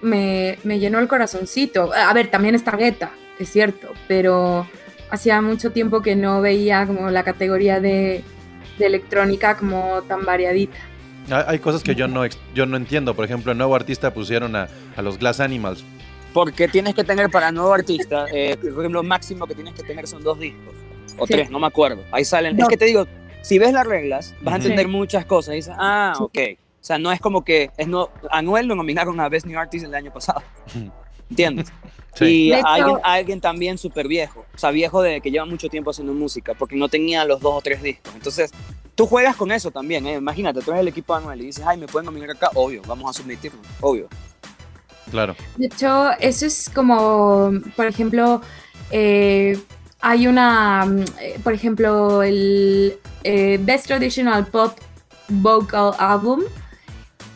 me, 0.00 0.58
me 0.64 0.78
llenó 0.78 0.98
el 0.98 1.08
corazoncito. 1.08 1.92
A 1.94 2.12
ver, 2.12 2.30
también 2.30 2.54
está 2.54 2.76
Guetta, 2.76 3.10
es 3.38 3.50
cierto, 3.50 3.92
pero 4.06 4.66
hacía 5.10 5.40
mucho 5.40 5.72
tiempo 5.72 6.02
que 6.02 6.16
no 6.16 6.40
veía 6.40 6.86
como 6.86 7.10
la 7.10 7.24
categoría 7.24 7.80
de, 7.80 8.22
de 8.78 8.86
electrónica 8.86 9.56
como 9.56 10.02
tan 10.02 10.24
variadita. 10.24 10.78
Hay 11.30 11.58
cosas 11.58 11.82
que 11.82 11.94
yo 11.94 12.08
no, 12.08 12.22
yo 12.54 12.64
no 12.64 12.78
entiendo. 12.78 13.14
Por 13.14 13.24
ejemplo, 13.24 13.52
el 13.52 13.58
nuevo 13.58 13.74
artista 13.74 14.14
pusieron 14.14 14.56
a, 14.56 14.68
a 14.96 15.02
los 15.02 15.18
Glass 15.18 15.40
Animals. 15.40 15.84
Porque 16.32 16.68
tienes 16.68 16.94
que 16.94 17.04
tener 17.04 17.30
para 17.30 17.52
nuevo 17.52 17.72
artista, 17.72 18.26
eh, 18.32 18.56
por 18.56 18.68
ejemplo, 18.70 18.88
lo 18.88 19.02
máximo 19.02 19.46
que 19.46 19.54
tienes 19.54 19.74
que 19.74 19.82
tener 19.82 20.06
son 20.06 20.22
dos 20.22 20.38
discos. 20.38 20.74
O 21.18 21.26
tres, 21.26 21.50
no 21.50 21.58
me 21.58 21.66
acuerdo. 21.66 22.02
Ahí 22.12 22.24
salen. 22.24 22.58
Es 22.58 22.68
que 22.68 22.76
te 22.76 22.84
digo, 22.84 23.06
si 23.42 23.58
ves 23.58 23.72
las 23.72 23.86
reglas, 23.86 24.34
vas 24.40 24.54
a 24.54 24.56
entender 24.58 24.88
muchas 24.88 25.24
cosas. 25.24 25.52
Y 25.52 25.56
dices, 25.56 25.74
ah, 25.76 26.14
ok. 26.18 26.38
O 26.80 26.84
sea, 26.88 26.98
no 26.98 27.12
es 27.12 27.20
como 27.20 27.44
que 27.44 27.70
es 27.76 27.88
no, 27.88 28.10
Anuel 28.30 28.66
lo 28.66 28.74
nominaron 28.74 29.18
a 29.20 29.28
Best 29.28 29.46
New 29.46 29.58
Artist 29.58 29.84
el 29.84 29.94
año 29.94 30.12
pasado. 30.12 30.42
¿Entiendes? 31.30 31.72
Y 32.20 32.52
alguien, 32.52 32.96
alguien, 33.04 33.40
también 33.40 33.78
súper 33.78 34.08
viejo, 34.08 34.44
o 34.52 34.58
sea, 34.58 34.70
viejo 34.70 35.02
de 35.02 35.20
que 35.20 35.30
lleva 35.30 35.44
mucho 35.44 35.68
tiempo 35.68 35.90
haciendo 35.90 36.14
música, 36.14 36.54
porque 36.54 36.74
no 36.74 36.88
tenía 36.88 37.24
los 37.24 37.40
dos 37.40 37.54
o 37.54 37.60
tres 37.60 37.82
discos. 37.82 38.12
Entonces, 38.14 38.50
tú 38.94 39.06
juegas 39.06 39.36
con 39.36 39.52
eso 39.52 39.70
también, 39.70 40.06
¿eh? 40.06 40.14
Imagínate, 40.14 40.60
tú 40.60 40.72
eres 40.72 40.80
el 40.80 40.88
equipo 40.88 41.14
de 41.14 41.22
Anuel 41.22 41.42
y 41.42 41.46
dices, 41.46 41.64
ay, 41.66 41.78
¿me 41.78 41.86
pueden 41.86 42.06
nominar 42.06 42.30
acá? 42.30 42.50
Obvio, 42.54 42.82
vamos 42.86 43.08
a 43.08 43.22
submitirlo, 43.22 43.60
obvio. 43.80 44.08
Claro. 45.10 45.36
De 45.56 45.66
hecho, 45.66 46.10
eso 46.18 46.46
es 46.46 46.68
como, 46.68 47.52
por 47.76 47.86
ejemplo, 47.86 48.42
eh, 48.90 49.58
hay 50.00 50.26
una, 50.26 50.84
mm, 50.84 51.04
eh, 51.20 51.40
por 51.42 51.52
ejemplo, 51.52 52.22
el 52.22 52.98
eh, 53.24 53.58
Best 53.62 53.86
Traditional 53.86 54.46
Pop 54.46 54.78
Vocal 55.28 55.92
Album 55.98 56.42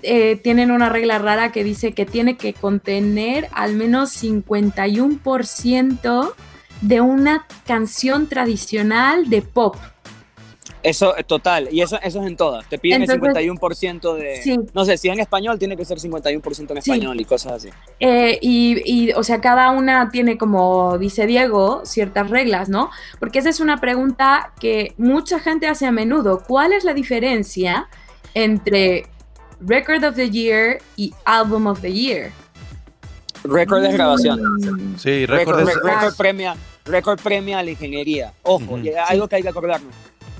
eh, 0.03 0.37
tienen 0.37 0.71
una 0.71 0.89
regla 0.89 1.19
rara 1.19 1.53
que 1.53 1.63
dice 1.65 1.93
que 1.93 2.07
tiene 2.07 2.37
que 2.37 2.55
contener 2.55 3.49
al 3.53 3.75
menos 3.75 4.23
51% 4.23 6.33
de 6.81 7.01
una 7.01 7.47
canción 7.67 8.29
tradicional 8.29 9.29
de 9.31 9.43
pop. 9.43 9.77
Eso, 10.83 11.17
es 11.17 11.25
total, 11.27 11.69
y 11.71 11.81
eso, 11.81 11.97
eso 12.03 12.21
es 12.21 12.27
en 12.27 12.37
todas. 12.37 12.69
Te 12.69 12.77
piden 12.77 13.03
el 13.03 13.09
51% 13.09 14.17
de. 14.17 14.67
No 14.75 14.85
sé, 14.85 14.99
si 14.99 15.09
en 15.09 15.21
español 15.21 15.57
tiene 15.59 15.77
que 15.77 15.85
ser 15.85 15.99
51% 15.99 16.73
en 16.73 16.79
español 16.79 17.21
y 17.21 17.25
cosas 17.25 17.53
así. 17.53 17.69
Eh, 18.01 18.37
y, 18.43 18.83
y, 18.85 19.13
o 19.13 19.23
sea, 19.23 19.41
cada 19.41 19.71
una 19.71 20.11
tiene, 20.11 20.37
como 20.37 20.99
dice 20.99 21.29
Diego, 21.29 21.83
ciertas 21.85 22.31
reglas, 22.31 22.69
¿no? 22.69 22.91
Porque 23.21 23.39
esa 23.39 23.51
es 23.51 23.61
una 23.61 23.81
pregunta 23.81 24.53
que 24.59 24.95
mucha 24.99 25.39
gente 25.39 25.69
hace 25.69 25.87
a 25.87 25.93
menudo. 25.93 26.43
¿Cuál 26.49 26.73
es 26.73 26.83
la 26.83 26.95
diferencia 26.95 27.89
entre 28.35 29.07
Record 29.65 30.05
of 30.05 30.17
the 30.17 30.29
Year 30.29 30.81
y 30.97 31.13
Album 31.25 31.67
of 31.67 31.81
the 31.81 31.93
Year. 31.93 32.33
Record 33.45 33.83
de 33.83 33.93
grabación. 33.93 34.41
Mm. 34.41 34.99
Sí, 34.99 35.27
record, 35.27 35.65
record, 35.65 36.17
premia, 36.17 36.57
record 36.85 37.21
premia 37.21 37.63
la 37.63 37.71
ingeniería. 37.71 38.33
Ojo, 38.43 38.79
algo 39.09 39.29
que 39.29 39.37
hay 39.37 39.43
que 39.43 39.49
acordarnos. 39.49 39.95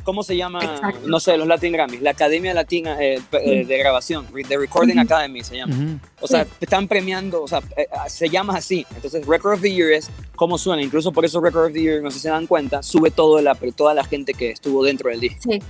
¿Cómo 0.05 0.25
se 0.25 0.37
llama? 0.37 0.61
No 1.07 1.21
sé, 1.21 1.37
los 1.37 1.47
Latin 1.47 1.73
Grammys, 1.73 2.03
la 2.03 2.11
Academia 2.11 2.53
Latina 2.53 2.97
eh, 3.01 3.21
eh, 3.33 3.65
de 3.65 3.79
Grabación, 3.79 4.27
The 4.49 4.59
Recording 4.59 4.99
Academy 4.99 5.45
se 5.45 5.59
llama. 5.59 6.01
O 6.21 6.27
sea, 6.27 6.45
te 6.45 6.65
están 6.65 6.89
premiando, 6.89 7.43
o 7.43 7.47
sea, 7.47 7.61
eh, 7.77 7.87
se 8.09 8.29
llama 8.29 8.57
así. 8.57 8.85
Entonces, 8.97 9.25
Record 9.27 9.55
of 9.55 9.61
the 9.61 9.73
Year 9.73 9.93
es 9.93 10.11
cómo 10.35 10.59
suena. 10.59 10.83
Incluso 10.83 11.13
por 11.13 11.25
eso 11.25 11.41
Record 11.41 11.67
of 11.67 11.73
the 11.73 11.81
Year, 11.81 12.03
no 12.03 12.11
sé 12.11 12.17
si 12.17 12.23
se 12.23 12.31
dan 12.31 12.49
cuenta, 12.49 12.83
sube 12.83 13.13
todo 13.13 13.41
la, 13.41 13.55
toda 13.77 13.95
la 13.95 14.03
gente 14.03 14.35
que 14.35 14.51
estuvo 14.51 14.83
dentro 14.83 15.11
del 15.11 15.21
disco. 15.21 15.39
Sí. 15.45 15.61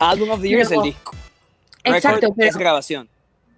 Album 0.00 0.30
of 0.30 0.40
the 0.40 0.48
Year 0.48 0.62
es 0.62 0.72
el 0.72 0.82
disco. 0.82 1.12
Exacto, 1.86 2.34
pero 2.36 2.48
es 2.48 2.56
grabación. 2.56 3.08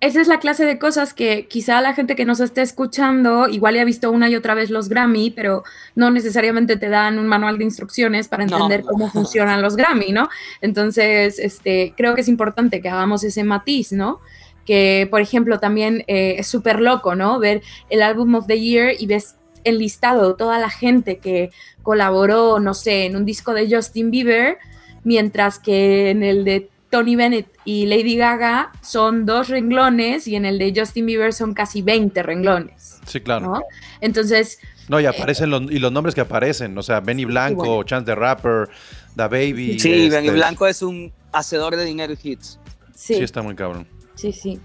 Esa 0.00 0.20
es 0.20 0.28
la 0.28 0.38
clase 0.38 0.64
de 0.64 0.78
cosas 0.78 1.12
que 1.12 1.48
quizá 1.48 1.80
la 1.80 1.92
gente 1.92 2.14
que 2.14 2.24
nos 2.24 2.38
esté 2.38 2.62
escuchando 2.62 3.48
igual 3.48 3.74
ya 3.74 3.82
ha 3.82 3.84
visto 3.84 4.12
una 4.12 4.28
y 4.28 4.36
otra 4.36 4.54
vez 4.54 4.70
los 4.70 4.88
Grammy, 4.88 5.30
pero 5.30 5.64
no 5.96 6.12
necesariamente 6.12 6.76
te 6.76 6.88
dan 6.88 7.18
un 7.18 7.26
manual 7.26 7.58
de 7.58 7.64
instrucciones 7.64 8.28
para 8.28 8.44
entender 8.44 8.84
cómo 8.84 9.10
funcionan 9.12 9.60
los 9.60 9.74
Grammy, 9.74 10.12
¿no? 10.12 10.28
Entonces, 10.60 11.40
este, 11.40 11.94
creo 11.96 12.14
que 12.14 12.20
es 12.20 12.28
importante 12.28 12.80
que 12.80 12.88
hagamos 12.88 13.24
ese 13.24 13.42
matiz, 13.42 13.90
¿no? 13.90 14.20
Que, 14.64 15.08
por 15.10 15.20
ejemplo, 15.20 15.58
también 15.58 16.04
eh, 16.06 16.36
es 16.38 16.46
súper 16.46 16.80
loco, 16.80 17.16
¿no? 17.16 17.40
Ver 17.40 17.62
el 17.90 18.02
Album 18.02 18.36
of 18.36 18.46
the 18.46 18.60
Year 18.60 18.94
y 18.96 19.06
ves 19.06 19.34
el 19.64 19.78
listado, 19.78 20.36
toda 20.36 20.60
la 20.60 20.70
gente 20.70 21.18
que 21.18 21.50
colaboró, 21.82 22.60
no 22.60 22.72
sé, 22.72 23.06
en 23.06 23.16
un 23.16 23.24
disco 23.24 23.52
de 23.52 23.68
Justin 23.68 24.12
Bieber, 24.12 24.58
mientras 25.02 25.58
que 25.58 26.10
en 26.10 26.22
el 26.22 26.44
de 26.44 26.70
Tony 26.90 27.16
Bennett 27.16 27.46
y 27.64 27.86
Lady 27.86 28.16
Gaga 28.16 28.72
son 28.80 29.26
dos 29.26 29.48
renglones 29.48 30.26
y 30.26 30.36
en 30.36 30.46
el 30.46 30.58
de 30.58 30.72
Justin 30.74 31.06
Bieber 31.06 31.32
son 31.32 31.52
casi 31.52 31.82
20 31.82 32.22
renglones. 32.22 33.00
Sí, 33.06 33.20
claro. 33.20 33.62
Entonces... 34.00 34.58
No, 34.88 34.98
y 34.98 35.06
aparecen 35.06 35.50
los, 35.50 35.62
y 35.70 35.78
los 35.78 35.92
nombres 35.92 36.14
que 36.14 36.22
aparecen, 36.22 36.76
o 36.78 36.82
sea, 36.82 37.00
Benny 37.00 37.26
Blanco, 37.26 37.82
Chance 37.84 38.06
the 38.06 38.14
Rapper, 38.14 38.70
The 39.16 39.22
Baby. 39.24 39.78
Sí, 39.78 39.92
este 39.92 40.16
Benny 40.16 40.30
Blanco 40.30 40.66
es 40.66 40.80
un 40.80 41.12
hacedor 41.32 41.76
de 41.76 41.84
dinero 41.84 42.14
y 42.14 42.30
hits. 42.30 42.58
Sí. 42.94 43.14
sí, 43.16 43.22
está 43.22 43.42
muy 43.42 43.54
cabrón. 43.54 43.86
Sí, 44.14 44.32
sí. 44.32 44.58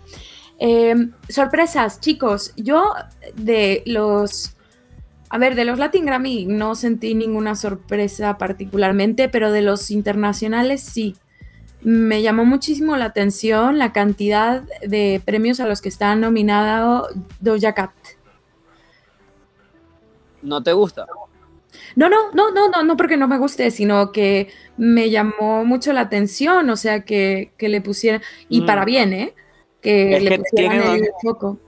Em, 0.59 1.12
sorpresas, 1.27 1.99
chicos. 1.99 2.53
Yo 2.55 2.93
de 3.36 3.83
los... 3.86 4.55
A 5.29 5.38
ver, 5.39 5.55
de 5.55 5.65
los 5.65 5.79
Latin 5.79 6.05
Grammy 6.05 6.45
no 6.45 6.75
sentí 6.75 7.15
ninguna 7.15 7.55
sorpresa 7.55 8.38
particularmente, 8.38 9.29
pero 9.29 9.51
de 9.51 9.63
los 9.63 9.89
internacionales 9.89 10.81
sí 10.81 11.15
me 11.83 12.21
llamó 12.21 12.45
muchísimo 12.45 12.95
la 12.95 13.05
atención 13.05 13.77
la 13.77 13.91
cantidad 13.91 14.63
de 14.81 15.21
premios 15.23 15.59
a 15.59 15.67
los 15.67 15.81
que 15.81 15.89
está 15.89 16.15
nominado 16.15 17.07
Doja 17.39 17.73
Cat. 17.73 17.91
¿No 20.41 20.61
te 20.61 20.73
gusta? 20.73 21.05
No, 21.95 22.09
no, 22.09 22.31
no, 22.33 22.51
no, 22.51 22.69
no, 22.69 22.83
no 22.83 22.97
porque 22.97 23.17
no 23.17 23.27
me 23.27 23.37
guste, 23.37 23.69
sino 23.71 24.11
que 24.11 24.49
me 24.77 25.09
llamó 25.09 25.63
mucho 25.65 25.93
la 25.93 26.01
atención, 26.01 26.69
o 26.69 26.75
sea, 26.75 27.03
que, 27.03 27.51
le 27.59 27.81
pusieran, 27.81 28.21
y 28.49 28.61
mm. 28.61 28.65
para 28.65 28.85
bien, 28.85 29.13
¿eh? 29.13 29.33
Que 29.81 30.19
le 30.19 30.39
pusieran 30.39 30.81
tiene, 30.81 30.95
el 30.95 31.11
foco. 31.21 31.59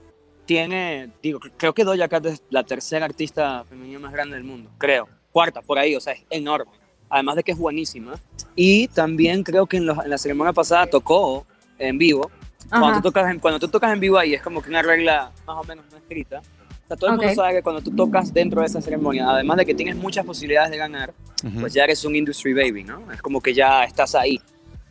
Tiene, 0.46 1.10
digo, 1.22 1.40
creo 1.56 1.74
que 1.74 1.84
Doja 1.84 2.08
Cat 2.08 2.26
es 2.26 2.42
la 2.50 2.64
tercera 2.64 3.04
artista 3.04 3.64
femenina 3.64 3.98
más 3.98 4.12
grande 4.12 4.36
del 4.36 4.44
mundo, 4.44 4.70
creo. 4.78 5.08
Cuarta, 5.30 5.60
por 5.60 5.78
ahí, 5.78 5.94
o 5.94 6.00
sea, 6.00 6.14
es 6.14 6.24
enorme 6.30 6.72
además 7.08 7.36
de 7.36 7.42
que 7.42 7.52
es 7.52 7.58
buenísima. 7.58 8.14
Y 8.56 8.88
también 8.88 9.42
creo 9.42 9.66
que 9.66 9.76
en, 9.76 9.86
la 9.86 10.18
ceremonia 10.18 10.54
pasada 10.54 10.86
tocó 10.86 11.46
en 11.78 11.98
vivo. 11.98 12.30
Cuando 12.70 12.94
tú, 12.94 13.02
tocas 13.02 13.30
en, 13.30 13.38
cuando 13.38 13.60
tú 13.60 13.68
tocas 13.68 13.92
en 13.92 14.00
vivo 14.00 14.18
ahí 14.18 14.34
es 14.34 14.42
como 14.42 14.60
que 14.60 14.70
una 14.70 14.82
regla 14.82 15.30
más 15.46 15.56
o 15.58 15.64
menos 15.64 15.84
no 15.92 15.98
escrita. 15.98 16.40
O 16.40 16.88
sea, 16.88 16.96
todo 16.96 17.10
el 17.10 17.16
mundo 17.16 17.34
sabe 17.34 17.54
que 17.54 17.62
cuando 17.62 17.82
tú 17.82 17.90
tocas 17.90 18.32
dentro 18.32 18.60
de 18.60 18.66
esa 18.66 18.80
ceremonia, 18.80 19.28
además 19.28 19.58
de 19.58 19.66
que 19.66 19.74
tienes 19.74 19.94
muchas 19.96 20.24
posibilidades 20.24 20.70
de 20.70 20.78
ganar, 20.78 21.12
pues 21.60 21.74
ya 21.74 21.84
eres 21.84 22.04
un 22.04 22.16
industry 22.16 22.54
baby, 22.54 22.82
¿no? 22.82 23.12
Es 23.12 23.20
como 23.20 23.40
que 23.40 23.52
ya 23.52 23.84
estás 23.84 24.14
ahí. 24.14 24.40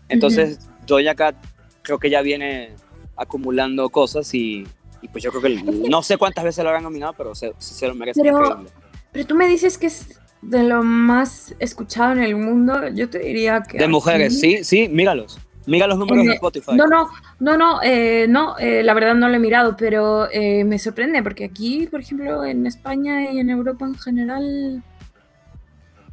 Entonces, 0.07 0.59
Doja 0.85 1.15
Cat 1.15 1.35
creo 1.81 1.97
que 1.97 2.09
ya 2.09 2.21
viene 2.21 2.75
acumulando 3.17 3.89
cosas 3.89 4.33
y, 4.33 4.67
pues 5.11 5.23
yo 5.23 5.31
creo 5.31 5.41
que 5.41 5.89
no 5.89 6.03
sé 6.03 6.17
cuántas 6.17 6.43
veces 6.43 6.63
lo 6.63 6.69
habrán 6.69 6.83
nominado, 6.83 7.13
pero 7.13 7.33
se, 7.33 7.53
se 7.57 7.87
lo 7.87 7.95
merece. 7.95 8.21
Pero, 8.21 8.65
pero 9.11 9.25
tú 9.25 9.35
me 9.35 9.47
dices 9.47 9.77
que 9.77 9.87
es 9.87 10.19
de 10.49 10.63
lo 10.63 10.83
más 10.83 11.55
escuchado 11.59 12.13
en 12.13 12.19
el 12.19 12.35
mundo, 12.35 12.87
yo 12.89 13.09
te 13.09 13.19
diría 13.19 13.63
que... 13.63 13.77
De 13.77 13.87
mujeres, 13.87 14.39
sí, 14.39 14.63
sí, 14.63 14.87
míralos. 14.87 15.39
Mira 15.67 15.87
los 15.87 15.97
números 15.97 16.25
de 16.25 16.33
Spotify. 16.33 16.71
No, 16.75 16.85
no, 16.85 17.09
no, 17.39 17.57
no, 17.57 17.79
eh, 17.81 18.27
no 18.29 18.57
eh, 18.59 18.83
la 18.83 18.93
verdad 18.93 19.15
no 19.15 19.27
lo 19.29 19.35
he 19.35 19.39
mirado, 19.39 19.75
pero 19.75 20.29
eh, 20.31 20.63
me 20.63 20.77
sorprende 20.77 21.23
porque 21.23 21.45
aquí, 21.45 21.87
por 21.87 22.01
ejemplo, 22.01 22.45
en 22.45 22.67
España 22.67 23.31
y 23.31 23.39
en 23.39 23.49
Europa 23.49 23.85
en 23.85 23.95
general, 23.97 24.83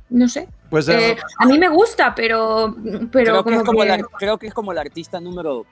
no 0.08 0.28
sé. 0.28 0.48
Pues, 0.70 0.88
a 0.88 1.46
mí 1.46 1.58
me 1.58 1.68
gusta, 1.68 2.14
pero, 2.14 2.74
pero 3.12 3.44
creo, 3.44 3.44
que 3.44 3.54
es 3.56 3.62
como 3.62 3.82
creo 4.18 4.38
que 4.38 4.46
es 4.46 4.54
como 4.54 4.72
el 4.72 4.78
artista 4.78 5.20
número 5.20 5.66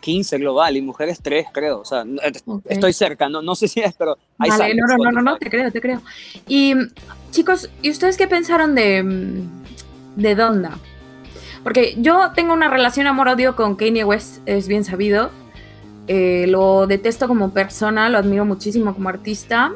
15 0.00 0.38
global 0.38 0.76
y 0.76 0.82
mujeres 0.82 1.20
3, 1.22 1.46
creo. 1.52 1.80
O 1.80 1.84
sea, 1.84 2.04
estoy 2.66 2.92
cerca, 2.92 3.28
no, 3.28 3.42
no 3.42 3.54
sé 3.54 3.68
si 3.68 3.80
es, 3.80 3.94
pero 3.94 4.16
ahí 4.38 4.50
vale, 4.50 4.74
no, 4.74 4.86
no, 4.86 4.96
no, 4.96 5.12
no, 5.12 5.22
no, 5.22 5.38
te 5.38 5.50
creo, 5.50 5.70
te 5.70 5.80
creo. 5.80 6.00
Y 6.46 6.74
chicos, 7.30 7.70
¿y 7.82 7.90
ustedes 7.90 8.16
qué 8.16 8.28
pensaron 8.28 8.74
de, 8.74 9.04
de 10.16 10.34
Donda? 10.34 10.78
Porque 11.62 11.96
yo 11.98 12.30
tengo 12.34 12.52
una 12.52 12.68
relación 12.68 13.06
amor-odio 13.06 13.56
con 13.56 13.76
Kanye 13.76 14.04
West, 14.04 14.40
es 14.46 14.68
bien 14.68 14.84
sabido. 14.84 15.30
Eh, 16.08 16.46
lo 16.48 16.86
detesto 16.86 17.26
como 17.26 17.52
persona, 17.52 18.08
lo 18.08 18.18
admiro 18.18 18.44
muchísimo 18.44 18.94
como 18.94 19.08
artista 19.08 19.72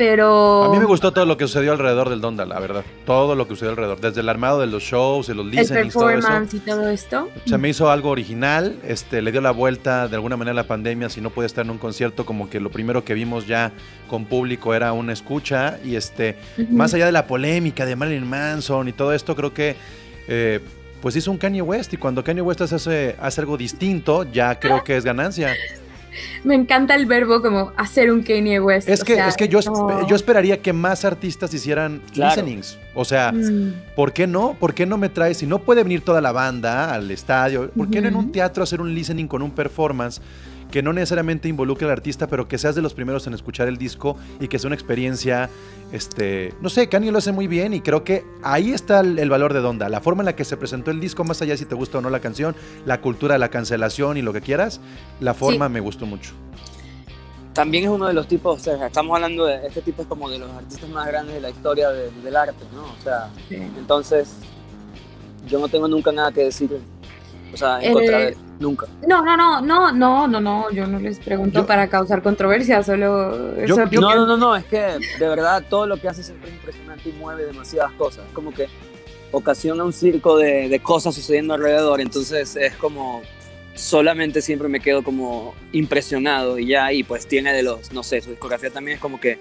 pero... 0.00 0.64
A 0.64 0.70
mí 0.70 0.78
me 0.78 0.86
gustó 0.86 1.12
todo 1.12 1.26
lo 1.26 1.36
que 1.36 1.46
sucedió 1.46 1.72
alrededor 1.72 2.08
del 2.08 2.22
Donda, 2.22 2.46
la 2.46 2.58
verdad. 2.58 2.82
Todo 3.04 3.34
lo 3.34 3.46
que 3.46 3.50
sucedió 3.50 3.72
alrededor. 3.72 4.00
Desde 4.00 4.22
el 4.22 4.30
armado 4.30 4.58
de 4.58 4.66
los 4.66 4.82
shows 4.82 5.28
y 5.28 5.34
los 5.34 5.44
listenings, 5.44 5.92
todo 5.92 6.08
eso. 6.08 6.26
y 6.52 6.58
todo 6.60 6.88
esto. 6.88 7.28
Se 7.44 7.58
me 7.58 7.68
hizo 7.68 7.90
algo 7.90 8.08
original. 8.08 8.78
Este, 8.82 9.20
le 9.20 9.30
dio 9.30 9.42
la 9.42 9.50
vuelta 9.50 10.08
de 10.08 10.16
alguna 10.16 10.38
manera 10.38 10.52
a 10.52 10.54
la 10.54 10.66
pandemia. 10.66 11.10
Si 11.10 11.20
no 11.20 11.28
puede 11.28 11.48
estar 11.48 11.66
en 11.66 11.70
un 11.70 11.76
concierto, 11.76 12.24
como 12.24 12.48
que 12.48 12.60
lo 12.60 12.70
primero 12.70 13.04
que 13.04 13.12
vimos 13.12 13.46
ya 13.46 13.72
con 14.08 14.24
público 14.24 14.72
era 14.72 14.94
una 14.94 15.12
escucha. 15.12 15.78
Y 15.84 15.96
este, 15.96 16.38
más 16.70 16.94
allá 16.94 17.04
de 17.04 17.12
la 17.12 17.26
polémica 17.26 17.84
de 17.84 17.94
Marilyn 17.94 18.26
Manson 18.26 18.88
y 18.88 18.92
todo 18.92 19.12
esto, 19.12 19.36
creo 19.36 19.52
que... 19.52 19.76
Eh, 20.28 20.60
pues 21.02 21.16
hizo 21.16 21.30
un 21.30 21.38
Kanye 21.38 21.62
West 21.62 21.94
y 21.94 21.96
cuando 21.96 22.22
Kanye 22.22 22.42
West 22.42 22.60
hace, 22.60 23.16
hace 23.18 23.40
algo 23.40 23.56
distinto, 23.56 24.24
ya 24.24 24.58
creo 24.60 24.84
que 24.84 24.96
es 24.96 25.04
ganancia. 25.04 25.54
Me 26.44 26.54
encanta 26.54 26.94
el 26.94 27.06
verbo 27.06 27.42
como 27.42 27.72
hacer 27.76 28.10
un 28.10 28.22
Kanye 28.22 28.60
West. 28.60 28.88
Es 28.88 29.04
que, 29.04 29.14
es 29.18 29.36
que 29.36 29.48
yo, 29.48 29.60
yo 30.06 30.16
esperaría 30.16 30.60
que 30.60 30.72
más 30.72 31.04
artistas 31.04 31.52
hicieran 31.54 32.02
listenings. 32.14 32.78
O 32.94 33.04
sea, 33.04 33.32
mm. 33.32 33.94
¿por 33.94 34.12
qué 34.12 34.26
no? 34.26 34.54
¿Por 34.58 34.74
qué 34.74 34.86
no 34.86 34.98
me 34.98 35.08
traes? 35.08 35.38
Si 35.38 35.46
no 35.46 35.60
puede 35.60 35.82
venir 35.82 36.02
toda 36.02 36.20
la 36.20 36.32
banda 36.32 36.92
al 36.92 37.10
estadio, 37.10 37.70
¿por 37.70 37.88
qué 37.90 38.00
no 38.00 38.08
en 38.08 38.16
un 38.16 38.32
teatro 38.32 38.62
hacer 38.62 38.80
un 38.80 38.94
listening 38.94 39.26
con 39.26 39.42
un 39.42 39.50
performance? 39.50 40.20
Que 40.70 40.82
no 40.82 40.92
necesariamente 40.92 41.48
involucre 41.48 41.86
al 41.86 41.92
artista, 41.92 42.26
pero 42.26 42.48
que 42.48 42.58
seas 42.58 42.74
de 42.74 42.82
los 42.82 42.94
primeros 42.94 43.26
en 43.26 43.34
escuchar 43.34 43.68
el 43.68 43.76
disco 43.76 44.16
y 44.40 44.48
que 44.48 44.58
sea 44.58 44.68
una 44.68 44.74
experiencia, 44.74 45.50
este, 45.92 46.54
no 46.60 46.68
sé, 46.68 46.88
Kanye 46.88 47.12
lo 47.12 47.18
hace 47.18 47.32
muy 47.32 47.46
bien 47.46 47.74
y 47.74 47.80
creo 47.80 48.04
que 48.04 48.24
ahí 48.42 48.72
está 48.72 49.00
el, 49.00 49.30
valor 49.30 49.52
de 49.52 49.60
Donda, 49.60 49.88
la 49.88 50.00
forma 50.00 50.22
en 50.22 50.26
la 50.26 50.36
que 50.36 50.44
se 50.44 50.56
presentó 50.56 50.90
el 50.90 51.00
disco, 51.00 51.24
más 51.24 51.42
allá 51.42 51.56
si 51.56 51.64
te 51.64 51.74
gusta 51.74 51.98
o 51.98 52.00
no 52.00 52.10
la 52.10 52.20
canción, 52.20 52.54
la 52.86 53.00
cultura 53.00 53.34
de 53.34 53.38
la 53.38 53.48
cancelación 53.48 54.16
y 54.16 54.22
lo 54.22 54.32
que 54.32 54.40
quieras, 54.40 54.80
la 55.20 55.34
forma 55.34 55.68
me 55.68 55.80
gustó 55.80 56.06
mucho. 56.06 56.32
También 57.52 57.84
es 57.84 57.90
uno 57.90 58.06
de 58.06 58.14
los 58.14 58.28
tipos, 58.28 58.60
o 58.60 58.62
sea, 58.62 58.86
estamos 58.86 59.14
hablando 59.16 59.44
de 59.44 59.66
este 59.66 59.82
tipo 59.82 60.02
es 60.02 60.08
como 60.08 60.30
de 60.30 60.38
los 60.38 60.50
artistas 60.52 60.88
más 60.90 61.06
grandes 61.08 61.34
de 61.34 61.40
la 61.40 61.50
historia 61.50 61.90
del 61.90 62.36
arte, 62.36 62.64
¿no? 62.72 62.84
O 62.84 63.02
sea, 63.02 63.28
entonces 63.50 64.36
yo 65.48 65.58
no 65.58 65.68
tengo 65.68 65.88
nunca 65.88 66.12
nada 66.12 66.30
que 66.30 66.44
decir 66.44 66.80
o 67.52 67.56
sea, 67.56 67.82
en 67.82 67.92
contra 67.92 68.18
de 68.18 68.28
él. 68.28 68.36
Nunca. 68.60 68.86
No, 69.08 69.24
no, 69.24 69.36
no, 69.38 69.62
no, 69.62 69.90
no, 69.90 70.28
no, 70.28 70.40
no, 70.40 70.70
yo 70.70 70.86
no 70.86 71.00
les 71.00 71.18
pregunto 71.18 71.66
para 71.66 71.88
causar 71.88 72.22
controversia, 72.22 72.82
solo 72.82 73.56
eso. 73.56 73.86
no, 73.90 74.14
no, 74.14 74.26
no, 74.26 74.36
no, 74.36 74.54
es 74.54 74.66
que 74.66 74.76
de 74.78 75.28
verdad 75.28 75.64
todo 75.68 75.86
lo 75.86 75.96
que 75.96 76.08
hace 76.08 76.22
siempre 76.22 76.50
es 76.50 76.56
impresionante 76.56 77.08
y 77.08 77.12
mueve 77.12 77.46
demasiadas 77.46 77.92
cosas. 77.92 78.26
Es 78.26 78.34
como 78.34 78.52
que 78.52 78.68
ocasiona 79.32 79.82
un 79.82 79.94
circo 79.94 80.36
de, 80.36 80.68
de 80.68 80.80
cosas 80.80 81.14
sucediendo 81.14 81.54
alrededor, 81.54 82.02
entonces 82.02 82.54
es 82.54 82.76
como 82.76 83.22
solamente 83.74 84.42
siempre 84.42 84.68
me 84.68 84.80
quedo 84.80 85.02
como 85.02 85.54
impresionado 85.72 86.58
y 86.58 86.66
ya, 86.66 86.92
y 86.92 87.02
pues 87.02 87.26
tiene 87.26 87.54
de 87.54 87.62
los, 87.62 87.92
no 87.92 88.02
sé, 88.02 88.20
su 88.20 88.28
discografía 88.28 88.70
también 88.70 88.96
es 88.96 89.00
como 89.00 89.18
que 89.18 89.38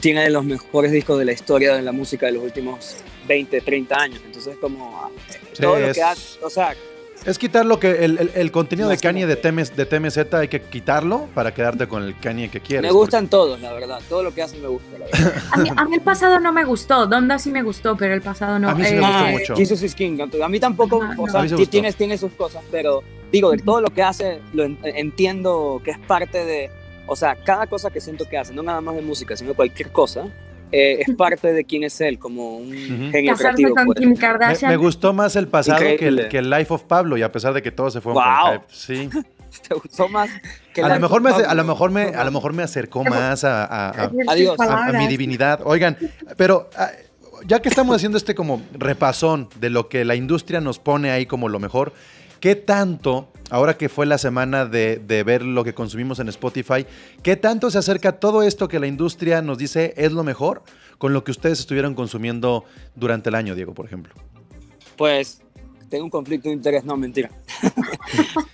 tiene 0.00 0.22
de 0.22 0.30
los 0.30 0.44
mejores 0.44 0.92
discos 0.92 1.18
de 1.18 1.26
la 1.26 1.32
historia 1.32 1.74
de 1.74 1.82
la 1.82 1.92
música 1.92 2.26
de 2.26 2.32
los 2.32 2.42
últimos 2.42 2.96
20, 3.26 3.60
30 3.60 3.96
años, 3.98 4.22
entonces 4.24 4.56
como 4.58 5.10
todo 5.60 5.78
lo 5.78 5.92
que 5.92 6.02
hace, 6.02 6.38
o 6.42 6.48
sea, 6.48 6.74
es 7.24 7.38
quitar 7.38 7.66
lo 7.66 7.80
que 7.80 8.04
el, 8.04 8.52
contenido 8.52 8.88
de 8.88 8.98
Kanye 8.98 9.26
de, 9.26 9.36
de 9.36 9.86
TMZ 9.86 10.34
hay 10.34 10.48
que 10.48 10.62
quitarlo 10.62 11.28
para 11.34 11.52
quedarte 11.52 11.88
con 11.88 12.02
el 12.02 12.18
Kanye 12.18 12.48
que 12.48 12.60
quieres. 12.60 12.82
Me 12.82 12.92
gustan 12.92 13.28
todos, 13.28 13.60
la 13.60 13.72
verdad. 13.72 14.00
Todo 14.08 14.22
lo 14.22 14.34
que 14.34 14.42
hacen 14.42 14.62
me 14.62 14.68
gusta, 14.68 14.98
la 14.98 15.06
verdad. 15.06 15.42
a, 15.76 15.84
mí, 15.84 15.94
el 15.94 16.02
pasado 16.02 16.38
no 16.40 16.52
me 16.52 16.64
gustó. 16.64 17.06
Donda 17.06 17.38
sí 17.38 17.50
me 17.50 17.62
gustó, 17.62 17.96
pero 17.96 18.14
el 18.14 18.22
pasado 18.22 18.58
no. 18.58 18.68
A 18.68 18.74
mí 18.74 18.84
sí 18.84 18.94
me 18.94 19.00
gustó 19.00 19.16
ah, 19.16 19.30
mucho. 19.30 19.56
Jesus 19.56 19.82
is 19.82 19.94
King. 19.94 20.18
A 20.42 20.48
mí 20.48 20.60
tampoco, 20.60 21.02
o 21.18 21.28
sea, 21.28 21.46
tiene, 21.68 21.92
tiene 21.92 22.18
sus 22.18 22.32
cosas, 22.32 22.62
pero 22.70 23.02
digo, 23.32 23.50
de 23.50 23.58
todo 23.58 23.80
lo 23.80 23.90
que 23.90 24.02
hace, 24.02 24.40
lo 24.52 24.64
entiendo 24.64 25.80
que 25.84 25.92
es 25.92 25.98
parte 25.98 26.44
de, 26.44 26.70
o 27.06 27.16
sea, 27.16 27.36
cada 27.36 27.66
cosa 27.66 27.90
que 27.90 28.00
siento 28.00 28.28
que 28.28 28.38
hace, 28.38 28.54
no 28.54 28.62
nada 28.62 28.80
más 28.80 28.96
de 28.96 29.02
música, 29.02 29.36
sino 29.36 29.54
cualquier 29.54 29.90
cosa, 29.90 30.26
eh, 30.72 31.04
es 31.06 31.14
parte 31.16 31.52
de 31.52 31.64
quién 31.64 31.84
es 31.84 32.00
él, 32.00 32.18
como 32.18 32.58
un 32.58 33.10
genio 33.12 33.34
creativo. 33.34 33.74
Pues. 33.84 34.62
Me, 34.62 34.76
gustó 34.76 35.12
más 35.12 35.36
el 35.36 35.48
pasado 35.48 35.78
que 35.78 36.06
el, 36.06 36.28
que 36.28 36.38
el, 36.38 36.50
Life 36.50 36.72
of 36.72 36.82
Pablo, 36.84 37.16
y 37.16 37.22
a 37.22 37.32
pesar 37.32 37.52
de 37.52 37.62
que 37.62 37.70
todo 37.70 37.90
se 37.90 38.00
fue 38.00 38.12
wow. 38.12 38.60
Sí. 38.68 39.08
¿Te 39.68 39.74
gustó 39.74 40.08
más? 40.08 40.28
Que 40.74 40.82
a, 40.82 40.88
lo 40.88 41.00
mejor 41.00 41.22
me, 41.22 41.30
a, 41.30 41.54
lo 41.54 41.64
mejor 41.64 41.90
me, 41.90 42.02
a 42.02 42.24
lo 42.24 42.30
mejor 42.30 42.52
me 42.52 42.62
acercó 42.62 43.04
más 43.04 43.42
a, 43.44 43.64
a, 43.64 44.04
a 44.04 44.92
mi 44.92 45.06
divinidad. 45.06 45.60
Oigan, 45.64 45.96
pero 46.36 46.68
ah, 46.76 46.90
ya 47.46 47.62
que 47.62 47.70
estamos 47.70 47.96
haciendo 47.96 48.18
este 48.18 48.34
como 48.34 48.62
repasón 48.72 49.48
de 49.58 49.70
lo 49.70 49.88
que 49.88 50.04
la 50.04 50.14
industria 50.14 50.60
nos 50.60 50.78
pone 50.78 51.10
ahí 51.10 51.24
como 51.24 51.48
lo 51.48 51.58
mejor, 51.58 51.94
¿Qué 52.40 52.54
tanto, 52.54 53.28
ahora 53.50 53.76
que 53.76 53.88
fue 53.88 54.06
la 54.06 54.18
semana 54.18 54.66
de, 54.66 54.98
ver 55.24 55.42
lo 55.42 55.64
que 55.64 55.74
consumimos 55.74 56.18
en 56.18 56.28
Spotify, 56.28 56.86
qué 57.22 57.36
tanto 57.36 57.70
se 57.70 57.78
acerca 57.78 58.12
todo 58.18 58.42
esto 58.42 58.68
que 58.68 58.78
la 58.78 58.86
industria 58.86 59.42
nos 59.42 59.58
dice 59.58 59.94
es 59.96 60.12
lo 60.12 60.24
mejor 60.24 60.62
con 60.98 61.12
lo 61.12 61.24
que 61.24 61.30
ustedes 61.30 61.60
estuvieron 61.60 61.94
consumiendo 61.94 62.64
durante 62.94 63.28
el 63.28 63.34
año, 63.34 63.54
Diego, 63.54 63.74
por 63.74 63.86
ejemplo? 63.86 64.14
Pues 64.96 65.42
tengo 65.88 66.04
un 66.04 66.10
conflicto 66.10 66.48
de 66.48 66.54
interés, 66.54 66.84
no, 66.84 66.96
mentira. 66.96 67.30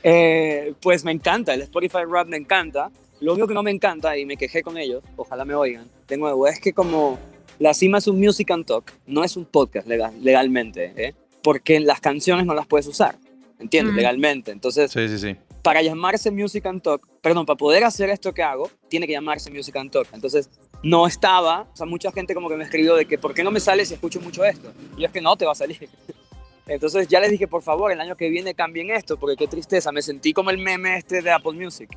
Eh, 0.04 0.74
pues 0.80 1.04
me 1.04 1.12
encanta, 1.12 1.54
el 1.54 1.62
Spotify 1.62 2.00
Rap 2.08 2.26
me 2.26 2.36
encanta. 2.36 2.90
Lo 3.20 3.34
único 3.34 3.46
que 3.46 3.54
no 3.54 3.62
me 3.62 3.70
encanta, 3.70 4.18
y 4.18 4.26
me 4.26 4.36
quejé 4.36 4.62
con 4.62 4.76
ellos, 4.76 5.04
ojalá 5.14 5.44
me 5.44 5.54
oigan, 5.54 5.88
de 6.08 6.16
nuevo, 6.16 6.48
es 6.48 6.58
que 6.58 6.72
como 6.72 7.20
la 7.60 7.72
cima 7.72 7.98
es 7.98 8.08
un 8.08 8.18
music 8.18 8.50
and 8.50 8.66
talk, 8.66 8.92
no 9.06 9.22
es 9.22 9.36
un 9.36 9.44
podcast 9.44 9.86
legal, 9.86 10.12
legalmente, 10.20 10.92
¿eh? 10.96 11.14
porque 11.42 11.78
las 11.78 12.00
canciones 12.00 12.46
no 12.46 12.54
las 12.54 12.66
puedes 12.66 12.88
usar. 12.88 13.16
¿Entiendes? 13.62 13.94
Legalmente. 13.94 14.50
Entonces, 14.50 14.90
sí, 14.90 15.08
sí, 15.08 15.18
sí. 15.18 15.36
para 15.62 15.80
llamarse 15.82 16.30
Music 16.30 16.66
and 16.66 16.82
Talk, 16.82 17.08
perdón, 17.20 17.46
para 17.46 17.56
poder 17.56 17.84
hacer 17.84 18.10
esto 18.10 18.34
que 18.34 18.42
hago, 18.42 18.70
tiene 18.88 19.06
que 19.06 19.12
llamarse 19.12 19.50
Music 19.50 19.76
and 19.76 19.90
Talk. 19.90 20.08
Entonces, 20.12 20.50
no 20.82 21.06
estaba, 21.06 21.62
o 21.72 21.76
sea, 21.76 21.86
mucha 21.86 22.10
gente 22.12 22.34
como 22.34 22.48
que 22.48 22.56
me 22.56 22.64
escribió 22.64 22.94
de 22.96 23.06
que, 23.06 23.18
¿por 23.18 23.32
qué 23.34 23.44
no 23.44 23.50
me 23.50 23.60
sale 23.60 23.86
si 23.86 23.94
escucho 23.94 24.20
mucho 24.20 24.44
esto? 24.44 24.72
Y 24.96 25.02
yo 25.02 25.06
es 25.06 25.12
que 25.12 25.20
no 25.20 25.36
te 25.36 25.46
va 25.46 25.52
a 25.52 25.56
salir. 25.56 25.88
Entonces 26.66 27.08
ya 27.08 27.20
les 27.20 27.30
dije, 27.30 27.48
por 27.48 27.62
favor, 27.62 27.90
el 27.92 28.00
año 28.00 28.16
que 28.16 28.28
viene 28.28 28.54
cambien 28.54 28.90
esto, 28.90 29.16
porque 29.16 29.36
qué 29.36 29.48
tristeza, 29.48 29.90
me 29.92 30.02
sentí 30.02 30.32
como 30.32 30.50
el 30.50 30.58
meme 30.58 30.96
este 30.96 31.22
de 31.22 31.30
Apple 31.30 31.52
Music. 31.52 31.90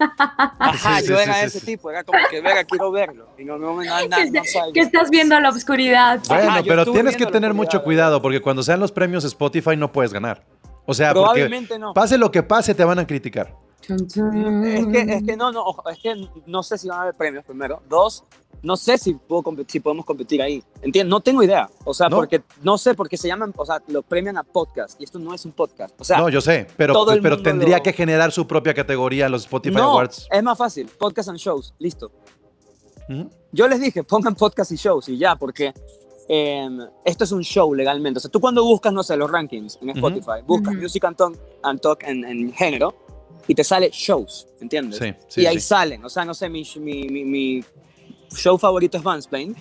Ajá, 0.58 1.00
yo 1.02 1.18
era 1.18 1.42
ese 1.42 1.60
tipo, 1.60 1.90
era 1.90 2.04
como 2.04 2.18
que, 2.30 2.40
venga, 2.40 2.64
quiero 2.64 2.90
verlo. 2.90 3.28
Y 3.38 3.44
no, 3.44 3.58
no, 3.58 3.82
no, 3.82 3.82
no, 3.82 4.16
que 4.74 4.80
estás 4.80 5.10
viendo 5.10 5.38
la 5.40 5.50
oscuridad. 5.50 6.20
Bueno, 6.28 6.54
pero 6.66 6.90
tienes 6.90 7.16
que 7.16 7.26
tener 7.26 7.54
mucho 7.54 7.82
cuidado, 7.82 8.22
porque 8.22 8.40
cuando 8.40 8.62
sean 8.62 8.80
los 8.80 8.92
premios 8.92 9.24
Spotify 9.24 9.76
no 9.76 9.92
puedes 9.92 10.12
ganar. 10.12 10.42
O 10.90 10.94
sea, 10.94 11.12
Probablemente 11.12 11.78
no. 11.78 11.94
pase 11.94 12.18
lo 12.18 12.32
que 12.32 12.42
pase, 12.42 12.74
te 12.74 12.82
van 12.82 12.98
a 12.98 13.06
criticar. 13.06 13.56
Es 13.80 14.12
que, 14.12 15.06
es 15.08 15.22
que 15.22 15.36
no, 15.36 15.52
no, 15.52 15.64
es 15.88 15.98
que 16.00 16.28
no 16.46 16.62
sé 16.64 16.78
si 16.78 16.88
van 16.88 16.98
a 16.98 17.02
haber 17.02 17.14
premios 17.14 17.44
primero. 17.44 17.80
Dos, 17.88 18.24
no 18.60 18.76
sé 18.76 18.98
si, 18.98 19.14
puedo 19.14 19.44
si 19.68 19.78
podemos 19.78 20.04
competir 20.04 20.42
ahí. 20.42 20.64
¿Entiendes? 20.82 21.08
No 21.08 21.20
tengo 21.20 21.44
idea. 21.44 21.70
O 21.84 21.94
sea, 21.94 22.10
porque 22.10 22.42
no 22.60 22.76
sé, 22.76 22.94
porque 22.94 23.16
se 23.16 23.28
llaman, 23.28 23.54
o 23.56 23.64
sea, 23.64 23.80
lo 23.86 24.02
premian 24.02 24.36
a 24.36 24.42
podcast 24.42 25.00
y 25.00 25.04
esto 25.04 25.20
no 25.20 25.32
es 25.32 25.44
un 25.44 25.52
podcast. 25.52 25.94
O 26.00 26.02
sea, 26.02 26.18
no, 26.18 26.28
yo 26.28 26.40
sé, 26.40 26.66
pero, 26.76 27.06
pero 27.22 27.40
tendría 27.40 27.78
que 27.78 27.92
generar 27.92 28.32
su 28.32 28.48
propia 28.48 28.74
categoría 28.74 29.26
en 29.26 29.32
los 29.32 29.42
Spotify 29.42 29.76
no, 29.76 29.92
Awards. 29.92 30.26
Es 30.28 30.42
más 30.42 30.58
fácil, 30.58 30.88
podcast 30.98 31.28
and 31.28 31.38
shows, 31.38 31.72
listo. 31.78 32.10
Yo 33.52 33.68
les 33.68 33.80
dije, 33.80 34.02
pongan 34.02 34.34
podcast 34.34 34.72
y 34.72 34.76
shows 34.76 35.08
y 35.08 35.18
ya, 35.18 35.36
porque 35.36 35.72
Em, 36.32 36.78
esto 37.04 37.24
es 37.24 37.32
un 37.32 37.42
show 37.42 37.74
legalmente. 37.74 38.18
O 38.18 38.20
sea, 38.20 38.30
tú 38.30 38.38
cuando 38.38 38.62
buscas, 38.62 38.92
no 38.92 39.02
sé, 39.02 39.16
los 39.16 39.28
rankings 39.28 39.80
en 39.82 39.90
Spotify, 39.90 40.44
buscas 40.46 40.74
Music 40.74 41.04
and 41.04 41.16
Talk, 41.16 41.36
and 41.64 41.80
talk 41.80 42.04
en, 42.04 42.52
género 42.52 42.94
y 43.48 43.54
te 43.56 43.64
sale 43.64 43.90
shows, 43.92 44.46
¿entiendes? 44.60 45.00
Sí, 45.00 45.12
sí, 45.26 45.40
y 45.40 45.46
ahí 45.46 45.58
salen. 45.58 46.04
O 46.04 46.08
sea, 46.08 46.24
no 46.24 46.32
sé, 46.32 46.48
mi, 46.48 46.62
mi, 46.76 47.24
mi, 47.24 47.64
show 48.32 48.56
favorito 48.56 48.96
es 48.96 49.02
Vansplain, 49.02 49.56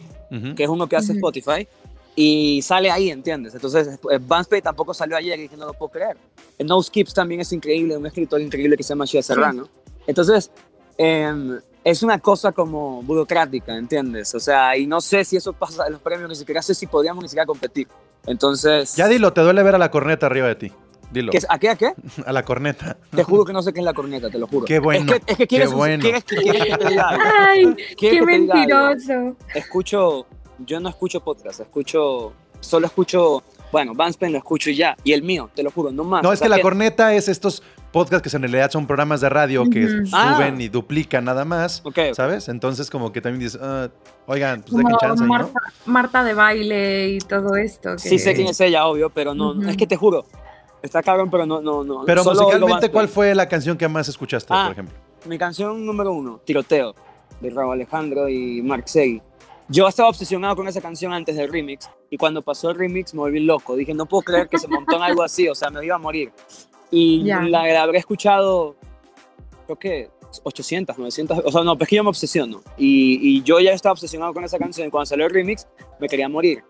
que 0.56 0.64
es 0.64 0.70
uno 0.70 0.88
que 0.88 0.96
hace 0.96 1.14
Spotify, 1.14 1.68
y 2.16 2.62
sale 2.62 2.92
ahí, 2.92 3.10
¿entiendes? 3.10 3.56
Entonces, 3.56 3.98
Vansplain 4.28 4.62
tampoco 4.62 4.94
salió 4.94 5.18
ayer 5.18 5.40
y 5.40 5.44
dije, 5.44 5.58
no 5.58 5.66
lo 5.66 5.74
puedo 5.74 5.92
creer. 5.92 6.18
No 6.60 6.84
Skips 6.84 7.16
también 7.16 7.42
es 7.42 7.52
increíble, 7.52 7.98
un 7.98 8.06
escritor 8.06 8.40
increíble 8.42 8.78
que 8.78 8.84
se 8.84 8.90
llama 8.90 9.06
Shia 9.06 9.24
Serrano. 9.24 9.68
Entonces, 10.06 10.52
eh, 11.00 11.60
es 11.90 12.04
una 12.04 12.20
cosa 12.20 12.52
como 12.52 13.02
burocrática, 13.02 13.76
¿entiendes? 13.76 14.34
O 14.36 14.40
sea, 14.40 14.78
y 14.78 14.86
no 14.86 15.02
sé 15.02 15.26
si 15.26 15.38
eso 15.38 15.54
pasa 15.54 15.88
en 15.88 15.94
los 15.94 16.02
premios, 16.02 16.30
ni 16.30 16.36
siquiera 16.36 16.62
sé 16.62 16.76
si 16.76 16.88
podríamos 16.88 17.24
ni 17.24 17.30
siquiera 17.30 17.46
competir. 17.46 17.88
Entonces... 18.26 18.96
Ya 18.96 19.08
dilo, 19.08 19.34
te 19.34 19.42
duele 19.42 19.64
ver 19.64 19.76
a 19.76 19.78
la 19.78 19.90
corneta 19.90 20.28
arriba 20.28 20.48
de 20.48 20.56
ti. 20.56 20.72
Dilo. 21.12 21.32
¿A 21.50 21.58
qué? 21.58 21.70
¿A 21.70 21.76
qué? 21.76 21.94
A 22.26 22.32
la 22.32 22.46
corneta. 22.46 22.98
Te 23.10 23.24
juro 23.24 23.44
que 23.44 23.54
no 23.54 23.64
sé 23.64 23.74
qué 23.74 23.80
es 23.80 23.86
la 23.86 23.94
corneta, 23.94 24.30
te 24.30 24.38
lo 24.38 24.48
juro. 24.48 24.66
Qué 24.66 24.80
bueno. 24.80 25.12
Es 25.12 25.20
que, 25.22 25.32
es 25.32 25.38
que 25.38 25.48
quieres, 25.48 25.70
qué 25.70 25.76
bueno. 25.76 26.02
quieres, 26.02 26.24
que 26.24 26.36
te 26.36 26.90
diga 26.90 27.18
Ay, 27.48 27.76
qué 27.98 28.22
mentiroso. 28.22 29.36
Escucho, 29.56 30.28
yo 30.60 30.80
no 30.80 30.90
escucho 30.90 31.24
podcast, 31.24 31.62
escucho, 31.62 32.34
solo 32.60 32.86
escucho, 32.86 33.44
bueno, 33.72 33.96
Vanspen 33.96 34.32
lo 34.32 34.38
escucho 34.38 34.70
y 34.70 34.76
ya. 34.76 34.96
Y 35.04 35.14
el 35.14 35.24
mío, 35.24 35.50
te 35.56 35.64
lo 35.64 35.72
juro, 35.72 35.92
no 35.92 36.04
más. 36.04 36.22
No, 36.22 36.32
es 36.32 36.40
que 36.40 36.50
la 36.50 36.62
corneta 36.62 37.16
es 37.16 37.28
estos 37.28 37.64
podcasts 37.92 38.30
que 38.30 38.36
en 38.36 38.44
realidad 38.44 38.70
son 38.72 38.86
programas 38.86 39.22
de 39.22 39.30
radio 39.30 39.64
que 39.70 39.86
Ujú. 39.86 40.06
suben 40.08 40.14
Ah. 40.14 40.56
y 40.62 40.70
duplican 40.70 41.26
nada 41.26 41.46
más, 41.46 41.82
Ok, 41.86 41.98
ok. 42.10 42.16
¿sabes? 42.16 42.48
Entonces 42.50 42.90
como 42.90 43.12
que 43.12 43.22
también 43.22 43.40
dices, 43.42 43.60
ah, 43.62 43.90
oigan, 44.28 44.62
pues 44.62 44.84
dejen 44.84 44.98
chance. 45.00 45.24
Marta, 45.24 45.60
Marta 45.86 46.24
de 46.24 46.34
baile 46.34 47.10
y 47.10 47.18
todo 47.20 47.56
esto. 47.56 47.92
que- 47.94 48.00
Sí 48.10 48.20
sé 48.20 48.34
quién 48.36 48.48
es 48.48 48.60
ella, 48.62 48.86
obvio, 48.86 49.10
pero 49.10 49.34
no, 49.34 49.52
Ujú. 49.52 49.68
es 49.70 49.78
que 49.78 49.88
te 49.88 49.96
juro, 49.96 50.26
está 50.82 51.02
cabrón, 51.02 51.30
pero 51.32 51.46
no, 51.46 51.62
no, 51.62 51.84
no. 51.84 52.04
Pero 52.06 52.24
solo 52.24 52.42
musicalmente, 52.44 52.90
¿cuál 52.92 53.08
fue 53.08 53.34
la 53.36 53.48
canción 53.48 53.78
que 53.78 53.88
más 53.88 54.08
escuchaste, 54.08 54.54
Ah. 54.54 54.66
por 54.66 54.74
ejemplo? 54.74 54.96
Mi 55.26 55.38
canción 55.38 55.86
número 55.86 56.12
uno, 56.14 56.40
Tiroteo, 56.46 56.94
de 57.42 57.50
Raúl 57.50 57.74
Alejandro 57.74 58.30
y 58.30 58.62
Mark 58.62 58.84
Segui. 58.88 59.22
Yo 59.72 59.88
estaba 59.88 60.10
obsesionado 60.10 60.56
con 60.56 60.68
esa 60.68 60.82
canción 60.82 61.14
antes 61.14 61.36
del 61.36 61.52
remix, 61.52 61.90
y 62.10 62.18
cuando 62.18 62.42
pasó 62.42 62.72
el 62.72 62.76
remix 62.78 63.14
me 63.14 63.20
volví 63.20 63.40
loco. 63.40 63.76
Dije, 63.76 63.94
no 63.94 64.08
puedo 64.08 64.24
creer 64.24 64.48
que 64.50 64.58
se 64.58 64.68
montó 64.68 64.96
en 64.96 65.04
algo 65.04 65.22
así, 65.22 65.48
o 65.48 65.54
sea, 65.54 65.70
me 65.70 65.86
iba 65.86 65.96
a 65.96 66.00
morir. 66.00 66.32
Y 66.92 67.24
Ya. 67.24 67.42
la, 67.42 67.66
la 67.68 67.84
habré 67.84 68.00
escuchado, 68.00 68.76
creo 69.66 69.78
que 69.80 70.10
800, 70.44 70.98
900, 70.98 71.42
o 71.46 71.52
sea, 71.52 71.64
no, 71.64 71.78
pues 71.78 71.90
que 71.90 71.96
yo 71.96 72.04
me 72.04 72.10
obsesiono. 72.10 72.62
Y, 72.78 73.20
y 73.38 73.44
yo 73.44 73.60
ya 73.60 73.72
estaba 73.72 73.94
obsesionado 73.94 74.34
con 74.34 74.44
esa 74.44 74.58
canción, 74.58 74.88
y 74.88 74.92
cuando 74.92 75.06
salió 75.08 75.26
el 75.26 75.34
remix 75.34 75.68
me 76.00 76.08
quería 76.08 76.30
morir. 76.30 76.64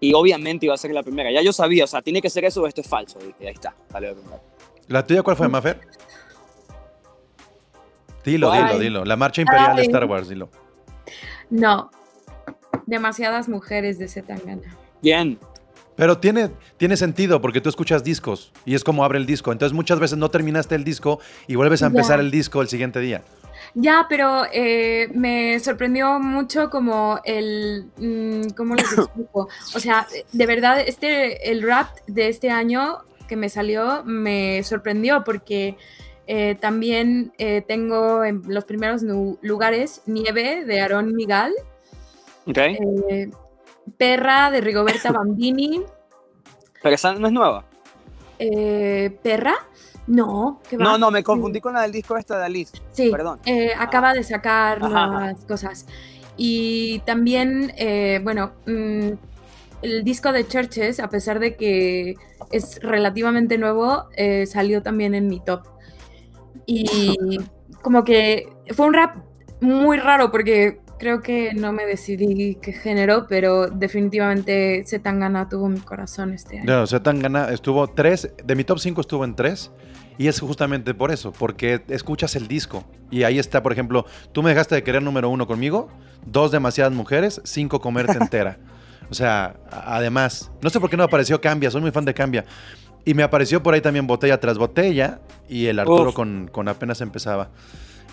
Y 0.00 0.12
obviamente 0.12 0.66
iba 0.66 0.74
a 0.74 0.78
ser 0.78 0.90
la 0.92 1.02
primera. 1.02 1.30
Ya 1.32 1.40
yo 1.42 1.52
sabía, 1.52 1.84
o 1.84 1.86
sea, 1.86 2.02
tiene 2.02 2.20
que 2.20 2.28
ser 2.28 2.44
eso 2.44 2.62
o 2.62 2.66
esto 2.66 2.82
es 2.82 2.86
falso. 2.88 3.18
Dije, 3.18 3.48
ahí 3.48 3.54
está, 3.54 3.74
salió 3.90 4.10
la 4.10 4.14
primera. 4.16 4.42
¿La 4.88 5.06
tuya 5.06 5.22
cuál 5.22 5.36
fue, 5.36 5.48
Mafer? 5.48 5.80
Dilo, 8.24 8.50
Ay. 8.50 8.64
dilo, 8.64 8.78
dilo. 8.78 9.04
La 9.04 9.16
marcha 9.16 9.40
imperial 9.40 9.76
de. 9.76 9.82
Star 9.82 10.04
Wars, 10.04 10.28
dilo. 10.28 10.48
No. 11.48 11.90
Demasiadas 12.86 13.48
mujeres 13.48 13.98
de 13.98 14.08
Zetangana. 14.08 14.76
Bien, 15.00 15.38
Pero 15.96 16.18
tiene, 16.18 16.50
tiene 16.76 16.96
sentido 16.96 17.40
porque 17.40 17.60
tú 17.60 17.68
escuchas 17.70 18.04
discos 18.04 18.52
y 18.64 18.74
es 18.74 18.84
como 18.84 19.04
abre 19.04 19.18
el 19.18 19.26
disco. 19.26 19.50
Entonces 19.52 19.74
muchas 19.74 19.98
veces 19.98 20.18
no 20.18 20.30
terminaste 20.30 20.74
el 20.74 20.84
disco 20.84 21.20
y 21.46 21.54
vuelves 21.56 21.82
a 21.82 21.86
Ya. 21.86 21.88
empezar 21.88 22.20
el 22.20 22.30
disco 22.30 22.60
el 22.60 22.68
siguiente 22.68 23.00
día. 23.00 23.22
Ya, 23.74 24.06
pero 24.08 24.44
eh, 24.52 25.08
me 25.14 25.58
sorprendió 25.60 26.18
mucho 26.20 26.68
como 26.70 27.20
el... 27.24 27.86
mm, 27.96 28.50
¿Cómo 28.56 28.74
les 28.74 28.92
explico? 28.92 29.48
O 29.74 29.80
sea, 29.80 30.06
de 30.32 30.46
verdad, 30.46 30.80
este, 30.80 31.50
el 31.50 31.62
rap 31.62 31.88
de 32.06 32.28
este 32.28 32.50
año 32.50 32.98
que 33.28 33.36
me 33.36 33.48
salió 33.48 34.02
me 34.04 34.62
sorprendió 34.62 35.24
porque 35.24 35.76
eh, 36.26 36.56
también 36.60 37.32
eh, 37.38 37.62
tengo 37.66 38.24
en 38.24 38.42
los 38.46 38.64
primeros 38.64 39.02
lugares 39.40 40.02
Nieve 40.06 40.64
de 40.64 40.80
Aarón 40.80 41.14
Migal, 41.14 41.52
ok. 42.46 42.58
eh, 42.58 43.30
Perra 43.96 44.50
de 44.50 44.60
Rigoberta 44.60 45.12
Bambini, 45.12 45.82
Pero 46.82 46.94
esa 46.94 47.14
no 47.14 47.26
es 47.26 47.32
nueva. 47.32 47.64
eh, 48.38 49.18
¿Perra? 49.22 49.54
No, 50.06 50.60
que 50.68 50.76
No, 50.76 50.98
no, 50.98 51.10
me 51.10 51.24
confundí 51.24 51.60
con 51.60 51.74
la 51.74 51.82
del 51.82 51.92
disco 51.92 52.16
esta 52.16 52.38
de 52.38 52.44
Alice. 52.44 52.76
Sí, 52.92 53.10
Perdón. 53.10 53.40
eh, 53.44 53.72
acaba 53.76 54.12
de 54.12 54.22
sacar 54.22 54.78
Ajá, 54.78 54.86
ajá. 54.86 55.06
nuevas 55.06 55.44
cosas. 55.46 55.86
Y 56.36 57.00
también, 57.00 57.72
eh, 57.76 58.20
bueno, 58.22 58.52
mm, 58.66 59.08
el 59.82 60.04
disco 60.04 60.30
de 60.32 60.46
Churches, 60.46 61.00
a 61.00 61.08
pesar 61.08 61.38
de 61.40 61.56
que 61.56 62.14
es 62.52 62.78
relativamente 62.82 63.58
nuevo, 63.58 64.04
eh, 64.16 64.46
salió 64.46 64.80
también 64.82 65.14
en 65.14 65.26
mi 65.26 65.40
top. 65.40 65.62
Y 66.66 66.86
como 67.82 68.04
que 68.04 68.46
fue 68.74 68.86
un 68.86 68.94
rap 68.94 69.16
muy 69.60 69.96
raro 69.96 70.30
porque 70.30 70.80
creo 70.98 71.22
que 71.22 71.54
no 71.54 71.72
me 71.72 71.86
decidí 71.86 72.56
qué 72.56 72.72
género, 72.72 73.26
pero 73.28 73.68
definitivamente 73.68 74.84
Zetangana 74.86 75.48
tuvo 75.48 75.68
mi 75.68 75.80
corazón 75.80 76.32
este 76.32 76.58
año. 76.58 76.64
No, 76.66 76.82
o 76.82 76.86
sea, 76.86 77.02
tan 77.02 77.20
gana, 77.20 77.50
estuvo 77.52 77.86
tres, 77.88 78.32
de 78.44 78.54
mi 78.54 78.64
top 78.64 78.78
5 78.78 79.00
estuvo 79.00 79.24
en 79.24 79.34
tres. 79.34 79.70
Y 80.18 80.28
es 80.28 80.40
justamente 80.40 80.94
por 80.94 81.10
eso, 81.10 81.32
porque 81.32 81.82
escuchas 81.88 82.36
el 82.36 82.48
disco. 82.48 82.84
Y 83.10 83.24
ahí 83.24 83.38
está, 83.38 83.62
por 83.62 83.72
ejemplo, 83.72 84.06
tú 84.32 84.42
me 84.42 84.48
dejaste 84.48 84.74
de 84.74 84.82
querer 84.82 85.02
número 85.02 85.28
uno 85.28 85.46
conmigo, 85.46 85.90
dos 86.24 86.50
demasiadas 86.50 86.94
mujeres, 86.94 87.40
cinco 87.44 87.80
comerte 87.80 88.16
entera. 88.18 88.58
O 89.10 89.14
sea, 89.14 89.56
además, 89.70 90.50
no 90.62 90.70
sé 90.70 90.80
por 90.80 90.90
qué 90.90 90.96
no 90.96 91.04
apareció 91.04 91.40
Cambia, 91.40 91.70
soy 91.70 91.80
muy 91.80 91.90
fan 91.90 92.04
de 92.04 92.14
Cambia. 92.14 92.44
Y 93.04 93.14
me 93.14 93.22
apareció 93.22 93.62
por 93.62 93.74
ahí 93.74 93.80
también 93.80 94.06
Botella 94.06 94.40
tras 94.40 94.58
Botella 94.58 95.20
y 95.48 95.66
el 95.66 95.78
Arturo 95.78 96.12
con, 96.12 96.48
con 96.50 96.66
apenas 96.68 97.00
empezaba. 97.00 97.50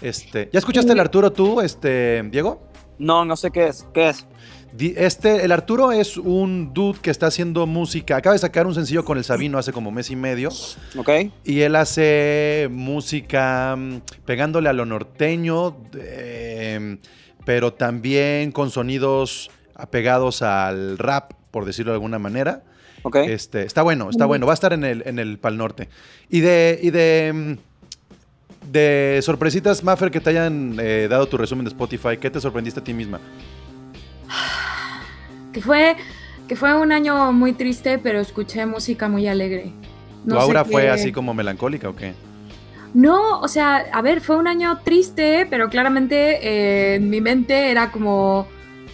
Este, 0.01 0.49
¿Ya 0.51 0.59
escuchaste 0.59 0.91
el 0.91 0.99
Arturo 0.99 1.31
tú, 1.31 1.61
este, 1.61 2.21
Diego? 2.29 2.61
No, 3.03 3.25
no 3.25 3.35
sé 3.35 3.51
qué 3.51 3.67
es. 3.67 3.85
¿Qué 3.93 4.09
es? 4.09 4.25
Este, 4.79 5.43
el 5.43 5.51
Arturo 5.51 5.91
es 5.91 6.17
un 6.17 6.73
dude 6.73 6.99
que 7.01 7.11
está 7.11 7.27
haciendo 7.27 7.67
música. 7.67 8.15
Acaba 8.15 8.33
de 8.33 8.39
sacar 8.39 8.65
un 8.65 8.73
sencillo 8.73 9.03
con 9.03 9.17
el 9.17 9.25
Sabino 9.25 9.57
hace 9.57 9.73
como 9.73 9.91
mes 9.91 10.09
y 10.09 10.15
medio. 10.15 10.49
¿Ok? 10.97 11.09
Y 11.43 11.59
él 11.61 11.75
hace 11.75 12.69
música 12.71 13.75
mm, 13.77 14.01
pegándole 14.25 14.69
a 14.69 14.73
lo 14.73 14.85
norteño, 14.85 15.75
eh, 15.95 16.97
pero 17.45 17.73
también 17.73 18.53
con 18.53 18.71
sonidos 18.71 19.51
apegados 19.75 20.41
al 20.41 20.97
rap, 20.97 21.33
por 21.51 21.65
decirlo 21.65 21.91
de 21.91 21.97
alguna 21.97 22.19
manera. 22.19 22.63
¿Ok? 23.03 23.17
Este, 23.17 23.63
está 23.63 23.81
bueno, 23.81 24.09
está 24.09 24.25
bueno. 24.25 24.45
Va 24.45 24.53
a 24.53 24.55
estar 24.55 24.71
en 24.71 24.85
el, 24.85 25.03
en 25.05 25.19
el 25.19 25.37
Pal 25.39 25.57
Norte. 25.57 25.89
Y 26.29 26.39
de, 26.39 26.79
y 26.81 26.89
de, 26.89 27.31
mm, 27.33 27.72
de 28.71 29.19
sorpresitas, 29.23 29.83
Maffer, 29.83 30.09
que 30.11 30.19
te 30.19 30.29
hayan 30.31 30.77
eh, 30.79 31.07
dado 31.09 31.27
tu 31.27 31.37
resumen 31.37 31.65
de 31.65 31.69
Spotify, 31.69 32.17
¿qué 32.19 32.29
te 32.29 32.39
sorprendiste 32.41 32.79
a 32.79 32.83
ti 32.83 32.93
misma? 32.93 33.19
Que 35.53 35.61
fue, 35.61 35.95
que 36.47 36.55
fue 36.55 36.73
un 36.75 36.91
año 36.91 37.31
muy 37.31 37.53
triste, 37.53 37.99
pero 37.99 38.19
escuché 38.19 38.65
música 38.65 39.07
muy 39.07 39.27
alegre. 39.27 39.71
¿Tu 40.23 40.29
No 40.29 40.35
sé 40.37 40.41
aura 40.41 40.65
fue 40.65 40.81
qué- 40.83 40.89
así 40.89 41.11
como 41.11 41.33
melancólica 41.35 41.89
o 41.89 41.95
qué? 41.95 42.13
No, 42.95 43.39
o 43.39 43.47
sea, 43.47 43.85
a 43.91 44.01
ver, 44.01 44.19
fue 44.21 44.35
un 44.37 44.47
año 44.47 44.79
triste, 44.83 45.45
pero 45.49 45.69
claramente 45.69 46.39
eh, 46.41 46.95
en 46.95 47.09
mi 47.09 47.21
mente 47.21 47.69
era 47.71 47.91
como, 47.91 48.47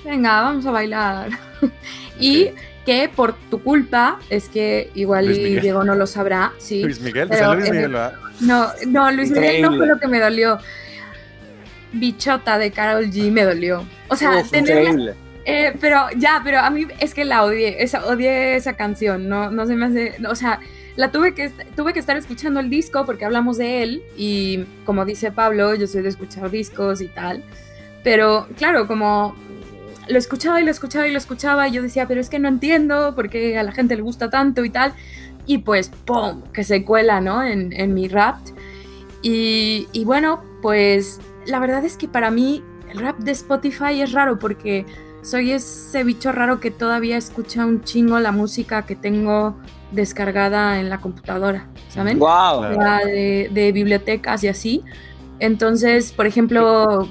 venga, 0.03 0.41
vamos 0.41 0.65
a 0.65 0.71
bailar. 0.71 1.29
y. 2.19 2.49
que 2.89 3.07
por 3.07 3.35
tu 3.51 3.61
culpa, 3.61 4.19
es 4.31 4.49
que 4.49 4.89
igual 4.95 5.29
y. 5.29 5.59
Diego 5.59 5.83
no 5.83 5.93
lo 5.93 6.07
sabrá, 6.07 6.53
sí. 6.57 6.81
Luis 6.83 6.99
Miguel, 7.01 7.27
Pero, 7.29 7.53
Luis 7.53 7.67
eh, 7.67 7.71
Miguel, 7.71 7.91
¿verdad? 7.91 8.13
No, 8.39 8.67
no, 8.87 9.11
Luis 9.11 9.29
Miguel 9.29 9.61
no 9.61 9.77
fue 9.77 9.85
lo 9.85 9.99
que 9.99 10.07
me 10.07 10.19
dolió. 10.19 10.57
Bichota 11.91 12.57
de 12.57 12.71
Carol 12.71 13.05
G 13.11 13.31
me 13.31 13.43
dolió. 13.43 13.85
O 14.07 14.15
sea, 14.15 14.39
Uf, 14.39 14.49
tenerla- 14.51 15.13
eh, 15.45 15.75
pero 15.79 16.07
ya, 16.17 16.41
pero 16.43 16.59
a 16.59 16.69
mí 16.71 16.87
es 16.99 17.13
que 17.13 17.25
la 17.25 17.43
odié, 17.43 17.83
esa, 17.83 18.05
odié 18.07 18.55
esa 18.55 18.73
canción, 18.73 19.29
no, 19.29 19.51
no 19.51 19.67
se 19.67 19.75
me 19.75 19.85
hace, 19.85 20.15
o 20.27 20.35
sea, 20.35 20.59
la 20.95 21.11
tuve 21.11 21.35
que, 21.35 21.49
tuve 21.75 21.93
que 21.93 21.99
estar 21.99 22.17
escuchando 22.17 22.59
el 22.59 22.71
disco 22.71 23.05
porque 23.05 23.25
hablamos 23.25 23.57
de 23.57 23.83
él 23.83 24.03
y 24.17 24.65
como 24.85 25.05
dice 25.05 25.31
Pablo, 25.31 25.75
yo 25.75 25.87
soy 25.87 26.01
de 26.01 26.09
escuchar 26.09 26.51
discos 26.51 27.01
y 27.01 27.07
tal, 27.07 27.43
pero 28.03 28.47
claro, 28.57 28.87
como 28.87 29.35
lo 30.09 30.17
escuchaba 30.17 30.59
y 30.59 30.65
lo 30.65 30.71
escuchaba 30.71 31.07
y 31.07 31.11
lo 31.11 31.17
escuchaba 31.17 31.67
y 31.67 31.71
yo 31.71 31.81
decía, 31.81 32.07
pero 32.07 32.19
es 32.19 32.29
que 32.29 32.39
no 32.39 32.47
entiendo 32.47 33.13
por 33.15 33.29
qué 33.29 33.57
a 33.57 33.63
la 33.63 33.71
gente 33.71 33.95
le 33.95 34.01
gusta 34.01 34.29
tanto 34.29 34.65
y 34.65 34.69
tal, 34.69 34.93
y 35.45 35.59
pues, 35.59 35.89
¡pum!, 36.05 36.41
que 36.51 36.63
se 36.63 36.83
cuela, 36.83 37.21
¿no? 37.21 37.43
En, 37.43 37.71
en 37.73 37.93
mi 37.93 38.07
rap. 38.07 38.37
Y, 39.21 39.87
y 39.93 40.05
bueno, 40.05 40.41
pues 40.61 41.19
la 41.45 41.59
verdad 41.59 41.85
es 41.85 41.95
que 41.95 42.07
para 42.07 42.31
mí 42.31 42.63
el 42.91 42.99
rap 42.99 43.19
de 43.19 43.31
Spotify 43.31 44.01
es 44.01 44.11
raro 44.11 44.39
porque 44.39 44.85
soy 45.21 45.51
ese 45.51 46.03
bicho 46.03 46.31
raro 46.31 46.59
que 46.59 46.71
todavía 46.71 47.17
escucha 47.17 47.65
un 47.65 47.83
chingo 47.83 48.19
la 48.19 48.31
música 48.31 48.85
que 48.85 48.95
tengo 48.95 49.57
descargada 49.91 50.79
en 50.79 50.89
la 50.89 50.99
computadora, 50.99 51.67
¿saben? 51.89 52.19
Wow. 52.19 52.61
De, 53.05 53.49
de 53.51 53.71
bibliotecas 53.71 54.43
y 54.43 54.47
así. 54.47 54.83
Entonces, 55.39 56.11
por 56.11 56.25
ejemplo, 56.25 57.09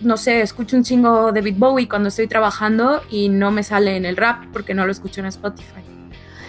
no 0.00 0.16
sé, 0.16 0.40
escucho 0.42 0.76
un 0.76 0.84
chingo 0.84 1.32
de 1.32 1.40
David 1.40 1.56
Bowie 1.58 1.88
cuando 1.88 2.08
estoy 2.08 2.26
trabajando 2.28 3.02
y 3.10 3.28
no 3.28 3.50
me 3.50 3.62
sale 3.62 3.96
en 3.96 4.04
el 4.04 4.16
rap 4.16 4.44
porque 4.52 4.74
no 4.74 4.86
lo 4.86 4.92
escucho 4.92 5.20
en 5.20 5.26
Spotify. 5.26 5.80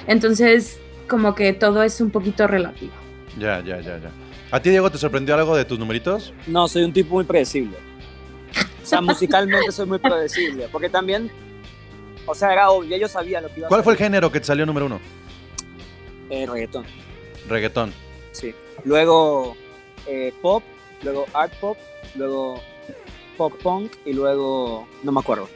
Entonces, 0.08 0.80
como 1.08 1.36
que 1.36 1.54
todo 1.54 1.84
es 1.84 2.00
un 2.02 2.12
poquito 2.12 2.48
relativo. 2.48 2.94
Ya, 3.38 3.60
ya, 3.62 3.80
ya, 3.80 3.98
ya. 3.98 4.12
¿A 4.52 4.60
ti, 4.60 4.70
Diego, 4.72 4.90
te 4.90 4.98
sorprendió 4.98 5.36
algo 5.36 5.56
de 5.56 5.66
tus 5.66 5.78
numeritos? 5.78 6.34
No, 6.48 6.68
soy 6.68 6.84
un 6.84 6.94
tipo 6.94 7.16
muy 7.16 7.24
predecible. 7.24 7.78
O 8.82 8.86
sea, 8.86 9.02
musicalmente 9.02 9.72
soy 9.72 9.86
muy 9.86 10.00
predecible. 10.00 10.68
Porque 10.72 10.90
también, 10.90 11.30
o 12.26 12.34
sea, 12.34 12.52
era 12.54 12.70
obvio, 12.72 12.98
yo 12.98 13.08
sabía 13.08 13.42
lo 13.42 13.48
que 13.50 13.60
iba 13.60 13.68
a 13.68 13.70
¿Cuál 13.70 13.84
fue 13.84 13.94
el 13.94 14.00
género 14.00 14.32
que 14.32 14.40
te 14.40 14.46
salió 14.48 14.66
número 14.66 14.88
uno? 14.88 15.00
Eh, 16.30 16.46
reggaetón, 16.46 16.86
Reggaetón. 17.48 17.94
sí. 18.32 18.54
Luego 18.86 19.58
eh, 20.08 20.32
pop, 20.42 20.64
luego 21.04 21.26
art 21.34 21.52
pop, 21.60 21.78
luego 22.16 22.62
pop 23.40 23.54
punk 23.64 23.94
y 24.06 24.12
luego, 24.12 24.86
no 25.02 25.12
me 25.14 25.20
acuerdo. 25.22 25.48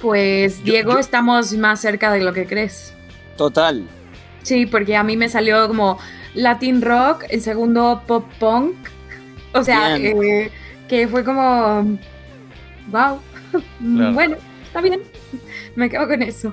Pues, 0.00 0.58
Yo- 0.58 0.64
Diego, 0.72 0.92
yo- 0.92 0.98
estamos 0.98 1.52
más 1.54 1.80
cerca 1.80 2.12
de 2.12 2.20
lo 2.20 2.32
que 2.34 2.46
crees. 2.46 2.92
Total. 3.36 3.86
Sí, 4.42 4.66
porque 4.66 4.94
a 4.96 5.02
mí 5.02 5.16
me 5.16 5.28
salió 5.30 5.66
como 5.68 5.98
Latin 6.34 6.82
rock, 6.82 7.24
el 7.30 7.40
segundo 7.40 8.02
pop 8.06 8.24
punk. 8.38 8.74
O 9.54 9.64
sea, 9.64 9.96
eh, 9.96 10.50
que 10.88 11.08
fue 11.08 11.24
como, 11.24 11.98
wow, 12.88 13.20
Claro. 13.80 14.12
bueno, 14.14 14.36
está 14.64 14.80
bien, 14.82 15.00
me 15.76 15.88
quedo 15.88 16.06
con 16.08 16.20
eso. 16.22 16.52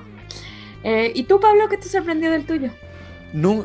Eh, 0.82 1.12
¿Y 1.14 1.24
tú, 1.24 1.38
Pablo, 1.38 1.68
qué 1.68 1.76
te 1.76 1.88
sorprendió 1.88 2.30
del 2.30 2.46
tuyo? 2.46 2.70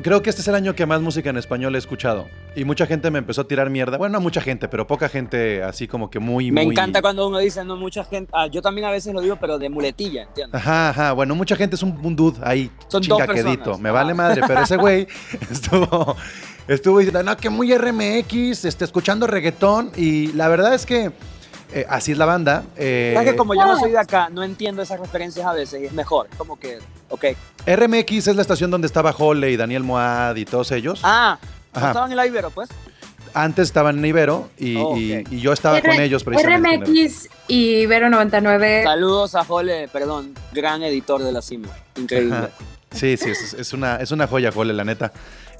creo 0.03 0.21
que 0.21 0.29
este 0.29 0.41
es 0.41 0.47
el 0.47 0.55
año 0.55 0.75
que 0.75 0.85
más 0.85 1.01
música 1.01 1.29
en 1.29 1.37
español 1.37 1.73
he 1.75 1.77
escuchado. 1.77 2.27
Y 2.55 2.63
mucha 2.63 2.85
gente 2.85 3.11
me 3.11 3.19
empezó 3.19 3.41
a 3.41 3.47
tirar 3.47 3.69
mierda. 3.69 3.97
Bueno, 3.97 4.13
no 4.13 4.21
mucha 4.21 4.39
gente, 4.39 4.67
pero 4.69 4.87
poca 4.87 5.09
gente 5.09 5.61
así 5.61 5.87
como 5.87 6.09
que 6.09 6.19
muy... 6.19 6.51
Me 6.51 6.63
encanta 6.63 7.01
cuando 7.01 7.27
uno 7.27 7.39
dice, 7.39 7.63
no, 7.65 7.75
mucha 7.75 8.03
gente... 8.05 8.31
Ah, 8.33 8.47
yo 8.47 8.61
también 8.61 8.87
a 8.87 8.91
veces 8.91 9.13
lo 9.13 9.19
digo, 9.19 9.35
pero 9.35 9.59
de 9.59 9.69
muletilla, 9.69 10.23
¿entiendes? 10.23 10.61
Ajá, 10.61 10.89
ajá. 10.89 11.11
Bueno, 11.11 11.35
mucha 11.35 11.55
gente 11.57 11.75
es 11.75 11.83
un, 11.83 11.99
un 12.01 12.15
dude 12.15 12.39
ahí, 12.43 12.71
Son 12.87 13.01
chingaquedito. 13.01 13.77
Me 13.77 13.91
vale 13.91 14.13
madre, 14.13 14.41
pero 14.47 14.61
ese 14.61 14.77
güey 14.77 15.07
estuvo, 15.51 16.15
estuvo 16.67 16.99
diciendo, 16.99 17.23
no, 17.23 17.35
que 17.35 17.49
muy 17.49 17.75
RMX, 17.75 18.63
este, 18.63 18.85
escuchando 18.85 19.27
reggaetón. 19.27 19.91
Y 19.95 20.31
la 20.33 20.47
verdad 20.47 20.73
es 20.73 20.85
que... 20.85 21.11
Eh, 21.73 21.85
así 21.89 22.13
es 22.13 22.17
la 22.17 22.25
banda. 22.25 22.63
Eh, 22.77 23.19
que 23.25 23.35
como 23.35 23.53
yo 23.53 23.65
no 23.65 23.77
soy 23.77 23.91
de 23.91 23.97
acá, 23.97 24.29
no 24.29 24.43
entiendo 24.43 24.81
esas 24.81 24.97
referencias 24.99 25.45
a 25.45 25.51
veces 25.51 25.81
y 25.81 25.85
es 25.85 25.93
mejor. 25.93 26.29
Como 26.37 26.57
que, 26.57 26.79
ok. 27.09 27.25
RMX 27.65 28.27
es 28.27 28.35
la 28.35 28.43
estación 28.43 28.71
donde 28.71 28.87
estaba 28.87 29.13
Hole 29.17 29.51
y 29.51 29.57
Daniel 29.57 29.83
Moad 29.83 30.35
y 30.37 30.45
todos 30.45 30.71
ellos. 30.71 31.01
Ah, 31.03 31.37
estaban 31.75 32.11
en 32.11 32.17
la 32.17 32.27
Ibero, 32.27 32.49
pues? 32.51 32.69
Antes 33.33 33.67
estaban 33.67 33.97
en 33.97 34.05
Ibero 34.05 34.49
y, 34.57 34.77
oh, 34.77 34.95
yo 35.29 35.51
estaba 35.51 35.81
con 35.81 35.91
ellos 35.91 36.23
precisamente. 36.23 36.85
RMX 36.85 37.29
y 37.47 37.81
Ibero 37.81 38.09
99. 38.09 38.83
Saludos 38.83 39.35
a 39.35 39.43
Jole, 39.43 39.89
perdón, 39.89 40.33
gran 40.53 40.83
editor 40.83 41.21
de 41.21 41.31
la 41.31 41.41
cima. 41.41 41.67
Increíble. 41.97 42.49
Sí, 42.91 43.17
sí, 43.17 43.31
es, 43.31 43.73
una, 43.73 43.97
es 43.97 44.11
una 44.11 44.25
joya, 44.27 44.51
Jole, 44.53 44.73
la 44.73 44.85
neta. 44.85 45.11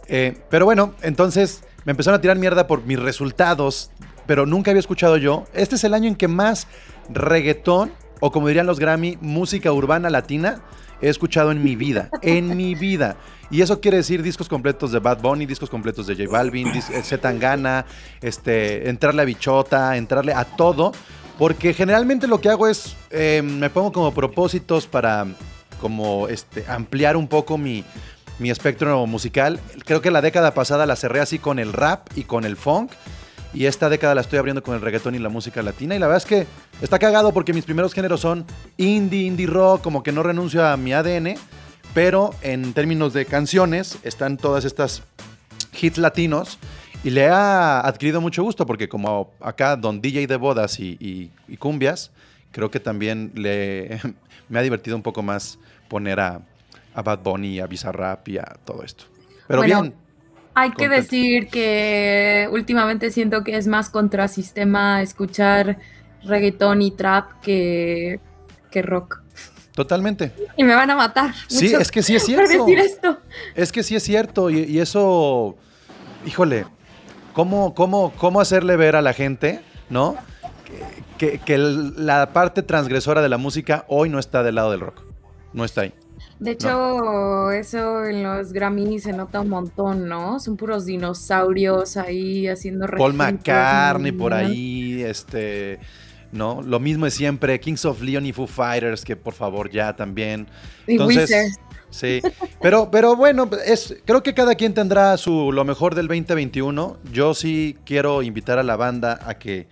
Eh, 0.07 0.37
pero 0.49 0.63
bueno, 0.63 0.95
entonces 1.01 1.63
me 1.83 1.91
empezaron 1.91 2.17
a 2.17 2.21
tirar 2.21 2.37
mierda 2.37 2.65
por 2.65 2.83
mis 2.85 2.99
resultados 2.99 3.91
pero 4.25 4.45
nunca 4.45 4.71
había 4.71 4.79
escuchado 4.79 5.17
yo. 5.17 5.45
Este 5.53 5.75
es 5.75 5.83
el 5.83 5.93
año 5.93 6.07
en 6.07 6.15
que 6.15 6.27
más 6.27 6.67
reggaetón, 7.09 7.91
o 8.19 8.31
como 8.31 8.47
dirían 8.47 8.65
los 8.65 8.79
Grammy, 8.79 9.17
música 9.21 9.71
urbana 9.71 10.09
latina, 10.09 10.61
he 11.01 11.09
escuchado 11.09 11.51
en 11.51 11.63
mi 11.63 11.75
vida. 11.75 12.09
En 12.21 12.55
mi 12.55 12.75
vida. 12.75 13.17
Y 13.51 13.61
eso 13.61 13.79
quiere 13.79 13.97
decir 13.97 14.23
discos 14.23 14.49
completos 14.49 14.91
de 14.91 14.99
Bad 14.99 15.21
Bunny, 15.21 15.45
discos 15.45 15.69
completos 15.69 16.07
de 16.07 16.15
J 16.15 16.29
Balvin, 16.29 16.67
eh, 16.67 16.81
Zetangana, 17.03 17.85
este, 18.21 18.89
entrarle 18.89 19.21
a 19.21 19.25
Bichota, 19.25 19.97
entrarle 19.97 20.33
a 20.33 20.45
todo. 20.45 20.91
Porque 21.37 21.73
generalmente 21.73 22.27
lo 22.27 22.39
que 22.39 22.49
hago 22.49 22.67
es, 22.67 22.95
eh, 23.11 23.41
me 23.43 23.69
pongo 23.69 23.91
como 23.91 24.13
propósitos 24.13 24.87
para 24.87 25.27
como 25.79 26.27
este, 26.29 26.65
ampliar 26.67 27.17
un 27.17 27.27
poco 27.27 27.57
mi, 27.57 27.83
mi 28.39 28.49
espectro 28.49 29.05
musical. 29.05 29.59
Creo 29.85 30.01
que 30.01 30.11
la 30.11 30.21
década 30.21 30.53
pasada 30.53 30.85
la 30.85 30.95
cerré 30.95 31.19
así 31.19 31.39
con 31.39 31.59
el 31.59 31.73
rap 31.73 32.07
y 32.15 32.23
con 32.23 32.45
el 32.45 32.55
funk. 32.55 32.91
Y 33.55 33.67
esta 33.67 33.87
década 33.87 34.13
la 34.13 34.21
estoy 34.21 34.37
abriendo 34.37 34.61
con 34.61 34.75
el 34.75 34.81
reggaetón 34.81 35.15
y 35.15 35.19
la 35.19 35.29
música 35.29 35.63
latina. 35.63 35.95
Y 35.95 35.99
la 35.99 36.07
verdad 36.07 36.21
es 36.21 36.25
que 36.25 36.45
está 36.81 36.99
cagado 36.99 37.33
porque 37.33 37.53
mis 37.53 37.63
primeros 37.63 37.93
géneros 37.93 38.19
son 38.19 38.45
indie, 38.75 39.21
indie 39.21 39.47
rock, 39.47 39.81
como 39.81 40.03
que 40.03 40.11
no 40.11 40.23
renuncio 40.23 40.67
a 40.67 40.75
mi 40.75 40.91
ADN. 40.91 41.35
Pero 41.93 42.31
en 42.41 42.73
términos 42.73 43.13
de 43.13 43.25
canciones 43.25 43.97
están 44.03 44.35
todas 44.35 44.65
estas 44.65 45.03
hits 45.79 45.97
latinos. 45.97 46.59
Y 47.05 47.11
le 47.11 47.29
ha 47.29 47.79
adquirido 47.79 48.19
mucho 48.19 48.43
gusto 48.43 48.65
porque 48.65 48.89
como 48.89 49.31
acá 49.39 49.77
don 49.77 50.01
DJ 50.01 50.27
de 50.27 50.35
bodas 50.35 50.77
y, 50.79 51.31
cumbias, 51.57 52.11
creo 52.51 52.69
que 52.69 52.81
también 52.81 53.31
le, 53.35 54.01
me 54.49 54.59
ha 54.59 54.63
divertido 54.63 54.97
un 54.97 55.03
poco 55.03 55.23
más 55.23 55.59
poner 55.87 56.19
a, 56.19 56.41
Bad 56.93 57.19
Bunny, 57.19 57.59
a 57.61 57.67
Bizarrap 57.67 58.27
y 58.27 58.37
a 58.37 58.57
todo 58.65 58.83
esto. 58.83 59.05
Pero 59.47 59.61
bien, 59.61 59.93
hay 60.55 60.71
que 60.71 60.87
decir 60.87 61.49
que 61.49 62.47
últimamente 62.51 63.11
siento 63.11 63.43
que 63.43 63.57
es 63.57 63.67
más 63.67 63.89
contrasistema 63.89 65.01
escuchar 65.01 65.77
reggaetón 66.23 66.81
y 66.81 66.91
trap 66.91 67.41
que, 67.41 68.19
que 68.71 68.81
rock. 68.81 69.21
Totalmente. 69.73 70.31
Y 70.55 70.63
me 70.63 70.73
van 70.73 70.89
a 70.89 70.95
matar. 70.95 71.33
Sí, 71.47 71.73
es 71.73 71.91
que 71.91 72.01
sí 72.01 72.15
es 72.15 72.23
cierto. 72.23 72.65
decir 72.65 72.79
esto. 72.79 73.19
Es 73.53 73.73
que 73.73 73.83
sí 73.83 73.95
es 73.95 74.03
cierto. 74.03 74.49
Y, 74.49 74.79
eso, 74.79 75.57
híjole, 76.25 76.65
¿cómo, 77.33 77.75
cómo, 77.75 78.13
¿cómo 78.15 78.39
hacerle 78.39 78.77
ver 78.77 78.95
a 78.95 79.01
la 79.01 79.11
gente, 79.11 79.59
¿no? 79.89 80.15
Que, 81.17 81.39
que 81.39 81.57
la 81.57 82.31
parte 82.31 82.63
transgresora 82.63 83.21
de 83.21 83.27
la 83.27 83.37
música 83.37 83.83
hoy 83.89 84.09
no 84.09 84.19
está 84.19 84.41
del 84.43 84.55
lado 84.55 84.71
del 84.71 84.79
rock. 84.79 85.01
No 85.51 85.65
está 85.65 85.81
ahí. 85.81 85.93
De 86.39 86.51
hecho, 86.51 87.51
eso 87.51 88.05
en 88.05 88.23
los 88.23 88.51
Grammy 88.51 88.99
se 88.99 89.13
nota 89.13 89.39
un 89.39 89.49
montón, 89.49 90.09
¿no? 90.09 90.39
Son 90.39 90.57
puros 90.57 90.85
dinosaurios 90.85 91.95
ahí 91.95 92.47
haciendo 92.47 92.87
Paul 92.87 93.13
McCartney 93.13 94.11
por 94.11 94.33
ahí, 94.33 95.01
este, 95.01 95.79
¿no? 96.33 96.61
Lo 96.61 96.81
mismo 96.81 97.05
es 97.05 97.13
siempre, 97.13 97.57
Kings 97.59 97.85
of 97.85 98.01
Leon 98.01 98.25
y 98.25 98.33
Foo 98.33 98.47
Fighters, 98.47 99.05
que 99.05 99.15
por 99.15 99.33
favor 99.33 99.71
ya 99.71 99.95
también. 99.95 100.47
Entonces, 100.87 101.57
Sí, 101.95 102.21
pero, 102.61 102.91
pero 102.91 103.15
bueno, 103.15 103.49
es, 103.65 103.95
creo 104.03 104.21
que 104.21 104.33
cada 104.33 104.55
quien 104.55 104.73
tendrá 104.73 105.15
su 105.15 105.53
lo 105.53 105.63
mejor 105.63 105.95
del 105.95 106.07
2021. 106.07 106.97
Yo 107.13 107.33
sí 107.33 107.77
quiero 107.85 108.21
invitar 108.21 108.59
a 108.59 108.63
la 108.63 108.75
banda 108.75 109.17
a 109.25 109.35
que, 109.35 109.67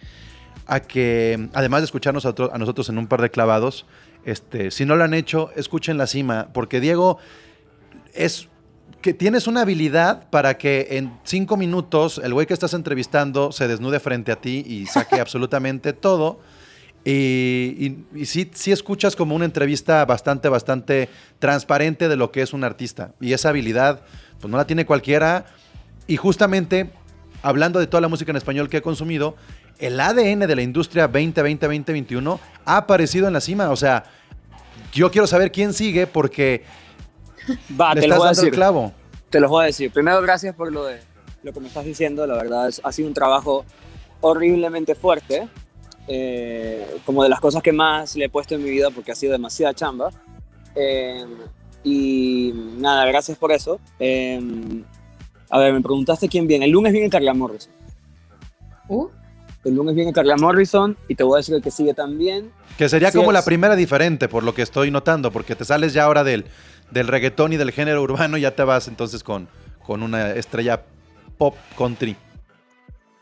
a 0.66 0.80
que 0.80 1.50
además 1.54 1.82
de 1.82 1.86
escucharnos 1.86 2.26
a, 2.26 2.34
a 2.54 2.58
nosotros 2.58 2.88
en 2.88 2.98
un 2.98 3.08
par 3.08 3.22
de 3.22 3.30
clavados, 3.30 3.86
este, 4.26 4.72
si 4.72 4.86
no 4.86 4.96
lo 4.96 5.04
han 5.04 5.14
hecho, 5.14 5.52
escuchen 5.56 5.98
la 5.98 6.08
cima, 6.08 6.50
porque 6.54 6.80
Diego 6.80 7.18
es 8.14 8.48
que 9.02 9.14
tienes 9.14 9.48
una 9.48 9.62
habilidad 9.62 10.30
para 10.30 10.58
que 10.58 10.88
en 10.92 11.20
cinco 11.26 11.58
minutos 11.58 12.22
el 12.24 12.34
güey 12.34 12.48
que 12.48 12.54
estás 12.54 12.74
entrevistando 12.74 13.52
se 13.52 13.68
desnude 13.68 14.00
frente 14.00 14.32
a 14.32 14.38
ti 14.38 14.64
y 14.66 14.86
saque 14.86 15.16
absolutamente 15.20 15.92
todo. 15.94 16.40
Y, 17.06 17.98
y, 18.16 18.26
sí, 18.26 18.50
sí, 18.54 18.72
escuchas 18.72 19.18
como 19.18 19.36
una 19.36 19.44
entrevista 19.44 20.06
bastante, 20.06 20.48
bastante 20.48 21.10
transparente 21.38 22.08
de 22.08 22.16
lo 22.16 22.32
que 22.32 22.42
es 22.42 22.54
un 22.54 22.64
artista. 22.64 23.14
Y 23.20 23.34
esa 23.34 23.50
habilidad, 23.50 24.04
pues 24.40 24.50
no 24.50 24.56
la 24.56 24.66
tiene 24.66 24.86
cualquiera. 24.86 25.48
Y 26.08 26.16
justamente, 26.16 26.92
hablando 27.42 27.80
de 27.80 27.88
toda 27.88 28.00
la 28.00 28.08
música 28.08 28.32
en 28.32 28.38
español 28.38 28.70
que 28.70 28.78
he 28.78 28.82
consumido, 28.82 29.36
el 29.80 30.00
ADN 30.00 30.40
de 30.40 30.56
la 30.56 30.62
industria 30.62 31.12
2020-2021 31.12 32.40
ha 32.66 32.78
aparecido 32.78 33.28
en 33.28 33.34
la 33.34 33.42
cima. 33.42 33.70
O 33.70 33.76
sea, 33.76 34.04
yo 34.94 35.12
quiero 35.12 35.28
saber 35.28 35.52
quién 35.52 35.74
sigue 35.74 36.08
porque 36.08 36.64
Va, 37.80 37.94
te 37.94 38.08
lo 38.08 38.18
voy 38.18 38.28
a 38.28 38.30
decir. 38.30 38.52
clavo. 38.52 38.92
Te 39.30 39.40
lo 39.40 39.50
voy 39.50 39.64
a 39.64 39.66
decir. 39.68 39.92
Primero, 39.92 40.22
gracias 40.22 40.56
por 40.56 40.72
lo 40.72 40.86
de 40.86 41.00
lo 41.44 41.54
que 41.54 41.60
me 41.60 41.68
estás 41.68 41.86
diciendo. 41.86 42.26
La 42.28 42.36
verdad, 42.36 42.70
ha 42.84 42.92
sido 42.92 43.08
un 43.08 43.14
trabajo 43.14 43.66
horriblemente 44.22 44.96
fuerte. 44.96 45.48
Eh, 46.08 46.98
como 47.06 47.24
de 47.24 47.30
las 47.30 47.40
cosas 47.40 47.64
que 47.64 47.72
más 47.72 48.16
le 48.18 48.26
he 48.26 48.30
puesto 48.30 48.56
en 48.56 48.64
mi 48.64 48.70
vida 48.70 48.90
porque 48.92 49.12
ha 49.12 49.16
sido 49.16 49.32
demasiada 49.32 49.74
chamba. 49.74 50.10
Eh, 50.76 51.26
y 51.84 52.54
nada, 52.78 53.06
gracias 53.06 53.38
por 53.38 53.52
eso. 53.52 53.80
Eh, 54.00 54.40
a 55.50 55.60
ver, 55.60 55.74
me 55.74 55.82
preguntaste 55.82 56.28
quién 56.30 56.48
viene. 56.48 56.66
El 56.66 56.72
lunes 56.72 56.94
viene 56.94 57.10
Carla 57.10 57.34
Morrison. 57.34 57.72
Uh. 58.88 59.08
El 59.64 59.76
lunes 59.76 59.96
viene 59.96 60.12
Carla 60.12 60.36
Morrison 60.36 60.98
y 61.08 61.16
te 61.16 61.24
voy 61.24 61.36
a 61.36 61.38
decir 61.38 61.56
el 61.56 61.62
que 61.62 61.72
sigue 61.72 61.94
también. 61.94 62.52
Que 62.78 62.90
sería 62.90 63.12
como 63.12 63.32
la 63.32 63.46
primera 63.46 63.76
diferente, 63.76 64.28
por 64.28 64.44
lo 64.44 64.54
que 64.54 64.62
estoy 64.62 64.92
notando, 64.92 65.32
porque 65.32 65.56
te 65.56 65.64
sales 65.64 65.94
ya 65.94 66.04
ahora 66.04 66.24
del, 66.24 66.46
del 66.92 67.08
reggaetón 67.08 67.54
y 67.54 67.58
del 67.58 67.72
género 67.72 68.02
urbano 68.02 68.38
y 68.38 68.42
ya 68.42 68.56
te 68.56 68.64
vas 68.64 68.88
entonces 68.88 69.24
con, 69.24 69.48
con 69.86 70.04
una 70.04 70.32
estrella 70.32 70.84
pop 71.38 71.56
country. 71.78 72.16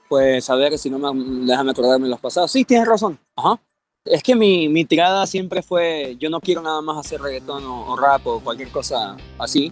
Pues 0.09 0.49
a 0.49 0.55
ver, 0.55 0.77
si 0.77 0.89
no 0.89 0.99
me, 0.99 1.45
déjame 1.45 1.71
acordarme 1.71 2.09
los 2.09 2.19
pasados. 2.19 2.51
Sí, 2.51 2.65
tienes 2.65 2.87
razón. 2.87 3.19
Ajá. 3.35 3.61
Es 4.03 4.23
que 4.23 4.35
mi, 4.35 4.67
mi, 4.67 4.83
tirada 4.83 5.27
siempre 5.27 5.61
fue, 5.61 6.17
yo 6.19 6.29
no 6.29 6.41
quiero 6.41 6.61
nada 6.61 6.81
más 6.81 6.97
hacer 6.97 7.21
reggaetón 7.21 7.63
o, 7.65 7.95
rap 7.95 8.25
o 8.25 8.39
cualquier 8.39 8.69
cosa 8.69 9.15
así. 9.37 9.71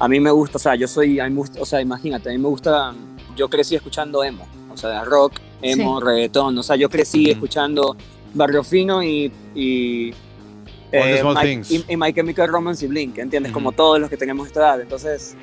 A 0.00 0.08
mí 0.08 0.18
me 0.18 0.30
gusta, 0.32 0.56
o 0.56 0.58
sea, 0.58 0.74
yo 0.74 0.88
soy, 0.88 1.20
o 1.20 1.64
sea, 1.64 1.80
imagínate, 1.80 2.30
a 2.30 2.32
mí 2.32 2.38
me 2.38 2.48
gusta, 2.48 2.92
yo 3.36 3.48
crecí 3.48 3.76
escuchando 3.76 4.24
emo, 4.24 4.46
o 4.72 4.76
sea, 4.76 5.04
rock, 5.04 5.34
emo, 5.62 6.00
reggaetón. 6.00 6.56
O 6.58 6.62
sea, 6.62 6.76
yo 6.76 6.88
crecí 6.88 7.30
escuchando 7.30 7.96
Barrio 8.34 8.62
Fino 8.64 9.02
y, 9.02 9.32
y, 9.54 10.10
eh, 10.92 11.22
y, 11.88 11.96
My 11.96 12.12
Chemical 12.12 12.48
Romance 12.48 12.84
y 12.84 12.88
Blink, 12.88 13.18
¿entiendes? 13.18 13.52
Como 13.52 13.72
todos 13.72 14.00
los 14.00 14.10
que 14.10 14.16
tenemos 14.16 14.46
esta 14.46 14.60
edad. 14.60 14.80
Entonces, 14.80 15.36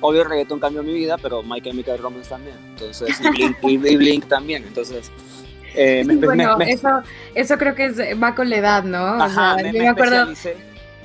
obvio 0.00 0.22
el 0.22 0.28
reggaetón 0.28 0.60
cambió 0.60 0.82
mi 0.82 0.92
vida, 0.92 1.16
pero 1.18 1.42
My 1.42 1.60
Chemical 1.60 1.98
Romance 1.98 2.30
también. 2.30 2.56
Entonces, 2.70 3.20
y 3.62 3.96
Blink, 3.96 4.26
también. 4.26 4.64
Entonces... 4.64 5.10
Eh, 5.76 6.04
bueno, 6.06 6.56
eso, 6.60 7.02
eso 7.34 7.58
creo 7.58 7.74
que 7.74 8.14
va 8.14 8.36
con 8.36 8.48
la 8.48 8.58
edad, 8.58 8.84
¿no? 8.84 9.16
o 9.16 9.28
sea, 9.28 9.56
yo 9.60 9.72
me 9.72 9.88
acuerdo 9.88 10.28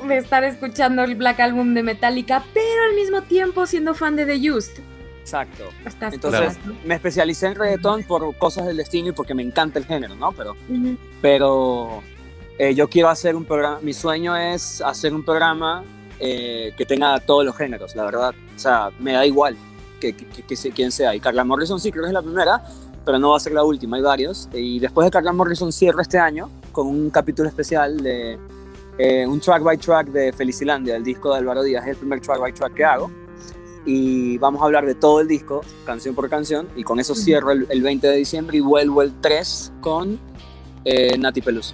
de 0.07 0.17
estar 0.17 0.43
escuchando 0.43 1.03
el 1.03 1.15
Black 1.15 1.39
Album 1.39 1.73
de 1.73 1.83
Metallica, 1.83 2.43
pero 2.53 2.83
al 2.89 2.95
mismo 2.95 3.23
tiempo 3.23 3.65
siendo 3.65 3.95
fan 3.95 4.15
de 4.15 4.27
The 4.27 4.51
Used. 4.51 4.83
Exacto. 5.29 5.63
Entonces 6.11 6.57
me 6.83 6.95
especialicé 6.95 7.47
en 7.47 7.55
reggaetón 7.55 8.03
por 8.03 8.35
cosas 8.37 8.65
del 8.65 8.77
destino 8.77 9.09
y 9.09 9.11
porque 9.11 9.33
me 9.33 9.43
encanta 9.43 9.79
el 9.79 9.85
género, 9.85 10.15
¿no? 10.15 10.31
Pero, 10.31 10.55
pero 11.21 12.01
eh, 12.57 12.73
yo 12.73 12.89
quiero 12.89 13.09
hacer 13.09 13.35
un 13.35 13.45
programa, 13.45 13.79
mi 13.81 13.93
sueño 13.93 14.35
es 14.35 14.81
hacer 14.81 15.13
un 15.13 15.23
programa 15.23 15.83
eh, 16.19 16.73
que 16.77 16.85
tenga 16.85 17.19
todos 17.19 17.45
los 17.45 17.55
géneros, 17.55 17.95
la 17.95 18.03
verdad. 18.03 18.33
O 18.55 18.59
sea, 18.59 18.89
me 18.99 19.13
da 19.13 19.25
igual 19.25 19.55
que, 19.99 20.13
que, 20.13 20.71
quién 20.71 20.91
sea. 20.91 21.15
Y 21.15 21.19
Carla 21.19 21.43
Morrison 21.43 21.79
sí 21.79 21.91
creo 21.91 22.03
que 22.03 22.09
es 22.09 22.13
la 22.13 22.21
primera, 22.21 22.61
pero 23.05 23.19
no 23.19 23.31
va 23.31 23.37
a 23.37 23.39
ser 23.39 23.53
la 23.53 23.63
última, 23.63 23.97
hay 23.97 24.03
varios. 24.03 24.49
Y 24.53 24.79
después 24.79 25.05
de 25.05 25.11
Carla 25.11 25.31
Morrison 25.31 25.71
cierro 25.71 26.01
este 26.01 26.17
año 26.17 26.49
con 26.71 26.87
un 26.87 27.09
capítulo 27.09 27.47
especial 27.47 28.01
de 28.01 28.37
eh, 28.97 29.25
un 29.25 29.39
track 29.39 29.63
by 29.63 29.77
track 29.77 30.07
de 30.07 30.33
Felicilandia, 30.33 30.97
el 30.97 31.03
disco 31.03 31.31
de 31.31 31.39
Álvaro 31.39 31.63
Díaz, 31.63 31.83
es 31.83 31.91
el 31.91 31.95
primer 31.95 32.19
track 32.19 32.39
by 32.39 32.51
track 32.51 32.73
que 32.73 32.83
hago. 32.83 33.09
Y 33.85 34.37
vamos 34.37 34.61
a 34.61 34.65
hablar 34.65 34.85
de 34.85 34.95
todo 34.95 35.21
el 35.21 35.27
disco, 35.27 35.61
canción 35.85 36.13
por 36.15 36.29
canción, 36.29 36.67
y 36.75 36.83
con 36.83 36.99
eso 36.99 37.15
cierro 37.15 37.51
el, 37.51 37.65
el 37.69 37.81
20 37.81 38.07
de 38.07 38.15
diciembre 38.17 38.57
y 38.57 38.59
vuelvo 38.61 39.01
el 39.01 39.13
3 39.21 39.73
con 39.81 40.19
eh, 40.85 41.17
Nati 41.17 41.41
Peluso. 41.41 41.73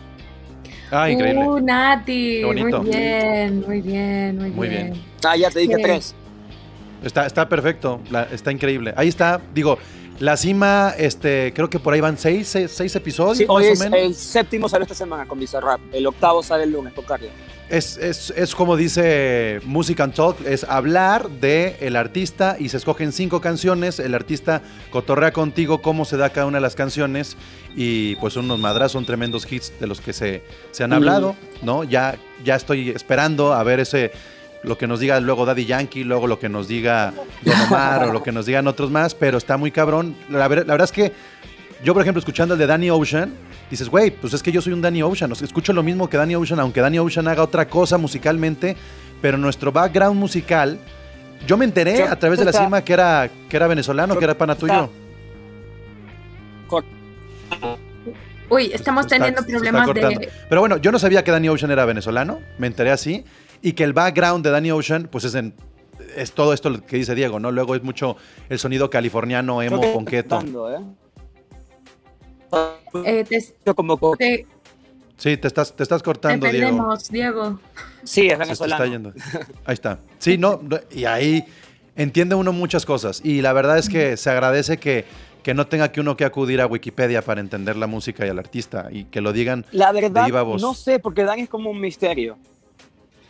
Ah, 0.92 1.10
increíble. 1.10 1.44
Uh, 1.48 1.60
Nati, 1.60 2.38
Qué 2.40 2.46
bonito. 2.46 2.82
muy 2.84 2.90
bien, 2.92 3.64
muy 3.68 3.82
bien, 3.82 4.38
muy, 4.38 4.50
Muy 4.52 4.70
bien. 4.70 4.92
bien. 4.94 5.04
Ah, 5.24 5.36
ya 5.36 5.50
te 5.50 5.60
dije 5.60 5.76
Sí. 5.76 5.82
3. 5.82 6.16
Está, 7.04 7.26
está 7.26 7.50
perfecto, 7.50 8.00
la- 8.12 8.24
está 8.32 8.52
increíble. 8.52 8.94
Ahí 8.96 9.08
está, 9.08 9.42
digo, 9.54 9.78
la 10.20 10.38
cima, 10.38 10.94
este, 10.98 11.52
creo 11.54 11.70
que 11.70 11.78
por 11.80 11.94
ahí 11.94 12.02
van 12.02 12.18
seis, 12.18 12.48
seis, 12.48 12.72
seis 12.72 12.96
episodios, 12.96 13.38
Sí, 13.40 13.46
hoy 13.48 13.64
más 13.66 13.72
es 13.74 13.82
o 13.82 13.84
menos. 13.90 14.00
el 14.00 14.16
séptimo 14.16 14.70
sale 14.70 14.84
esta 14.84 14.96
semana 14.96 15.26
con 15.28 15.40
Bizarrap. 15.40 15.82
El 15.92 16.08
octavo 16.08 16.42
sale 16.42 16.64
el 16.64 16.72
lunes 16.72 16.94
con 16.94 17.04
Carly. 17.04 17.28
Es, 17.68 17.98
es, 17.98 18.32
es 18.38 18.54
como 18.54 18.78
dice 18.78 19.60
Music 19.66 20.00
and 20.00 20.14
Talk, 20.14 20.38
es 20.46 20.64
hablar 20.66 21.28
de 21.30 21.76
el 21.80 21.96
artista 21.96 22.58
y 22.60 22.70
se 22.70 22.78
escogen 22.78 23.12
cinco 23.12 23.42
canciones, 23.42 23.98
el 24.00 24.14
artista 24.14 24.62
cotorrea 24.92 25.32
contigo 25.34 25.82
cómo 25.82 26.06
se 26.06 26.16
da 26.16 26.30
cada 26.30 26.46
una 26.46 26.58
de 26.58 26.62
las 26.62 26.76
canciones 26.76 27.36
y 27.76 28.18
pues 28.18 28.36
son 28.36 28.46
unos 28.46 28.60
madrazos, 28.60 28.92
son 28.92 29.06
tremendos 29.06 29.52
hits 29.52 29.74
de 29.80 29.88
los 29.88 30.00
que 30.00 30.14
se, 30.14 30.44
se 30.72 30.84
han 30.84 30.92
Mm. 30.92 30.94
hablado, 30.94 31.36
¿no? 31.64 31.84
Ya, 31.84 32.18
ya 32.44 32.56
estoy 32.56 32.90
esperando 32.92 33.52
a 33.54 33.64
ver 33.64 33.80
ese 33.80 34.12
lo 34.62 34.78
que 34.78 34.86
nos 34.86 35.00
diga 35.00 35.20
luego 35.20 35.46
Daddy 35.46 35.66
Yankee, 35.66 36.04
luego 36.04 36.28
lo 36.28 36.38
que 36.40 36.50
nos 36.50 36.68
diga 36.68 37.14
Don 37.44 37.60
Omar 37.62 38.04
o 38.10 38.14
lo 38.14 38.22
que 38.22 38.32
nos 38.32 38.46
digan 38.46 38.68
otros 38.68 38.92
más, 38.92 39.16
pero 39.16 39.38
está 39.40 39.58
muy 39.58 39.72
cabrón. 39.72 40.16
La, 40.30 40.48
ver- 40.48 40.66
la 40.68 40.74
verdad 40.74 40.86
es 40.86 40.92
que 40.92 41.12
yo, 41.84 41.94
por 41.94 42.02
ejemplo, 42.02 42.20
escuchando 42.20 42.54
el 42.56 42.60
de 42.60 42.68
Danny 42.68 42.90
Ocean, 42.90 43.34
dices, 43.70 43.90
güey, 43.90 44.12
pues 44.12 44.34
es 44.34 44.42
que 44.42 44.52
yo 44.52 44.62
soy 44.62 44.74
un 44.74 44.82
Danny 44.82 45.02
Ocean. 45.04 45.32
O 45.32 45.36
sea, 45.36 45.46
escucho 45.46 45.74
lo 45.74 45.84
mismo 45.84 46.10
que 46.10 46.18
Danny 46.18 46.36
Ocean, 46.36 46.60
aunque 46.60 46.82
Danny 46.82 47.00
Ocean 47.00 47.28
haga 47.28 47.44
otra 47.44 47.68
cosa 47.68 47.98
musicalmente, 47.98 48.76
pero 49.22 49.38
nuestro 49.38 49.72
background 49.72 50.20
musical, 50.20 50.80
yo 51.48 51.58
me 51.58 51.66
enteré 51.66 52.04
a 52.04 52.16
través 52.18 52.40
de 52.40 52.46
la 52.46 52.54
cima 52.54 52.84
que 52.84 52.94
era, 52.94 53.30
que 53.50 53.56
era 53.58 53.68
venezolano, 53.68 54.18
que 54.18 54.24
era 54.26 54.38
pana 54.38 54.56
tuyo. 54.56 54.90
Uy, 58.50 58.72
estamos 58.74 59.06
está- 59.06 59.18
teniendo 59.18 59.44
problemas 59.44 59.88
de... 59.94 60.30
Pero 60.48 60.62
bueno, 60.62 60.78
yo 60.78 60.92
no 60.92 61.00
sabía 61.00 61.24
que 61.24 61.32
Danny 61.32 61.50
Ocean 61.50 61.72
era 61.72 61.86
venezolano, 61.86 62.40
me 62.60 62.68
enteré 62.68 62.92
así, 62.92 63.26
y 63.62 63.74
que 63.74 63.84
el 63.84 63.94
background 63.94 64.44
de 64.46 64.52
Danny 64.52 64.72
Ocean, 64.72 65.08
pues 65.12 65.24
es 65.24 65.36
en... 65.36 65.54
Es 66.16 66.34
todo 66.34 66.54
esto 66.54 66.70
lo 66.70 66.86
que 66.86 66.98
dice 66.98 67.16
Diego, 67.16 67.40
¿no? 67.40 67.52
Luego 67.52 67.76
es 67.76 67.82
mucho 67.84 68.18
el 68.50 68.60
sonido 68.60 68.90
californiano, 68.90 69.62
emo, 69.62 69.82
ponqueto. 69.94 70.40
¿eh? 70.70 70.80
Eh, 73.06 73.24
te, 73.64 73.74
como 73.74 73.98
co- 73.98 74.16
te- 74.18 74.46
Sí, 75.18 75.38
te 75.38 75.48
estás, 75.48 75.74
te 75.76 75.82
estás 75.84 76.02
te 76.02 76.06
cortando, 76.06 76.46
Diego. 76.50 76.66
perdemos, 76.68 77.10
Diego. 77.10 77.60
Sí, 78.04 78.28
es 78.28 78.32
Se 78.32 78.34
te 78.34 78.36
venezolano. 78.38 78.84
está 78.84 78.92
yendo. 78.92 79.14
Ahí 79.66 79.74
está. 79.74 80.00
Sí, 80.20 80.38
no, 80.38 80.60
no, 80.62 80.78
y 80.92 81.06
ahí 81.06 81.46
entiende 81.96 82.36
uno 82.36 82.52
muchas 82.52 82.86
cosas. 82.86 83.22
Y 83.24 83.42
la 83.42 83.54
verdad 83.54 83.78
es 83.78 83.88
que 83.88 84.18
se 84.18 84.30
agradece 84.30 84.78
que, 84.78 85.06
que 85.42 85.54
no 85.54 85.68
tenga 85.68 85.90
que 85.94 86.02
uno 86.02 86.18
que 86.18 86.26
acudir 86.26 86.60
a 86.60 86.68
Wikipedia 86.68 87.22
para 87.22 87.40
entender 87.40 87.78
la 87.78 87.88
música 87.88 88.26
y 88.26 88.30
al 88.30 88.40
artista 88.40 88.90
y 88.92 89.06
que 89.06 89.22
lo 89.22 89.32
digan. 89.32 89.66
La 89.72 89.94
verdad, 89.94 90.24
De 90.24 90.26
viva 90.26 90.42
voz. 90.44 90.62
no 90.62 90.74
sé, 90.74 91.00
porque 91.00 91.24
Dan 91.24 91.40
es 91.40 91.48
como 91.48 91.70
un 91.70 91.80
misterio. 91.80 92.38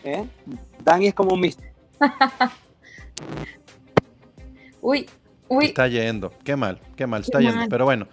¿Eh? 0.04 0.26
Dan 0.84 1.04
es 1.04 1.14
como 1.14 1.36
un 1.36 1.42
misterio. 1.42 1.72
Uy, 4.82 5.08
uy, 5.48 5.66
Está 5.66 5.88
yendo. 5.88 6.32
Qué 6.44 6.56
mal, 6.56 6.80
qué 6.96 7.08
mal, 7.08 7.22
está 7.22 7.40
Qué 7.40 7.46
yendo. 7.46 7.60
mal. 7.62 7.70
Pero 7.70 7.86
bueno, 7.86 8.08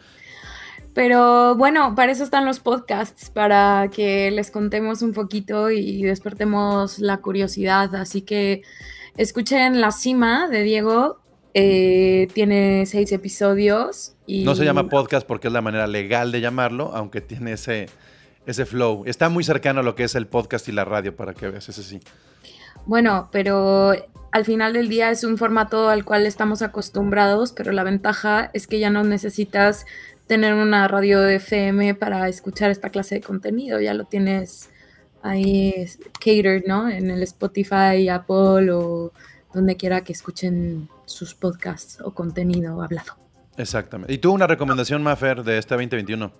Pero 0.94 1.54
bueno, 1.56 1.94
para 1.94 2.12
eso 2.12 2.22
están 2.22 2.44
los 2.44 2.60
podcasts, 2.60 3.30
para 3.30 3.88
que 3.94 4.30
les 4.30 4.50
contemos 4.50 5.00
un 5.02 5.12
poquito 5.12 5.70
y 5.70 6.02
despertemos 6.02 6.98
la 6.98 7.18
curiosidad. 7.18 7.94
Así 7.94 8.22
que 8.22 8.62
escuchen 9.16 9.80
La 9.80 9.90
Cima 9.90 10.48
de 10.48 10.62
Diego. 10.62 11.22
eh, 11.54 12.28
tiene 12.32 12.86
seis 12.86 13.12
episodios. 13.12 14.14
Y 14.26 14.44
no 14.44 14.54
se 14.54 14.64
llama 14.64 14.88
podcast 14.88 15.26
porque 15.26 15.48
es 15.48 15.52
la 15.52 15.60
manera 15.60 15.86
legal 15.86 16.32
de 16.32 16.40
llamarlo, 16.40 16.92
aunque 16.94 17.20
tiene 17.20 17.52
ese, 17.52 17.86
ese 18.46 18.64
flow. 18.66 19.04
Está 19.06 19.28
muy 19.28 19.44
cercano 19.44 19.80
a 19.80 19.82
lo 19.82 19.94
que 19.94 20.04
es 20.04 20.14
el 20.14 20.26
podcast 20.26 20.68
y 20.68 20.72
la 20.72 20.84
radio, 20.84 21.14
para 21.14 21.34
que 21.34 21.48
veas, 21.48 21.68
ese 21.68 21.82
sí. 21.82 22.00
Bueno, 22.86 23.28
pero 23.30 23.92
al 24.32 24.44
final 24.44 24.72
del 24.72 24.88
día 24.88 25.10
es 25.10 25.24
un 25.24 25.36
formato 25.36 25.88
al 25.88 26.04
cual 26.04 26.26
estamos 26.26 26.62
acostumbrados, 26.62 27.52
pero 27.52 27.70
la 27.72 27.84
ventaja 27.84 28.50
es 28.54 28.66
que 28.66 28.78
ya 28.78 28.90
no 28.90 29.04
necesitas 29.04 29.84
tener 30.32 30.54
una 30.54 30.88
radio 30.88 31.20
de 31.20 31.34
FM 31.34 31.94
para 31.94 32.26
escuchar 32.26 32.70
esta 32.70 32.88
clase 32.88 33.16
de 33.16 33.20
contenido, 33.20 33.82
ya 33.82 33.92
lo 33.92 34.06
tienes 34.06 34.70
ahí 35.20 35.74
catered, 36.24 36.64
¿no? 36.66 36.88
En 36.88 37.10
el 37.10 37.22
Spotify, 37.24 38.08
Apple 38.08 38.72
o 38.72 39.12
donde 39.52 39.76
quiera 39.76 40.00
que 40.00 40.14
escuchen 40.14 40.88
sus 41.04 41.34
podcasts 41.34 42.00
o 42.02 42.14
contenido 42.14 42.80
hablado. 42.80 43.12
Exactamente. 43.58 44.10
¿Y 44.10 44.16
tú 44.16 44.32
una 44.32 44.46
recomendación, 44.46 45.02
Mafer, 45.02 45.44
de 45.44 45.58
este 45.58 45.74
2021? 45.74 46.32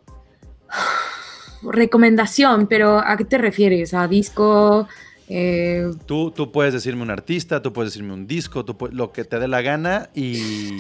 Recomendación, 1.63 2.69
pero 2.69 2.99
¿a 2.99 3.15
qué 3.19 3.27
te 3.27 3.37
refieres? 3.37 3.93
¿A 3.93 4.09
disco? 4.09 4.89
Eh, 5.29 5.91
Tú, 6.07 6.31
tú 6.31 6.51
puedes 6.51 6.73
decirme 6.73 7.03
un 7.03 7.11
artista, 7.11 7.61
tú 7.61 7.75
puedes 7.75 7.93
decirme 7.93 8.15
un 8.15 8.27
disco, 8.27 8.65
tú 8.65 8.89
lo 8.91 9.13
que 9.13 9.25
te 9.25 9.39
dé 9.39 9.49
la 9.49 9.61
gana 9.61 10.09
y 10.15 10.79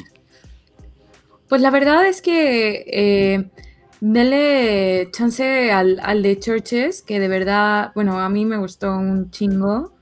Pues 1.52 1.60
la 1.60 1.68
verdad 1.68 2.06
es 2.06 2.22
que 2.22 2.82
eh, 2.86 3.50
denle 4.00 5.10
chance 5.12 5.70
al, 5.70 6.00
al 6.02 6.22
de 6.22 6.38
Churches, 6.38 7.02
que 7.02 7.20
de 7.20 7.28
verdad, 7.28 7.92
bueno, 7.94 8.18
a 8.20 8.30
mí 8.30 8.46
me 8.46 8.56
gustó 8.56 8.96
un 8.96 9.30
chingo 9.30 9.92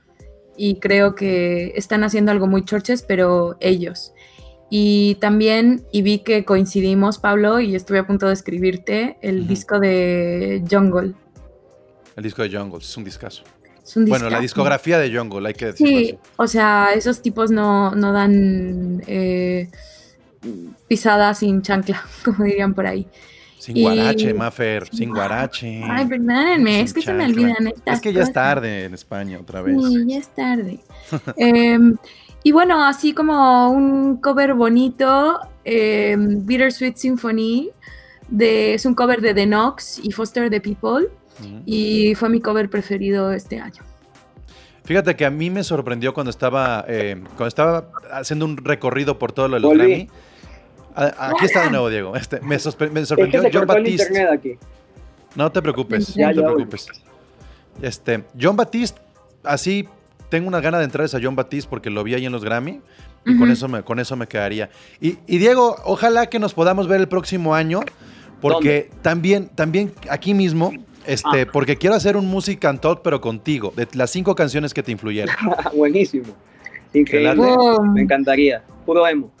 y 0.55 0.79
creo 0.79 1.13
que 1.13 1.73
están 1.75 2.05
haciendo 2.05 2.31
algo 2.31 2.47
muy 2.47 2.63
Churches, 2.63 3.03
pero 3.05 3.57
ellos. 3.59 4.13
Y 4.69 5.15
también, 5.15 5.85
y 5.91 6.03
vi 6.03 6.19
que 6.19 6.45
coincidimos, 6.45 7.17
Pablo, 7.17 7.59
y 7.59 7.75
estuve 7.75 7.99
a 7.99 8.07
punto 8.07 8.27
de 8.27 8.33
escribirte 8.33 9.17
el 9.21 9.45
disco 9.45 9.77
de 9.77 10.63
Jungle. 10.71 11.15
el 12.15 12.23
disco 12.23 12.43
de 12.43 12.57
Jungle, 12.57 12.79
es 12.79 12.95
un 12.95 13.03
discazo. 13.03 13.43
Es 13.83 13.97
un 13.97 14.05
Bueno, 14.05 14.29
la 14.29 14.39
discografía 14.39 14.99
de 14.99 15.13
Jungle, 15.13 15.49
hay 15.49 15.53
que 15.53 15.65
decirlo 15.65 15.99
Sí, 15.99 16.05
así. 16.11 16.19
o 16.37 16.47
sea, 16.47 16.93
esos 16.95 17.21
tipos 17.21 17.51
no, 17.51 17.93
no 17.93 18.13
dan 18.13 19.03
eh, 19.05 19.69
pisada 20.87 21.33
sin 21.33 21.61
chancla, 21.61 22.03
como 22.25 22.43
dirían 22.45 22.73
por 22.73 22.85
ahí. 22.87 23.07
Sin 23.57 23.77
Y- 23.77 23.83
guarache, 23.83 24.33
Mafer, 24.33 24.87
sin 24.91 25.11
guarache. 25.11 25.83
Ay, 25.83 26.05
perdónenme, 26.07 26.81
es 26.81 26.93
que 26.93 27.01
se 27.01 27.13
me 27.13 27.25
olvidan 27.25 27.67
estas 27.67 27.95
Es 27.97 28.01
que 28.01 28.11
ya 28.11 28.23
es 28.23 28.33
tarde 28.33 28.85
en 28.85 28.93
España 28.95 29.37
otra 29.39 29.61
vez. 29.61 29.77
Sí, 29.87 30.03
ya 30.07 30.17
es 30.17 30.29
tarde. 30.29 30.79
Em, 31.37 31.95
y 32.43 32.51
bueno, 32.51 32.83
así 32.83 33.13
como 33.13 33.69
un 33.69 34.17
cover 34.17 34.55
bonito, 34.55 35.39
em, 35.63 36.43
Bittersweet 36.43 36.95
Symphony, 36.95 37.69
de, 38.29 38.73
es 38.73 38.85
un 38.87 38.95
cover 38.95 39.21
de 39.21 39.35
The 39.35 39.45
Knox 39.45 39.99
y 40.03 40.11
Foster 40.11 40.49
the 40.49 40.59
People, 40.59 41.09
y 41.65 42.13
fue 42.15 42.29
mi 42.29 42.39
cover 42.39 42.69
preferido 42.69 43.31
este 43.31 43.59
año. 43.59 43.81
Fíjate 44.83 45.15
que 45.15 45.25
a 45.25 45.29
mí 45.29 45.49
me 45.49 45.63
sorprendió 45.63 46.13
cuando 46.13 46.29
estaba, 46.29 46.85
eh, 46.87 47.19
cuando 47.37 47.47
estaba 47.47 47.89
haciendo 48.11 48.45
un 48.45 48.57
recorrido 48.57 49.17
por 49.19 49.31
todo 49.31 49.47
lo 49.47 49.55
de 49.55 49.59
los 49.61 49.71
Volví. 49.71 49.87
Grammy. 49.87 50.09
A- 50.95 51.29
aquí 51.31 51.45
está 51.45 51.63
de 51.63 51.69
nuevo, 51.71 51.89
Diego. 51.89 52.15
Este, 52.15 52.39
me, 52.41 52.47
me 52.49 52.55
Es 52.55 52.63
que 52.75 53.05
sorprendió 53.05 53.41
John 53.53 53.65
Batiste. 53.67 54.27
aquí. 54.27 54.57
No 55.35 55.51
te 55.51 55.61
preocupes, 55.61 56.13
Ya, 56.15 56.27
no 56.29 56.33
te 56.35 56.41
voy. 56.41 56.53
preocupes. 56.55 56.87
Este, 57.81 58.23
John 58.39 58.55
Batiste, 58.55 58.99
así 59.43 59.87
tengo 60.29 60.47
una 60.47 60.59
gana 60.59 60.77
de 60.79 60.85
entrar 60.85 61.05
a 61.07 61.19
John 61.21 61.35
Batiste 61.35 61.69
porque 61.69 61.89
lo 61.89 62.03
vi 62.03 62.13
ahí 62.15 62.25
en 62.25 62.31
los 62.31 62.43
Grammy 62.43 62.81
y 63.25 63.33
con 63.37 63.43
Ujú. 63.43 63.51
eso 63.53 63.67
me, 63.67 63.83
con 63.83 63.99
eso 63.99 64.15
me 64.15 64.27
quedaría. 64.27 64.69
Y, 64.99 65.17
y 65.27 65.37
Diego, 65.37 65.77
ojalá 65.85 66.27
que 66.27 66.39
nos 66.39 66.53
podamos 66.53 66.87
ver 66.87 66.99
el 67.01 67.07
próximo 67.07 67.55
año 67.55 67.79
porque 68.41 68.89
también, 69.01 69.47
también 69.49 69.93
aquí 70.09 70.33
mismo, 70.33 70.71
este, 71.05 71.41
Ah. 71.43 71.47
porque 71.51 71.77
quiero 71.77 71.95
hacer 71.95 72.17
un 72.17 72.25
music 72.27 72.63
and 72.65 72.79
talk 72.79 73.01
pero 73.03 73.21
contigo, 73.21 73.73
de 73.75 73.87
las 73.93 74.09
cinco 74.11 74.35
canciones 74.35 74.73
que 74.73 74.83
te 74.83 74.91
influyeron. 74.91 75.33
Buenísimo. 75.75 76.25
¿Te 76.91 76.99
Increíble. 76.99 77.47
Me 77.93 78.01
encantaría. 78.01 78.63
Puro 78.85 79.07
emo. 79.07 79.31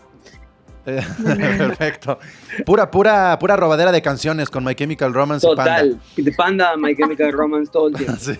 Eh, 0.85 1.01
Perfecto. 1.23 2.19
Pura, 2.65 2.89
pura, 2.89 3.37
pura 3.39 3.55
robadera 3.55 3.91
de 3.91 4.01
canciones 4.01 4.49
con 4.49 4.63
My 4.63 4.75
Chemical 4.75 5.13
Romance 5.13 5.45
y 5.45 5.55
Panda. 5.55 5.75
Total. 5.81 5.99
De 6.17 6.31
Panda, 6.31 6.77
My 6.77 6.95
Chemical 6.95 7.31
Romance, 7.31 7.71
todo 7.71 7.87
el 7.89 7.95
tiempo. 7.95 8.17
Sí. 8.21 8.37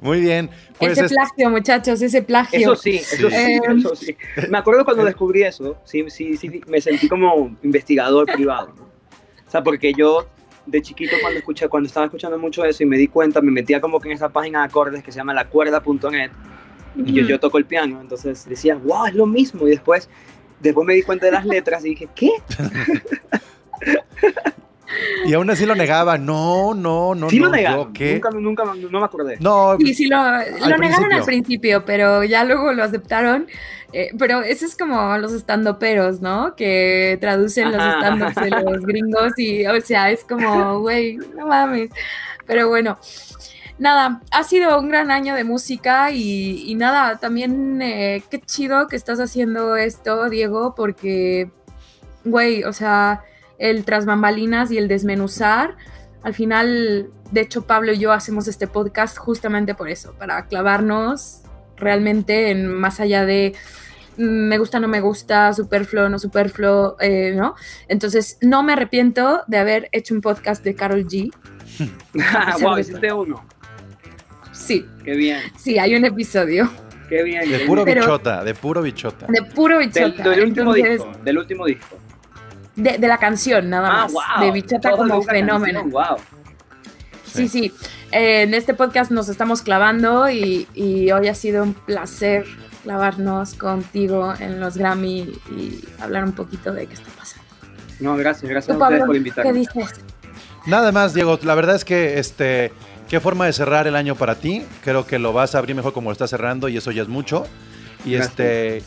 Muy 0.00 0.20
bien. 0.20 0.50
Pues 0.78 0.92
ese 0.92 1.06
es- 1.06 1.12
plagio, 1.12 1.50
muchachos, 1.50 2.00
ese 2.02 2.22
plagio. 2.22 2.58
Eso 2.58 2.76
sí, 2.76 2.96
eso 2.96 3.28
sí, 3.30 3.34
Eh, 3.36 3.60
eso 3.78 3.96
sí. 3.96 4.16
Me 4.48 4.58
acuerdo 4.58 4.84
cuando 4.84 5.04
descubrí 5.04 5.42
eso, 5.42 5.78
sí, 5.84 6.04
sí, 6.08 6.36
sí, 6.36 6.60
me 6.66 6.80
sentí 6.80 7.08
como 7.08 7.56
investigador 7.62 8.26
privado. 8.26 8.72
¿no? 8.76 8.84
O 8.84 9.50
sea, 9.50 9.62
porque 9.62 9.92
yo 9.94 10.26
de 10.66 10.82
chiquito 10.82 11.14
cuando 11.20 11.38
escuché, 11.38 11.68
cuando 11.68 11.86
estaba 11.86 12.06
escuchando 12.06 12.38
mucho 12.38 12.64
eso 12.64 12.82
y 12.82 12.86
me 12.86 12.96
di 12.98 13.06
cuenta, 13.06 13.40
me 13.40 13.52
metía 13.52 13.80
como 13.80 14.00
que 14.00 14.08
en 14.08 14.14
esa 14.14 14.28
página 14.28 14.60
de 14.60 14.66
acordes 14.66 15.02
que 15.04 15.12
se 15.12 15.18
llama 15.18 15.32
lacuerda.net 15.32 16.30
y 16.96 17.24
yo 17.26 17.38
toco 17.38 17.58
el 17.58 17.66
piano, 17.66 18.00
entonces 18.00 18.48
decía, 18.48 18.74
wow, 18.74 19.06
es 19.06 19.14
lo 19.14 19.26
mismo. 19.26 19.66
Y 19.66 19.70
después, 19.70 20.08
después 20.60 20.86
me 20.86 20.94
di 20.94 21.02
cuenta 21.02 21.26
de 21.26 21.32
las 21.32 21.44
letras 21.44 21.84
y 21.84 21.90
dije, 21.90 22.08
¿qué? 22.14 22.30
Y 25.26 25.34
aún 25.34 25.50
así 25.50 25.66
lo 25.66 25.74
negaba. 25.74 26.18
No, 26.18 26.74
no, 26.74 27.14
no. 27.14 27.28
Sí 27.28 27.38
no, 27.38 27.46
lo 27.46 27.52
negaron. 27.52 27.92
¿yo? 27.92 28.12
Nunca, 28.12 28.30
nunca, 28.30 28.64
no 28.64 29.00
me 29.00 29.04
acordé. 29.04 29.36
No, 29.40 29.76
Sí, 29.78 29.94
sí, 29.94 30.06
lo, 30.06 30.16
lo 30.16 30.78
negaron 30.78 31.12
al 31.12 31.24
principio, 31.24 31.84
pero 31.84 32.24
ya 32.24 32.44
luego 32.44 32.72
lo 32.72 32.84
aceptaron. 32.84 33.46
Eh, 33.92 34.10
pero 34.18 34.42
eso 34.42 34.66
es 34.66 34.76
como 34.76 35.16
los 35.18 35.32
estandoperos, 35.32 36.20
¿no? 36.20 36.54
Que 36.54 37.18
traducen 37.20 37.72
los 37.72 37.82
estandos 37.82 38.34
de 38.34 38.50
los 38.50 38.82
gringos 38.86 39.38
y, 39.38 39.66
o 39.66 39.80
sea, 39.80 40.10
es 40.10 40.24
como, 40.24 40.80
güey, 40.80 41.16
no 41.36 41.46
mames. 41.46 41.90
Pero 42.46 42.68
bueno, 42.68 42.98
nada, 43.78 44.22
ha 44.30 44.44
sido 44.44 44.78
un 44.78 44.88
gran 44.88 45.10
año 45.10 45.34
de 45.34 45.44
música 45.44 46.10
y, 46.10 46.62
y 46.66 46.74
nada, 46.74 47.18
también 47.18 47.80
eh, 47.82 48.22
qué 48.30 48.40
chido 48.40 48.88
que 48.88 48.96
estás 48.96 49.20
haciendo 49.20 49.76
esto, 49.76 50.28
Diego, 50.28 50.74
porque, 50.74 51.50
güey, 52.24 52.64
o 52.64 52.72
sea, 52.72 53.22
el 53.58 53.84
tras 53.84 54.06
bambalinas 54.06 54.70
y 54.70 54.78
el 54.78 54.88
desmenuzar, 54.88 55.76
al 56.22 56.34
final, 56.34 57.10
de 57.30 57.40
hecho, 57.40 57.66
Pablo 57.66 57.92
y 57.92 57.98
yo 57.98 58.12
hacemos 58.12 58.48
este 58.48 58.66
podcast 58.66 59.16
justamente 59.18 59.74
por 59.74 59.88
eso, 59.88 60.14
para 60.18 60.46
clavarnos 60.46 61.42
realmente 61.76 62.50
en 62.50 62.68
más 62.68 63.00
allá 63.00 63.26
de 63.26 63.54
mm, 64.16 64.48
me 64.48 64.58
gusta, 64.58 64.80
no 64.80 64.88
me 64.88 65.00
gusta, 65.00 65.52
superfluo, 65.52 66.08
no 66.08 66.18
superfluo, 66.18 66.96
eh, 67.00 67.32
¿no? 67.36 67.54
Entonces, 67.88 68.38
no 68.40 68.62
me 68.62 68.72
arrepiento 68.72 69.42
de 69.46 69.58
haber 69.58 69.88
hecho 69.92 70.14
un 70.14 70.20
podcast 70.20 70.64
de 70.64 70.74
Carol 70.74 71.06
G. 71.06 71.30
wow, 72.62 72.78
hiciste 72.78 73.12
uno. 73.12 73.44
Sí, 74.66 74.86
Qué 75.04 75.12
bien, 75.16 75.40
sí, 75.56 75.78
hay 75.78 75.94
un 75.94 76.04
episodio 76.04 76.68
qué 77.08 77.22
bien. 77.22 77.48
de 77.50 77.58
qué 77.58 77.66
puro. 77.66 77.84
Pero- 77.84 78.00
bichota, 78.02 78.42
de 78.44 78.54
puro 78.54 78.82
bichota. 78.82 79.26
de 79.28 79.42
puro 79.42 79.78
bichota. 79.78 80.28
del 80.30 80.42
último 80.44 80.74
Entonces, 80.74 80.90
disco, 81.04 81.24
del 81.24 81.38
último 81.38 81.66
disco. 81.66 81.96
de, 82.74 82.98
de 82.98 83.08
la 83.08 83.18
canción, 83.18 83.70
nada 83.70 83.88
Ah, 83.88 84.02
más. 84.04 84.12
wow. 84.12 84.22
De 84.44 84.50
bichota 84.52 84.90
Todo 84.90 84.96
como 85.08 85.22
fenómeno. 85.22 85.80
canción, 85.82 85.90
Wow. 86.08 86.16
Sí, 87.24 87.48
sí. 87.48 87.72
Eh, 88.12 88.42
en 88.42 88.54
este 88.54 88.72
podcast 88.72 89.10
nos 89.10 89.28
estamos 89.28 89.60
clavando 89.62 90.30
y, 90.30 90.66
y 90.74 91.10
hoy 91.10 91.28
ha 91.28 91.34
sido 91.34 91.62
un 91.64 91.74
placer 91.74 92.44
clavarnos 92.82 93.54
contigo 93.54 94.32
en 94.40 94.58
los 94.60 94.76
Grammy 94.78 95.32
y 95.50 95.84
hablar 96.00 96.24
un 96.24 96.32
poquito 96.32 96.72
de 96.72 96.86
qué 96.86 96.94
está 96.94 97.10
pasando. 97.18 97.44
No, 98.00 98.16
gracias, 98.16 98.48
gracias 98.50 98.70
a 98.76 98.78
ustedes 98.78 99.00
Pablo, 99.00 99.06
por 99.06 99.14
¿qué 99.14 99.18
invitarme. 99.18 99.52
dices? 99.52 100.00
Nada 100.66 100.92
más, 100.92 101.14
Diego. 101.14 101.38
La 101.42 101.54
verdad 101.54 101.74
es 101.76 101.84
que 101.84 102.18
este, 102.18 102.72
qué 103.08 103.20
forma 103.20 103.46
de 103.46 103.52
cerrar 103.52 103.86
el 103.86 103.96
año 103.96 104.14
para 104.14 104.34
ti. 104.36 104.64
Creo 104.84 105.06
que 105.06 105.18
lo 105.18 105.32
vas 105.32 105.54
a 105.54 105.58
abrir 105.58 105.74
mejor 105.76 105.92
como 105.92 106.10
lo 106.10 106.12
estás 106.12 106.30
cerrando 106.30 106.68
y 106.68 106.76
eso 106.76 106.90
ya 106.90 107.02
es 107.02 107.08
mucho. 107.08 107.44
Y 108.04 108.12
Gracias. 108.12 108.30
este, 108.30 108.82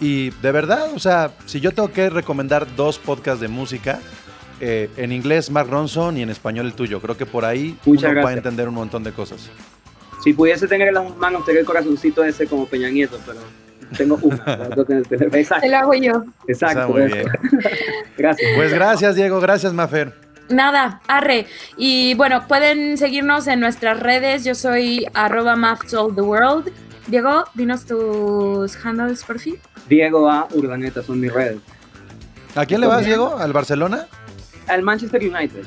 y 0.00 0.30
de 0.30 0.52
verdad, 0.52 0.88
o 0.94 0.98
sea, 0.98 1.30
si 1.46 1.60
yo 1.60 1.72
tengo 1.72 1.92
que 1.92 2.10
recomendar 2.10 2.66
dos 2.76 2.98
podcasts 2.98 3.40
de 3.40 3.48
música, 3.48 4.00
eh, 4.60 4.88
en 4.96 5.12
inglés 5.12 5.50
Mark 5.50 5.68
Ronson 5.68 6.16
y 6.16 6.22
en 6.22 6.30
español 6.30 6.66
el 6.66 6.74
tuyo. 6.74 7.00
Creo 7.00 7.16
que 7.16 7.26
por 7.26 7.44
ahí 7.44 7.76
Muchas 7.84 8.04
uno 8.04 8.12
puede 8.12 8.12
gracias. 8.22 8.36
entender 8.38 8.68
un 8.68 8.74
montón 8.74 9.02
de 9.04 9.12
cosas. 9.12 9.50
Si 10.22 10.32
pudiese 10.32 10.66
tener 10.68 10.88
en 10.88 10.94
las 10.94 11.16
manos, 11.16 11.44
tener 11.44 11.60
el 11.60 11.66
corazoncito 11.66 12.24
ese 12.24 12.46
como 12.46 12.66
Peña 12.66 12.88
Nieto, 12.88 13.18
pero 13.26 13.40
tengo 13.96 14.18
una. 14.22 14.70
tener. 14.86 15.02
Te 15.30 15.40
Exacto, 15.40 15.68
lo 15.68 15.76
hago 15.76 15.94
yo. 15.94 16.24
exacto. 16.48 16.80
Está 16.80 16.88
muy 16.88 17.12
bien. 17.12 17.26
Gracias. 18.16 18.50
Pues 18.56 18.72
gracias, 18.72 19.16
Diego. 19.16 19.40
Gracias, 19.40 19.72
Mafer. 19.74 20.23
Nada, 20.48 21.00
arre. 21.08 21.46
Y 21.76 22.14
bueno, 22.14 22.46
pueden 22.46 22.98
seguirnos 22.98 23.46
en 23.46 23.60
nuestras 23.60 24.00
redes. 24.00 24.44
Yo 24.44 24.54
soy 24.54 25.06
arroba 25.14 25.56
mathsolvetheworld. 25.56 26.70
Diego, 27.06 27.44
dinos 27.54 27.84
tus 27.84 28.76
handles 28.84 29.24
por 29.24 29.38
fin. 29.38 29.58
Diego 29.88 30.30
A. 30.30 30.48
Urdaneta 30.52 31.02
son 31.02 31.20
mis 31.20 31.32
redes. 31.32 31.58
¿A 32.54 32.64
quién 32.66 32.80
le 32.80 32.86
vas, 32.86 33.04
Diego? 33.04 33.36
¿Al 33.38 33.52
Barcelona? 33.52 34.06
Al 34.68 34.82
Manchester 34.82 35.20
United. 35.22 35.64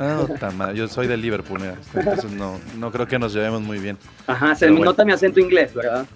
Ah, 0.00 0.26
madre, 0.56 0.76
yo 0.76 0.86
soy 0.88 1.06
del 1.06 1.20
Liverpool, 1.20 1.60
mira. 1.60 1.74
Entonces 1.94 2.30
no, 2.30 2.60
no 2.76 2.92
creo 2.92 3.06
que 3.06 3.18
nos 3.18 3.32
llevemos 3.34 3.62
muy 3.62 3.78
bien. 3.78 3.98
Ajá, 4.26 4.54
se 4.54 4.60
Pero 4.60 4.72
me 4.72 4.78
bueno. 4.78 4.92
nota 4.92 5.04
mi 5.04 5.12
acento 5.12 5.40
inglés, 5.40 5.74
¿verdad? 5.74 6.06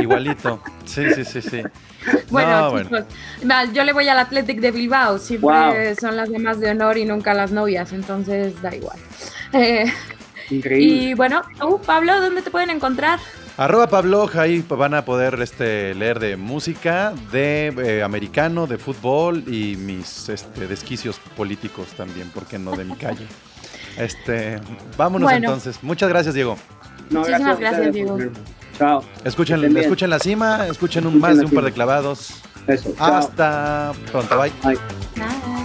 Igualito. 0.00 0.62
Sí, 0.84 1.02
sí, 1.14 1.24
sí, 1.24 1.40
sí. 1.42 1.62
Bueno, 2.30 2.50
No, 2.60 2.70
bueno. 2.70 2.88
chicos, 2.88 3.04
yo 3.74 3.84
le 3.84 3.92
voy 3.92 4.08
al 4.08 4.18
Athletic 4.18 4.60
de 4.60 4.70
Bilbao. 4.70 5.18
Siempre 5.18 5.48
Wow. 5.90 5.96
son 6.00 6.16
las 6.16 6.30
damas 6.30 6.60
de 6.60 6.70
honor 6.70 6.96
y 6.98 7.04
nunca 7.04 7.34
las 7.34 7.52
novias, 7.52 7.92
entonces 7.92 8.60
da 8.62 8.74
igual. 8.74 8.98
Eh, 9.52 9.84
Increíble. 10.50 10.86
y 11.10 11.14
bueno, 11.14 11.42
tú, 11.58 11.80
Pablo, 11.84 12.20
¿dónde 12.20 12.42
te 12.42 12.50
pueden 12.50 12.70
encontrar? 12.70 13.18
Arroba 13.56 13.86
Pablo, 13.86 14.28
ahí 14.34 14.64
van 14.68 14.94
a 14.94 15.04
poder 15.04 15.38
este, 15.42 15.94
leer 15.94 16.18
de 16.18 16.36
música, 16.36 17.12
de 17.30 17.66
eh, 17.68 18.02
americano, 18.02 18.66
de 18.66 18.78
fútbol 18.78 19.44
y 19.46 19.76
mis 19.76 20.28
este, 20.30 20.66
desquicios 20.66 21.18
políticos 21.36 21.88
también, 21.96 22.30
porque 22.34 22.58
no 22.58 22.74
de 22.76 22.84
mi 22.84 22.96
calle. 22.96 23.26
Este, 23.98 24.58
vámonos 24.96 25.26
Bueno. 25.30 25.48
entonces. 25.48 25.78
Muchas 25.82 26.08
gracias, 26.08 26.34
Diego. 26.34 26.56
No, 27.10 27.20
muchísimas 27.20 27.58
gracias, 27.60 27.92
Diego. 27.92 28.18
Chao. 28.76 29.04
Escuchen, 29.24 29.76
escuchen 29.76 30.10
la 30.10 30.18
cima, 30.18 30.66
escuchen 30.66 31.06
un, 31.06 31.14
Escuchen 31.14 31.30
más 31.30 31.38
de 31.38 31.44
un 31.46 31.52
par 31.52 31.64
de 31.64 31.72
clavados. 31.72 32.42
Eso. 32.66 32.94
Chao. 32.96 33.14
Hasta 33.14 33.92
pronto, 34.10 34.38
bye. 34.38 34.52
Bye. 34.62 34.78
Bye. 35.16 35.62